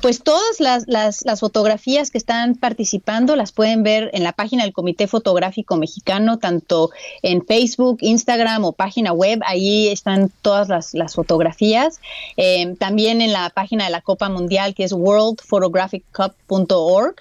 [0.00, 4.64] Pues todas las, las, las, fotografías que están participando las pueden ver en la página
[4.64, 6.90] del Comité Fotográfico Mexicano, tanto
[7.22, 9.40] en Facebook, Instagram o página web.
[9.44, 12.00] Ahí están todas las, las fotografías.
[12.36, 17.16] Eh, también en la página de la Copa Mundial, que es worldphotographic.cup.org.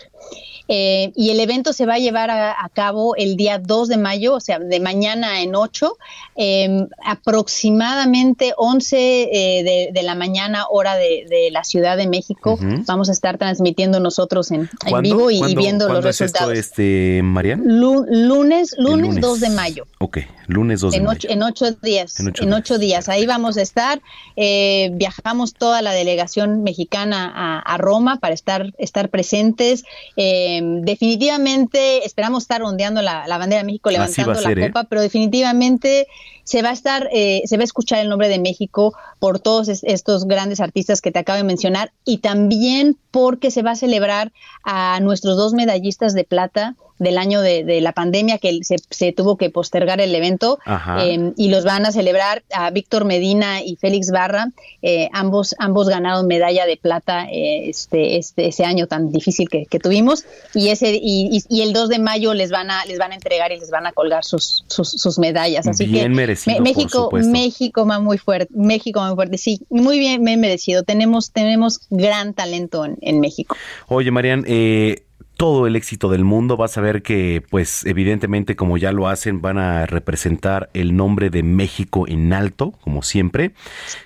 [0.73, 4.35] Eh, y el evento se va a llevar a, cabo el día 2 de mayo,
[4.35, 5.97] o sea, de mañana en 8,
[6.37, 12.57] em, aproximadamente 11 eh, de, la mañana, hora de, la Ciudad de México.
[12.85, 14.69] Vamos a estar transmitiendo nosotros en,
[15.01, 16.53] vivo y, viendo los resultados.
[16.53, 17.63] Es esto, este, Marian?
[17.65, 19.87] lunes, lunes, 2 de mayo.
[19.99, 21.17] Ok, lunes 2 de en mayo.
[21.17, 22.17] Ocho, en ocho días.
[22.17, 23.09] En ocho, días.
[23.09, 24.01] Ahí vamos a estar.
[24.37, 29.83] Eh, viajamos toda la delegación mexicana a, a Roma para estar, estar presentes.
[30.15, 34.67] Eh, definitivamente esperamos estar ondeando la, bandera de México, levantando la ¿eh?
[34.67, 36.07] copa, pero definitivamente
[36.43, 39.67] se va a estar, eh, se va a escuchar el nombre de México por todos
[39.69, 44.31] estos grandes artistas que te acabo de mencionar y también porque se va a celebrar
[44.63, 49.49] a nuestros dos medallistas de plata del año de, la pandemia que se, tuvo que
[49.49, 50.59] postergar el evento
[50.99, 54.51] em, y los van a celebrar a Víctor Medina y Félix Barra.
[54.83, 59.79] Eh, ambos ambos ganaron medalla de plata eh, este, este ese año tan difícil que,
[59.79, 60.25] tuvimos.
[60.53, 63.59] Y ese y, el 2 de mayo les van a les van a entregar y
[63.59, 65.67] les van a colgar sus sus, medallas.
[65.67, 69.39] Así bien merecido, México México va muy fuerte México muy fuerte.
[69.39, 70.83] Sí muy bien, merecido.
[70.83, 73.55] Tenemos tenemos gran talento en, en México.
[73.87, 75.03] Oye Marian eh
[75.41, 76.55] todo el éxito del mundo.
[76.55, 81.31] Vas a ver que, pues, evidentemente, como ya lo hacen, van a representar el nombre
[81.31, 83.53] de México en alto, como siempre.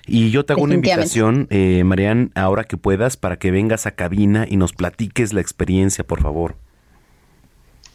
[0.06, 3.90] Y yo te hago una invitación, eh, Marian, ahora que puedas, para que vengas a
[3.90, 6.56] cabina y nos platiques la experiencia, por favor.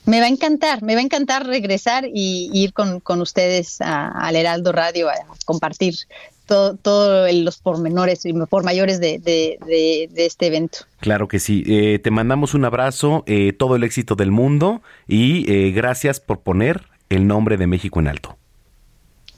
[0.06, 4.72] Me va a encantar, me va a encantar regresar y ir con, ustedes al Heraldo
[4.72, 5.16] Radio a
[5.46, 5.96] compartir
[6.46, 10.80] todos todo los pormenores y por mayores de, de, este evento.
[11.00, 11.64] Claro que sí.
[11.68, 16.42] Eh, te mandamos un abrazo, eh, todo el éxito del mundo y eh, gracias por
[16.42, 18.38] poner el nombre de México en alto.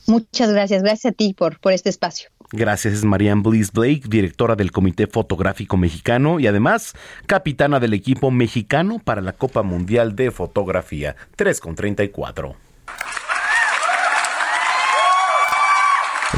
[0.05, 2.29] Muchas gracias, gracias a ti por, por este espacio.
[2.51, 6.93] Gracias, es Marianne Bliss Blake, directora del Comité Fotográfico Mexicano y además
[7.25, 12.55] capitana del equipo mexicano para la Copa Mundial de Fotografía 3 con 34.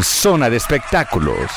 [0.02, 1.52] Zona de espectáculos.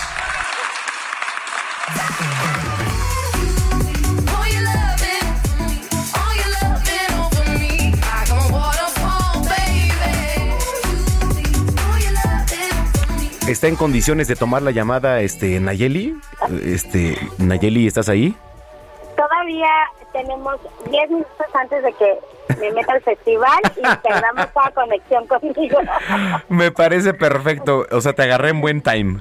[13.48, 16.15] ¿Está en condiciones de tomar la llamada este Nayeli?
[16.62, 18.36] Este Nayeli, ¿estás ahí?
[19.19, 19.69] Todavía
[20.12, 22.19] tenemos 10 minutos antes de que
[22.61, 25.78] me meta al festival y tengamos toda conexión contigo.
[26.49, 29.20] me parece perfecto, o sea, te agarré en buen time.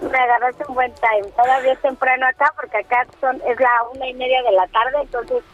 [0.00, 1.30] Me agarraste en buen time.
[1.36, 4.96] Todavía es temprano acá porque acá son es la una y media de la tarde,
[5.02, 5.44] entonces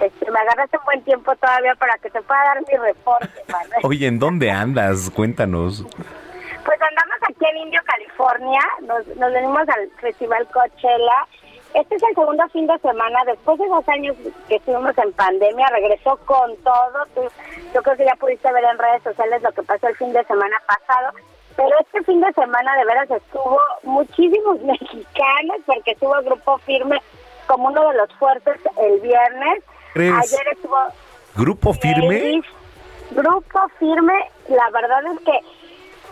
[0.00, 3.28] este, me agarraste un buen tiempo todavía para que te pueda dar mi reporte.
[3.82, 5.10] Oye, ¿en dónde andas?
[5.10, 5.84] Cuéntanos.
[6.64, 8.60] Pues andamos aquí en Indio, California.
[8.86, 11.26] Nos, nos venimos al Festival Coachella.
[11.74, 13.24] Este es el segundo fin de semana.
[13.26, 14.16] Después de dos años
[14.48, 17.04] que estuvimos en pandemia, regresó con todo.
[17.14, 17.22] Tú,
[17.74, 20.24] yo creo que ya pudiste ver en redes sociales lo que pasó el fin de
[20.24, 21.12] semana pasado.
[21.56, 27.02] Pero este fin de semana de veras estuvo muchísimos mexicanos porque estuvo el Grupo Firme
[27.48, 29.64] como uno de los fuertes el viernes.
[29.96, 30.76] Ayer estuvo...
[31.36, 32.40] ¿Grupo Firme?
[33.10, 35.40] Grupo Firme, la verdad es que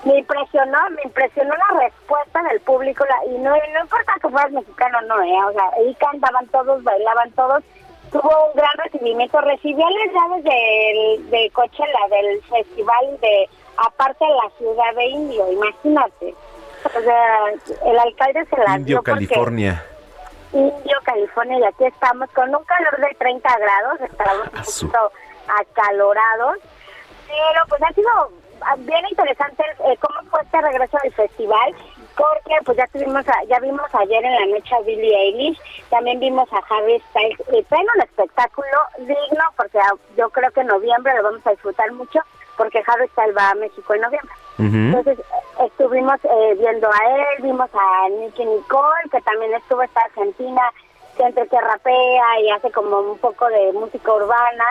[0.04, 5.00] me impresionó, me impresionó la respuesta del público y no, no importa que fueras mexicano
[5.02, 5.44] no, ¿eh?
[5.48, 7.62] o sea, ahí cantaban todos, bailaban todos,
[8.10, 14.30] tuvo un gran recibimiento, recibió las llaves del, de Coachella, del festival de, aparte de
[14.32, 16.34] la ciudad de Indio, imagínate,
[16.84, 17.46] o sea,
[17.86, 19.84] el alcalde se la Indio, California.
[20.52, 25.12] Indio, California, y aquí estamos con un calor de 30 grados, estamos un poquito
[25.60, 26.58] acalorados,
[27.26, 28.41] pero pues ha sido
[28.78, 31.74] bien interesante eh, cómo fue este regreso del festival
[32.16, 35.58] porque pues ya tuvimos ya vimos ayer en la noche a Billie Eilish
[35.90, 38.66] también vimos a Harry Styles y fue un espectáculo
[38.98, 42.20] digno porque ah, yo creo que en noviembre lo vamos a disfrutar mucho
[42.56, 44.34] porque Harry Styles va a México en noviembre.
[44.58, 45.18] Entonces
[45.58, 50.62] estuvimos eh, viendo a él vimos a Nicky Nicole que también estuvo esta argentina
[51.16, 54.64] que entre que rapea y hace como un poco de música urbana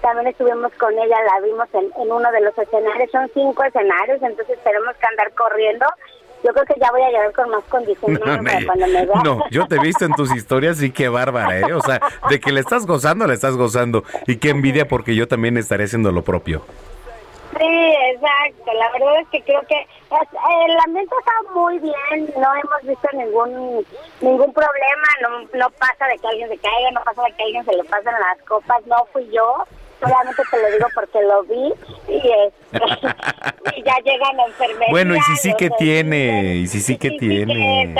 [0.00, 4.58] también estuvimos con ella, la vimos en, uno de los escenarios, son cinco escenarios, entonces
[4.64, 5.86] tenemos que andar corriendo
[6.44, 8.64] yo creo que ya voy a llegar con más condiciones No, me-
[9.24, 11.72] no, yo te he visto en tus historias y qué bárbara, ¿eh?
[11.74, 12.00] O sea,
[12.30, 14.04] de que le estás gozando, le estás gozando.
[14.28, 16.62] Y qué envidia porque yo también estaré haciendo lo propio.
[17.58, 18.72] Sí, exacto.
[18.72, 22.32] La verdad es que creo que es- el ambiente está muy bien.
[22.36, 23.84] No hemos visto ningún
[24.20, 25.08] ningún problema.
[25.22, 27.82] No, no pasa de que alguien se caiga, no pasa de que alguien se le
[27.84, 28.86] pasen las copas.
[28.86, 29.64] No fui yo.
[30.00, 31.72] Solamente te lo digo porque lo vi
[32.08, 34.90] y, este, y ya llegan la enfermería.
[34.90, 37.94] Bueno, y si sí que tiene, y si sí que tiene.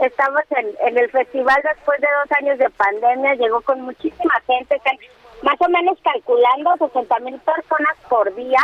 [0.00, 4.76] Estamos en, en el festival después de dos años de pandemia, llegó con muchísima gente,
[4.76, 4.96] están
[5.42, 8.62] más o menos calculando 60 mil personas por día.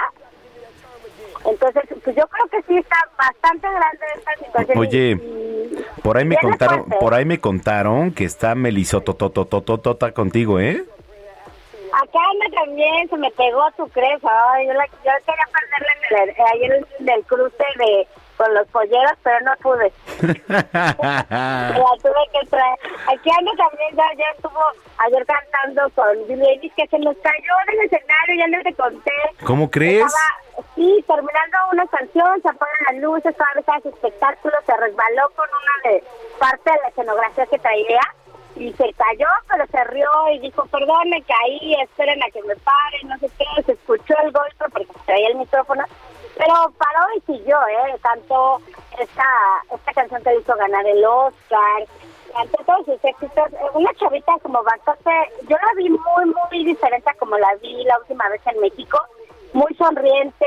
[1.46, 4.78] Entonces, pues yo creo que sí está bastante grande esta situación.
[4.78, 10.84] Oye, y- por ahí me contaron, por ahí me contaron que está Melisototototota contigo, ¿eh?
[12.02, 14.28] Acá anda también, se me pegó tu cresa.
[14.52, 18.66] Ay, yo, la, yo quería perderla en el, ayer en el cruce de con los
[18.68, 19.92] polleros, pero no pude.
[20.48, 22.78] La tuve que traer.
[23.06, 24.60] Aquí ando también, ya, ya estuvo
[24.98, 29.12] ayer cantando con Eilish, que se nos cayó del escenario, ya no te conté.
[29.46, 30.04] ¿Cómo crees?
[30.04, 35.30] Estaba, sí, terminando una canción, se apagan las luces, cada vez hace espectáculo, se resbaló
[35.36, 36.04] con una de
[36.38, 38.00] parte de la escenografía que traía
[38.56, 42.56] y se cayó, pero se rió y dijo, perdón, me caí, esperen a que me
[42.56, 45.84] paren, no sé qué, se escuchó el golpe porque traía el micrófono,
[46.36, 47.96] pero paró y siguió, ¿eh?
[48.02, 48.60] Cantó
[48.98, 49.24] esta,
[49.74, 51.84] esta canción que hizo ganar el Oscar,
[52.32, 55.10] cantó todos sus éxitos, una chavita como bastante,
[55.48, 58.98] yo la vi muy, muy diferente a como la vi la última vez en México,
[59.54, 60.46] muy sonriente,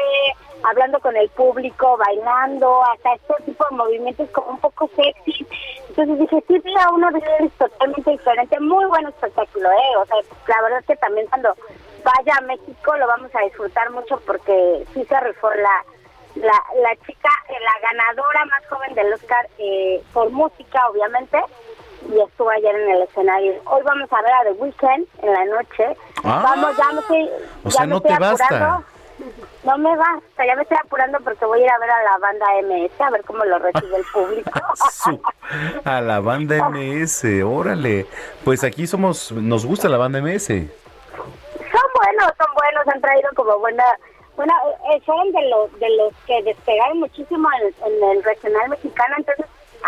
[0.63, 5.47] hablando con el público, bailando, hasta este tipo de movimientos como un poco sexy.
[5.89, 9.97] Entonces dije, sí, vi a uno de ellos totalmente diferente, muy buen espectáculo, ¿eh?
[9.99, 10.17] O sea,
[10.47, 11.55] la verdad es que también cuando
[12.03, 15.85] vaya a México lo vamos a disfrutar mucho porque sí se rifó la,
[16.35, 21.39] la, la chica, eh, la ganadora más joven del Oscar eh, por música, obviamente,
[22.11, 23.53] y estuvo ayer en el escenario.
[23.65, 25.97] Hoy vamos a ver a The Weeknd en la noche.
[26.23, 26.41] Ah.
[26.43, 27.29] vamos, ya me estoy,
[27.63, 28.83] O ya sea, me no estoy te basta.
[29.63, 32.17] No me basta, ya me estoy apurando porque voy a ir a ver a la
[32.19, 34.51] banda MS, a ver cómo lo recibe el público.
[35.85, 38.05] A la banda MS, órale.
[38.43, 40.47] Pues aquí somos, nos gusta la banda MS.
[40.47, 43.83] son buenos, son buenos, han traído como buena,
[44.35, 44.53] buena,
[44.91, 49.45] eh, son de los de los que despegaron muchísimo en, en el regional mexicano, entonces,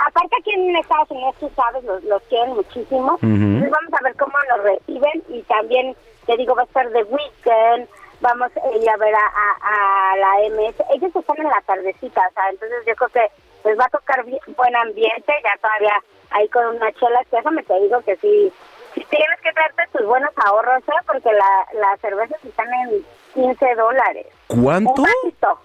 [0.08, 4.16] aparte aquí en Estados Unidos, tú sabes, los, los quieren muchísimo, entonces vamos a ver
[4.16, 5.96] cómo los reciben y también,
[6.26, 7.88] te digo, va a estar The Weeknd,
[8.22, 12.22] vamos a ir a ver a, a, a la MS, ellos están en la tardecita,
[12.30, 13.32] o sea, entonces yo creo que
[13.70, 15.94] les va a tocar bien- buen ambiente, ya todavía
[16.32, 18.52] ahí con una chela, que déjame te digo que sí,
[18.94, 21.02] tienes que traerte tus buenos ahorros, ¿eh?
[21.08, 24.28] porque la, las cervezas están en 15 dólares.
[24.48, 24.94] ¿Cuánto?
[25.02, 25.60] Un vasito.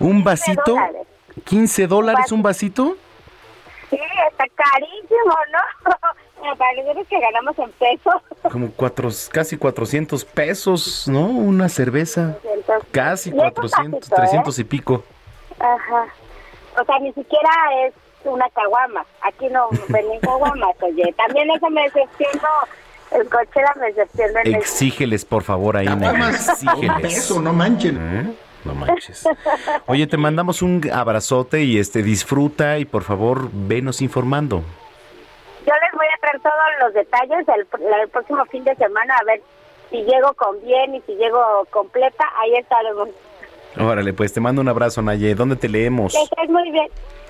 [0.00, 0.62] ¿Un vasito?
[0.72, 1.06] dólares.
[1.44, 2.96] ¿15 dólares un vasito?
[3.90, 3.98] Sí,
[4.30, 5.90] está carísimo, ¿no?
[6.42, 8.14] Me parece que ganamos en pesos.
[8.50, 11.26] Como cuatro, casi 400 pesos, ¿no?
[11.26, 12.38] Una cerveza.
[12.90, 14.18] Casi y es un 400, vasito, ¿eh?
[14.18, 15.04] 300 y pico.
[15.58, 16.06] Ajá.
[16.80, 17.50] O sea, ni siquiera
[17.86, 17.94] es
[18.24, 19.04] una caguama.
[19.22, 21.14] Aquí no venden caguamas, oye.
[21.16, 22.48] También eso me decepcionó.
[23.10, 24.40] El cochera me decepcionó.
[24.44, 25.86] Exígeles, por favor, ahí.
[25.86, 26.96] Exígeles.
[26.96, 27.98] un peso, no manchen.
[27.98, 28.34] ¿Eh?
[28.64, 29.26] No manches.
[29.86, 34.62] Oye, te mandamos un abrazote y este disfruta y por favor venos informando.
[35.70, 39.24] Yo les voy a traer todos los detalles el, el próximo fin de semana a
[39.24, 39.40] ver
[39.88, 41.40] si llego con bien y si llego
[41.70, 42.24] completa.
[42.40, 43.08] Ahí estaremos.
[43.78, 45.36] Órale, pues te mando un abrazo, Naye.
[45.36, 46.12] ¿Dónde te leemos?
[46.12, 46.88] Que estés muy bien.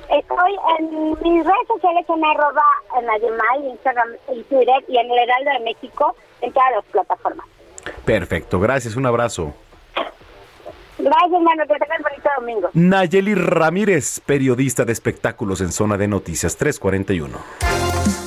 [0.09, 2.65] Estoy en mis redes sociales en arroba
[2.99, 7.47] en Instagram y Twitter y en el Heraldo de México en todas las plataformas.
[8.07, 9.53] Perfecto, gracias, un abrazo.
[10.99, 11.63] Gracias, hermano.
[11.67, 12.71] Que tengas bonito domingo.
[12.73, 18.20] Nayeli Ramírez, periodista de espectáculos en Zona de Noticias 341.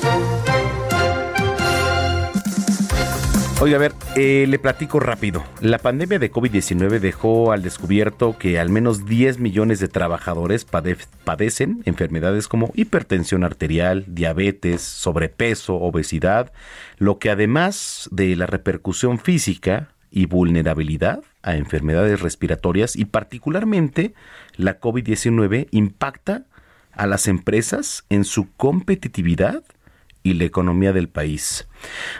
[3.63, 5.41] Oiga, a ver, eh, le platico rápido.
[5.61, 10.97] La pandemia de COVID-19 dejó al descubierto que al menos 10 millones de trabajadores pade-
[11.23, 16.51] padecen enfermedades como hipertensión arterial, diabetes, sobrepeso, obesidad,
[16.97, 24.13] lo que además de la repercusión física y vulnerabilidad a enfermedades respiratorias y particularmente
[24.57, 26.43] la COVID-19 impacta
[26.91, 29.63] a las empresas en su competitividad
[30.23, 31.67] y la economía del país.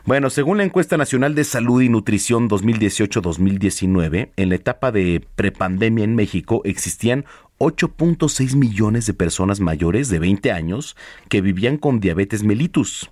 [0.06, 6.04] Bueno, según la encuesta nacional de salud y nutrición 2018-2019, en la etapa de prepandemia
[6.04, 7.26] en México existían
[7.60, 10.98] 8.6 millones de personas mayores de 20 años
[11.30, 13.10] que vivían con diabetes mellitus.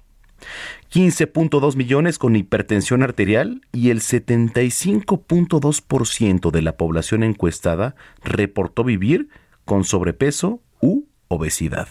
[0.91, 9.30] 15.2 millones con hipertensión arterial y el 75.2% de la población encuestada reportó vivir
[9.63, 11.88] con sobrepeso u obesidad.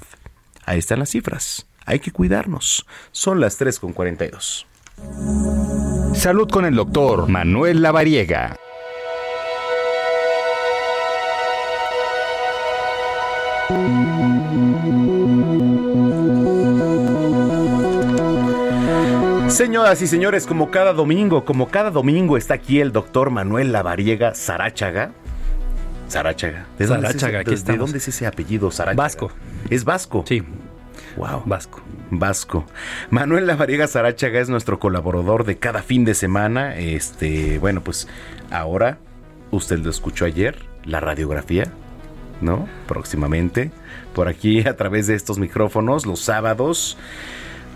[0.66, 1.69] Ahí están las cifras.
[1.90, 2.86] Hay que cuidarnos.
[3.10, 4.64] Son las 3.42.
[6.14, 8.56] Salud con el doctor Manuel Lavariega.
[19.48, 24.36] Señoras y señores, como cada domingo, como cada domingo está aquí el doctor Manuel Lavariega
[24.36, 25.10] Saráchaga.
[26.06, 26.66] Saráchaga.
[26.78, 29.02] ¿De dónde, es, aquí ese, ¿De dónde es ese apellido Saráchaga?
[29.02, 29.32] Vasco.
[29.68, 30.24] ¿Es vasco?
[30.28, 30.44] Sí.
[31.16, 31.42] Wow.
[31.46, 31.80] Vasco.
[32.10, 32.64] Vasco.
[33.10, 36.76] Manuel Lavariega Saráchaga es nuestro colaborador de cada fin de semana.
[36.76, 38.08] Este, bueno, pues
[38.50, 38.98] ahora
[39.50, 41.72] usted lo escuchó ayer, la radiografía,
[42.40, 42.68] ¿no?
[42.86, 43.70] Próximamente.
[44.14, 46.96] Por aquí a través de estos micrófonos, los sábados,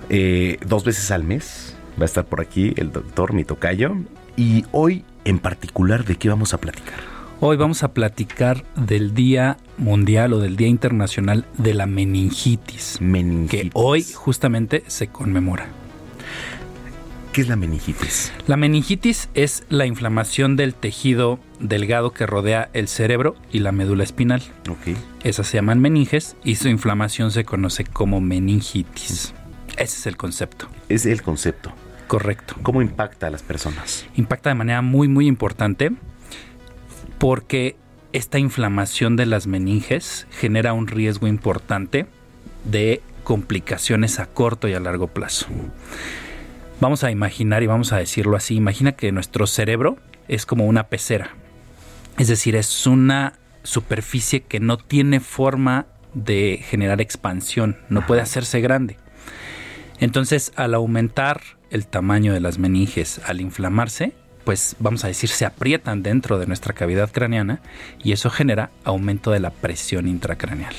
[0.09, 1.77] eh, dos veces al mes.
[1.99, 3.97] Va a estar por aquí el doctor mi tocayo.
[4.37, 7.14] Y hoy en particular, ¿de qué vamos a platicar?
[7.47, 12.99] Hoy vamos a platicar del Día Mundial o del Día Internacional de la Meningitis,
[13.51, 15.67] que hoy justamente se conmemora.
[17.35, 18.33] ¿Qué es la meningitis?
[18.47, 24.05] La meningitis es la inflamación del tejido delgado que rodea el cerebro y la médula
[24.05, 24.41] espinal.
[24.71, 24.97] Ok.
[25.23, 29.35] Esas se llaman meninges y su inflamación se conoce como meningitis.
[29.77, 30.69] Ese es el concepto.
[30.89, 31.75] Es el concepto.
[32.09, 32.55] Correcto.
[32.63, 34.07] ¿Cómo impacta a las personas?
[34.15, 35.93] Impacta de manera muy, muy importante
[37.25, 37.75] porque
[38.13, 42.05] esta inflamación de las meninges genera un riesgo importante
[42.65, 45.47] de complicaciones a corto y a largo plazo.
[46.81, 49.97] Vamos a imaginar y vamos a decirlo así, imagina que nuestro cerebro
[50.29, 51.31] es como una pecera.
[52.19, 58.61] Es decir, es una superficie que no tiene forma de generar expansión, no puede hacerse
[58.61, 58.99] grande.
[59.99, 61.41] Entonces, al aumentar
[61.71, 64.13] el tamaño de las meninges, al inflamarse,
[64.45, 67.61] pues vamos a decir, se aprietan dentro de nuestra cavidad craneana
[68.03, 70.75] y eso genera aumento de la presión intracraneal.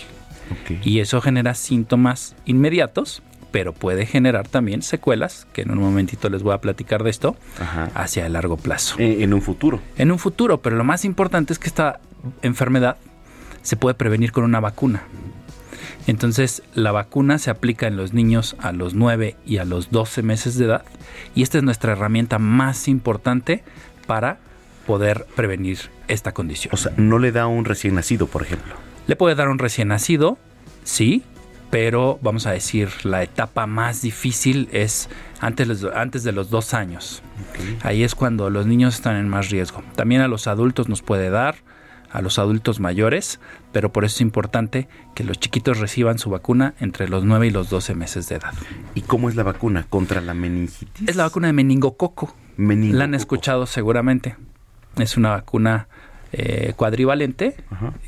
[0.83, 6.43] Y eso genera síntomas inmediatos, pero puede generar también secuelas, que en un momentito les
[6.43, 7.35] voy a platicar de esto,
[7.95, 8.97] hacia el largo plazo.
[8.99, 9.79] En, en un futuro.
[9.97, 11.99] En un futuro, pero lo más importante es que esta
[12.41, 12.97] enfermedad
[13.63, 15.03] se puede prevenir con una vacuna.
[16.07, 20.21] Entonces, la vacuna se aplica en los niños a los 9 y a los 12
[20.21, 20.85] meses de edad
[21.33, 23.63] y esta es nuestra herramienta más importante
[24.05, 24.37] para
[24.85, 26.73] poder prevenir esta condición.
[26.73, 28.75] O sea, no le da un recién nacido, por ejemplo.
[29.07, 30.37] Le puede dar un recién nacido,
[30.83, 31.23] sí,
[31.71, 35.09] pero vamos a decir, la etapa más difícil es
[35.39, 37.21] antes, antes de los dos años.
[37.81, 39.83] Ahí es cuando los niños están en más riesgo.
[39.95, 41.55] También a los adultos nos puede dar,
[42.15, 43.39] a los adultos mayores,
[43.71, 47.51] pero por eso es importante que los chiquitos reciban su vacuna entre los 9 y
[47.51, 48.53] los 12 meses de edad.
[48.93, 51.07] ¿Y cómo es la vacuna contra la meningitis?
[51.07, 52.35] Es la vacuna de meningococo.
[52.57, 52.97] Meningococo.
[52.97, 54.35] La han escuchado seguramente.
[54.97, 55.87] Es una vacuna
[56.31, 57.55] eh, cuadrivalente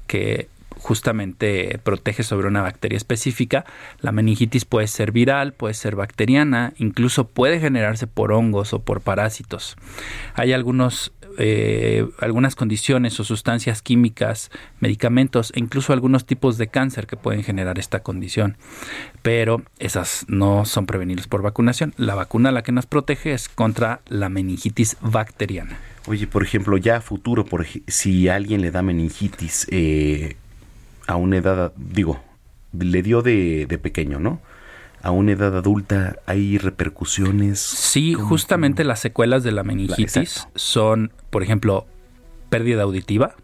[0.07, 3.65] que justamente protege sobre una bacteria específica.
[3.99, 9.01] La meningitis puede ser viral, puede ser bacteriana, incluso puede generarse por hongos o por
[9.01, 9.75] parásitos.
[10.33, 17.07] Hay algunos eh, algunas condiciones o sustancias químicas, medicamentos e incluso algunos tipos de cáncer
[17.07, 18.57] que pueden generar esta condición.
[19.21, 21.93] Pero esas no son prevenibles por vacunación.
[21.97, 25.77] La vacuna la que nos protege es contra la meningitis bacteriana.
[26.07, 27.45] Oye, por ejemplo, ya a futuro,
[27.87, 30.37] si alguien le da meningitis eh,
[31.05, 32.21] a una edad, digo,
[32.77, 34.39] le dio de pequeño, ¿no?
[35.01, 37.59] A una edad adulta hay repercusiones.
[37.59, 41.85] Sí, justamente las secuelas de la meningitis son, por ejemplo,
[42.49, 43.35] pérdida auditiva,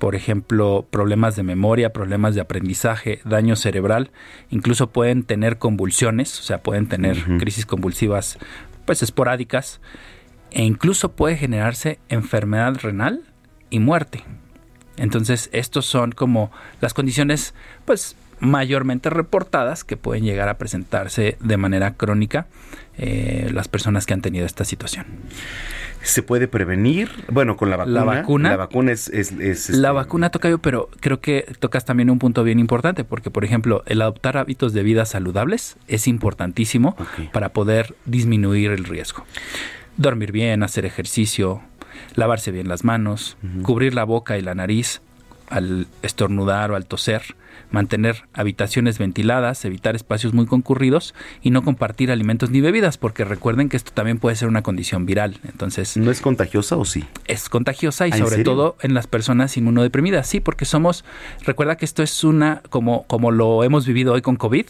[0.00, 4.10] por ejemplo, problemas de memoria, problemas de aprendizaje, daño cerebral,
[4.48, 8.38] incluso pueden tener convulsiones, o sea, pueden tener crisis convulsivas
[8.86, 9.80] pues esporádicas
[10.50, 13.20] e incluso puede generarse enfermedad renal
[13.68, 14.24] y muerte.
[14.96, 21.56] Entonces, estos son como las condiciones pues mayormente reportadas que pueden llegar a presentarse de
[21.56, 22.46] manera crónica
[22.98, 25.06] eh, las personas que han tenido esta situación.
[26.02, 27.10] ¿Se puede prevenir?
[27.30, 27.94] Bueno, con la vacuna.
[28.00, 28.48] La vacuna.
[28.50, 29.08] La vacuna es...
[29.08, 32.58] es- es, La este, vacuna toca yo, pero creo que tocas también un punto bien
[32.58, 36.96] importante, porque por ejemplo, el adoptar hábitos de vida saludables es importantísimo
[37.32, 39.24] para poder disminuir el riesgo.
[39.98, 41.60] Dormir bien, hacer ejercicio,
[42.14, 45.02] lavarse bien las manos, cubrir la boca y la nariz
[45.50, 47.22] al estornudar o al toser,
[47.70, 53.68] mantener habitaciones ventiladas, evitar espacios muy concurridos y no compartir alimentos ni bebidas, porque recuerden
[53.68, 55.38] que esto también puede ser una condición viral.
[55.44, 57.04] Entonces, ¿No es contagiosa o sí?
[57.26, 58.44] es contagiosa y ¿Ah, sobre serio?
[58.44, 60.26] todo en las personas inmunodeprimidas.
[60.26, 61.04] Sí, porque somos,
[61.44, 64.66] recuerda que esto es una, como, como lo hemos vivido hoy con COVID,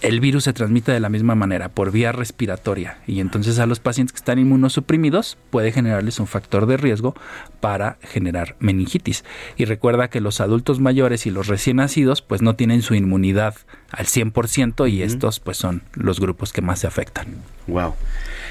[0.00, 2.98] el virus se transmite de la misma manera, por vía respiratoria.
[3.06, 7.14] Y entonces a los pacientes que están inmunosuprimidos puede generarles un factor de riesgo
[7.60, 9.24] para generar meningitis.
[9.56, 13.54] Y recuerda que los adultos mayores y los recién nacidos pues no tienen su inmunidad
[13.90, 17.26] al 100% y estos pues son los grupos que más se afectan.
[17.66, 17.94] Wow.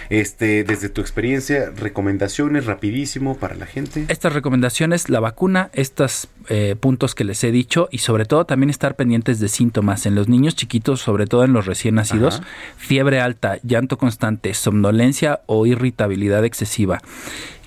[0.09, 4.05] Este, desde tu experiencia, recomendaciones rapidísimo para la gente.
[4.07, 8.71] Estas recomendaciones, la vacuna, estos eh, puntos que les he dicho y sobre todo también
[8.71, 12.41] estar pendientes de síntomas en los niños chiquitos, sobre todo en los recién nacidos,
[12.77, 17.01] fiebre alta, llanto constante, somnolencia o irritabilidad excesiva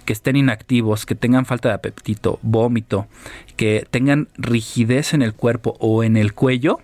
[0.04, 3.06] que estén inactivos, que tengan falta de apetito, vómito,
[3.56, 6.80] que tengan rigidez en el cuerpo o en el cuello,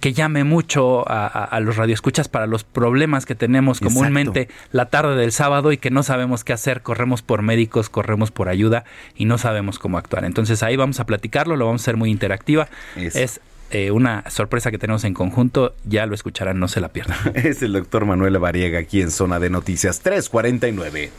[0.00, 5.32] que llame mucho a, los radioescuchas para los problemas que tenemos comúnmente la tarde del
[5.32, 8.84] sábado y que no sabemos qué hacer, corremos por médicos, corremos por ayuda
[9.16, 10.24] y no sabemos cómo actuar.
[10.24, 12.68] Entonces ahí vamos a platicarlo, lo vamos a hacer muy interactiva.
[12.96, 13.40] Es
[13.70, 17.18] eh, una sorpresa que tenemos en conjunto, ya lo escucharán, no se la pierdan.
[17.34, 21.10] es el doctor Manuel Variega aquí en Zona de Noticias 349.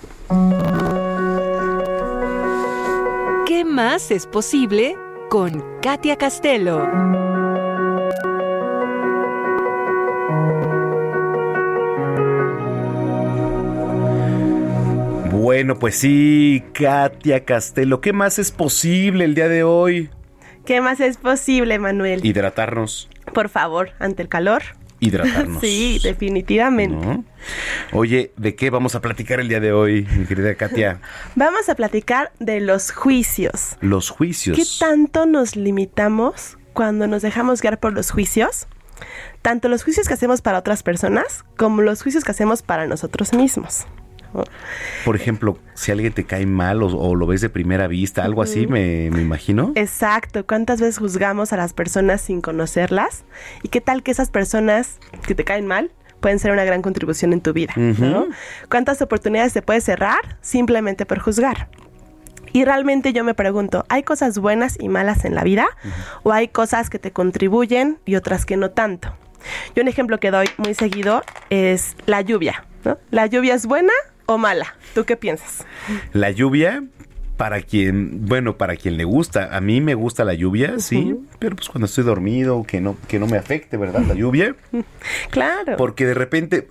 [3.46, 4.96] ¿Qué más es posible
[5.30, 7.19] con Katia Castelo?
[15.32, 20.10] Bueno, pues sí, Katia Castelo, ¿qué más es posible el día de hoy?
[20.66, 22.26] ¿Qué más es posible, Manuel?
[22.26, 23.10] Hidratarnos.
[23.34, 24.64] Por favor, ante el calor.
[25.00, 25.62] Hidratarnos.
[25.62, 27.22] sí, definitivamente.
[27.94, 31.00] Oye, ¿de qué vamos a platicar el día de hoy, mi querida Katia?
[31.36, 33.78] Vamos a platicar de los juicios.
[33.82, 34.58] Los juicios.
[34.58, 38.68] ¿Qué tanto nos limitamos cuando nos dejamos guiar por los juicios?
[39.42, 43.32] Tanto los juicios que hacemos para otras personas como los juicios que hacemos para nosotros
[43.34, 43.86] mismos.
[45.06, 48.68] Por ejemplo, si alguien te cae mal o, lo ves de primera vista, algo así,
[48.68, 49.72] me, imagino.
[49.76, 50.46] Exacto.
[50.46, 53.24] ¿Cuántas veces juzgamos a las personas sin conocerlas?
[53.64, 57.34] ¿Y qué tal que esas personas que te caen mal pueden ser una gran contribución
[57.34, 57.74] en tu vida?
[58.70, 61.70] ¿Cuántas oportunidades te puedes cerrar simplemente por juzgar?
[62.52, 65.68] Y realmente yo me pregunto, ¿hay cosas buenas y malas en la vida?
[66.24, 69.16] ¿O hay cosas que te contribuyen y otras que no tanto?
[69.76, 72.66] Yo un ejemplo que doy muy seguido es la lluvia.
[73.12, 73.94] ¿La lluvia es buena
[74.30, 74.76] o mala?
[74.94, 75.66] ¿Tú qué piensas?
[76.14, 76.84] La lluvia,
[77.38, 81.56] para quien, bueno, para quien le gusta, a mí me gusta la lluvia, sí, pero
[81.56, 84.02] pues cuando estoy dormido, que no, que no me afecte, ¿verdad?
[84.08, 84.56] La lluvia.
[85.32, 85.78] claro.
[85.78, 86.68] Porque de repente,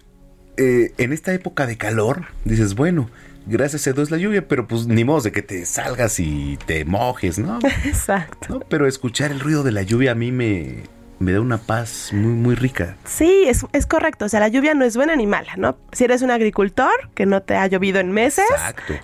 [0.56, 3.10] eh, en esta época de calor, dices, bueno,
[3.46, 6.84] gracias a Dios la lluvia, pero pues ni modo de que te salgas y te
[6.84, 7.58] mojes, ¿no?
[7.84, 8.64] Exacto.
[8.68, 10.84] Pero escuchar el ruido de la lluvia a mí me,
[11.18, 12.96] me da una paz muy, muy rica.
[13.04, 14.24] Sí, es, es, correcto.
[14.24, 15.76] O sea, la lluvia no es buena ni mala, ¿no?
[15.92, 18.46] Si eres un agricultor que no te ha llovido en meses,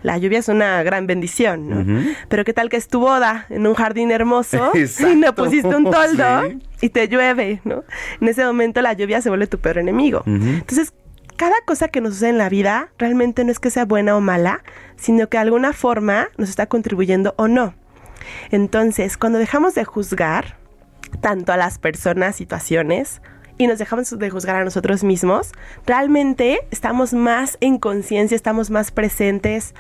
[0.03, 2.05] la lluvia es una gran bendición, ¿no?
[2.29, 5.91] Pero qué tal que es tu boda en un jardín hermoso y no pusiste un
[5.91, 6.43] toldo
[6.81, 7.85] y te llueve, ¿no?
[8.21, 10.23] En ese momento la lluvia se vuelve tu peor enemigo.
[10.27, 10.93] Entonces,
[11.37, 14.21] cada cosa que nos sucede en la vida realmente no es que sea buena o
[14.21, 14.63] mala,
[14.97, 17.75] sino que de alguna forma nos está contribuyendo o no.
[18.51, 20.57] Entonces, cuando dejamos de juzgar,
[21.21, 23.21] tanto a las personas, situaciones,
[23.59, 25.53] y nos dejamos de juzgar a nosotros mismos,
[25.87, 29.75] realmente estamos más en conciencia, estamos más presentes.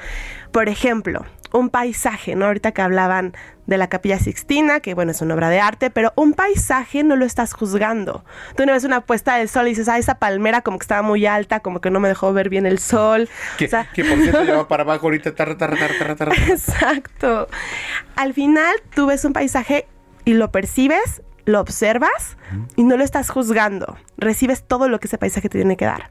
[0.52, 2.46] Por ejemplo, un paisaje, ¿no?
[2.46, 3.32] Ahorita que hablaban
[3.66, 7.16] de la Capilla Sixtina, que bueno, es una obra de arte, pero un paisaje no
[7.16, 8.24] lo estás juzgando.
[8.56, 11.02] Tú no ves una puesta del sol y dices, ah, esa palmera como que estaba
[11.02, 13.28] muy alta, como que no me dejó ver bien el sol.
[13.56, 15.34] Que, que por cierto lleva para abajo ahorita.
[15.34, 15.74] Tar, tar,
[16.48, 17.48] Exacto.
[18.16, 19.86] Al final tú ves un paisaje
[20.24, 22.36] y lo percibes lo observas
[22.76, 23.96] y no lo estás juzgando.
[24.16, 26.10] Recibes todo lo que ese paisaje te tiene que dar.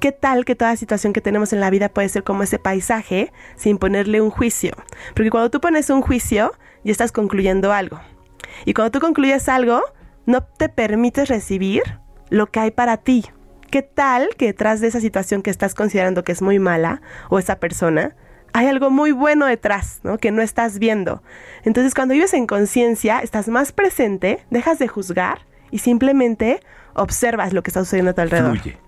[0.00, 3.32] ¿Qué tal que toda situación que tenemos en la vida puede ser como ese paisaje
[3.56, 4.72] sin ponerle un juicio?
[5.14, 6.52] Porque cuando tú pones un juicio,
[6.84, 8.00] ya estás concluyendo algo.
[8.66, 9.82] Y cuando tú concluyes algo,
[10.26, 11.82] no te permites recibir
[12.28, 13.24] lo que hay para ti.
[13.70, 17.00] ¿Qué tal que detrás de esa situación que estás considerando que es muy mala
[17.30, 18.14] o esa persona,
[18.56, 20.16] hay algo muy bueno detrás, ¿no?
[20.16, 21.22] Que no estás viendo.
[21.64, 26.60] Entonces, cuando vives en conciencia, estás más presente, dejas de juzgar y simplemente
[26.94, 28.58] observas lo que está sucediendo a tu alrededor.
[28.58, 28.78] Fluye.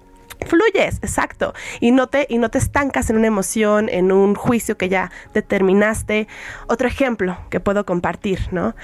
[0.47, 1.53] Fluyes, exacto.
[1.81, 5.11] Y no, te, y no te estancas en una emoción, en un juicio que ya
[5.35, 6.29] determinaste.
[6.67, 8.75] Otro ejemplo que puedo compartir, ¿no?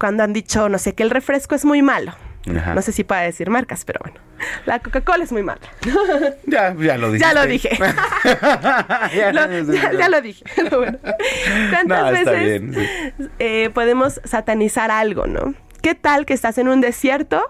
[0.00, 2.14] Cuando han dicho, no sé, que el refresco es muy malo.
[2.46, 4.18] No sé si puedo decir marcas, pero bueno.
[4.66, 5.60] La Coca-Cola es muy mala.
[6.46, 7.20] Ya, ya lo dije.
[7.24, 7.70] Ya lo dije.
[9.14, 10.44] ya, Lo- ya- ya lo dije.
[10.56, 10.98] Pero bueno.
[11.70, 12.88] ¿Cuántas No, veces bien, sí.
[13.38, 15.54] eh, podemos satanizar algo, no?
[15.82, 17.44] ¿Qué tal que estás en un desierto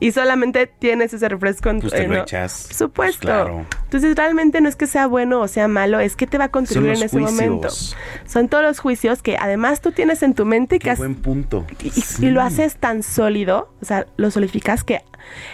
[0.00, 2.24] y solamente tienes ese refresco en Pues tu eh, lo no?
[2.24, 2.92] Por supuesto.
[2.94, 3.66] Pues claro.
[3.84, 6.48] Entonces realmente no es que sea bueno o sea malo, es que te va a
[6.50, 7.68] contribuir en ese momento.
[8.26, 11.14] Son todos los juicios que además tú tienes en tu mente que Qué has- buen
[11.16, 11.64] punto.
[11.82, 11.92] y,
[12.26, 15.00] y lo haces tan sólido, o sea, lo solidificas que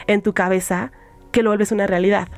[0.07, 0.93] en tu cabeza
[1.32, 2.28] que lo vuelves una realidad.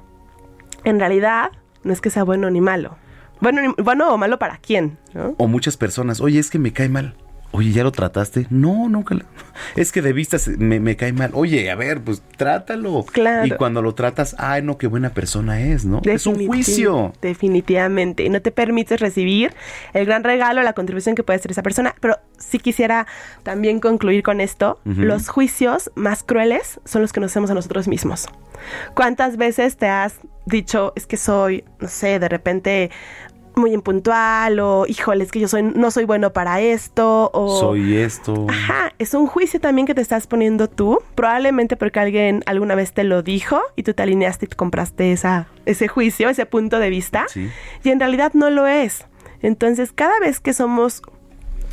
[0.84, 1.50] En realidad,
[1.84, 2.96] no es que sea bueno ni malo.
[3.40, 5.34] Bueno, ni- bueno o malo para quién, ¿no?
[5.38, 7.16] O muchas personas, oye, es que me cae mal.
[7.52, 8.46] Oye, ¿ya lo trataste?
[8.50, 9.14] No, nunca.
[9.14, 9.24] lo-
[9.76, 11.30] Es que de vista se- me, me cae mal.
[11.34, 13.04] Oye, a ver, pues trátalo.
[13.12, 13.46] Claro.
[13.46, 16.00] Y cuando lo tratas, ay, no, qué buena persona es, ¿no?
[16.04, 17.12] Es un juicio.
[17.20, 18.24] Definitivamente.
[18.24, 19.52] Y no te permites recibir
[19.92, 21.94] el gran regalo, la contribución que puede ser esa persona.
[22.00, 23.06] Pero sí quisiera
[23.42, 24.80] también concluir con esto.
[24.84, 28.28] Los juicios más crueles son los que nos hacemos a nosotros mismos.
[28.94, 30.14] ¿Cuántas veces te has
[30.46, 32.90] dicho, es que soy, no sé, de repente
[33.56, 37.58] muy impuntual o híjole, es que yo soy, no soy bueno para esto o...
[37.60, 38.46] Soy esto.
[38.48, 42.92] Ajá, es un juicio también que te estás poniendo tú, probablemente porque alguien alguna vez
[42.92, 46.78] te lo dijo y tú te alineaste y te compraste esa, ese juicio, ese punto
[46.78, 47.48] de vista, Sí.
[47.84, 49.06] y en realidad no lo es.
[49.42, 51.02] Entonces, cada vez que somos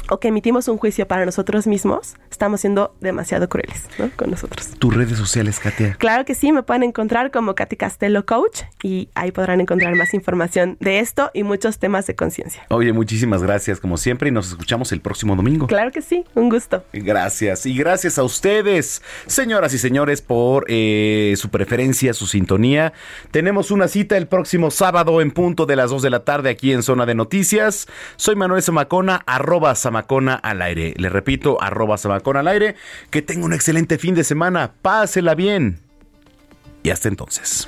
[0.10, 4.10] o que emitimos un juicio para nosotros mismos, estamos siendo demasiado crueles ¿no?
[4.16, 4.70] con nosotros.
[4.80, 5.96] Tus redes sociales, Katia.
[6.00, 10.14] Claro que sí, me pueden encontrar como Katy Castelo Coach y ahí podrán encontrar más
[10.14, 12.64] información de esto y muchos temas de conciencia.
[12.70, 15.68] Oye, muchísimas gracias, como siempre, y nos escuchamos el próximo domingo.
[15.68, 16.84] Claro que sí, un gusto.
[16.94, 17.66] Gracias.
[17.66, 22.94] Y gracias a ustedes, señoras y señores, por eh, su preferencia, su sintonía.
[23.32, 26.72] Tenemos una cita el próximo sábado en punto de las 2 de la tarde aquí
[26.72, 27.88] en Zona de Noticias.
[28.16, 29.99] Soy Manuel Zamacona, arroba Zamacona
[30.36, 30.94] al aire.
[30.98, 31.98] Le repito, arroba
[32.38, 32.76] al aire.
[33.10, 34.72] Que tenga un excelente fin de semana.
[34.82, 35.80] Pásela bien.
[36.84, 37.68] Y hasta entonces.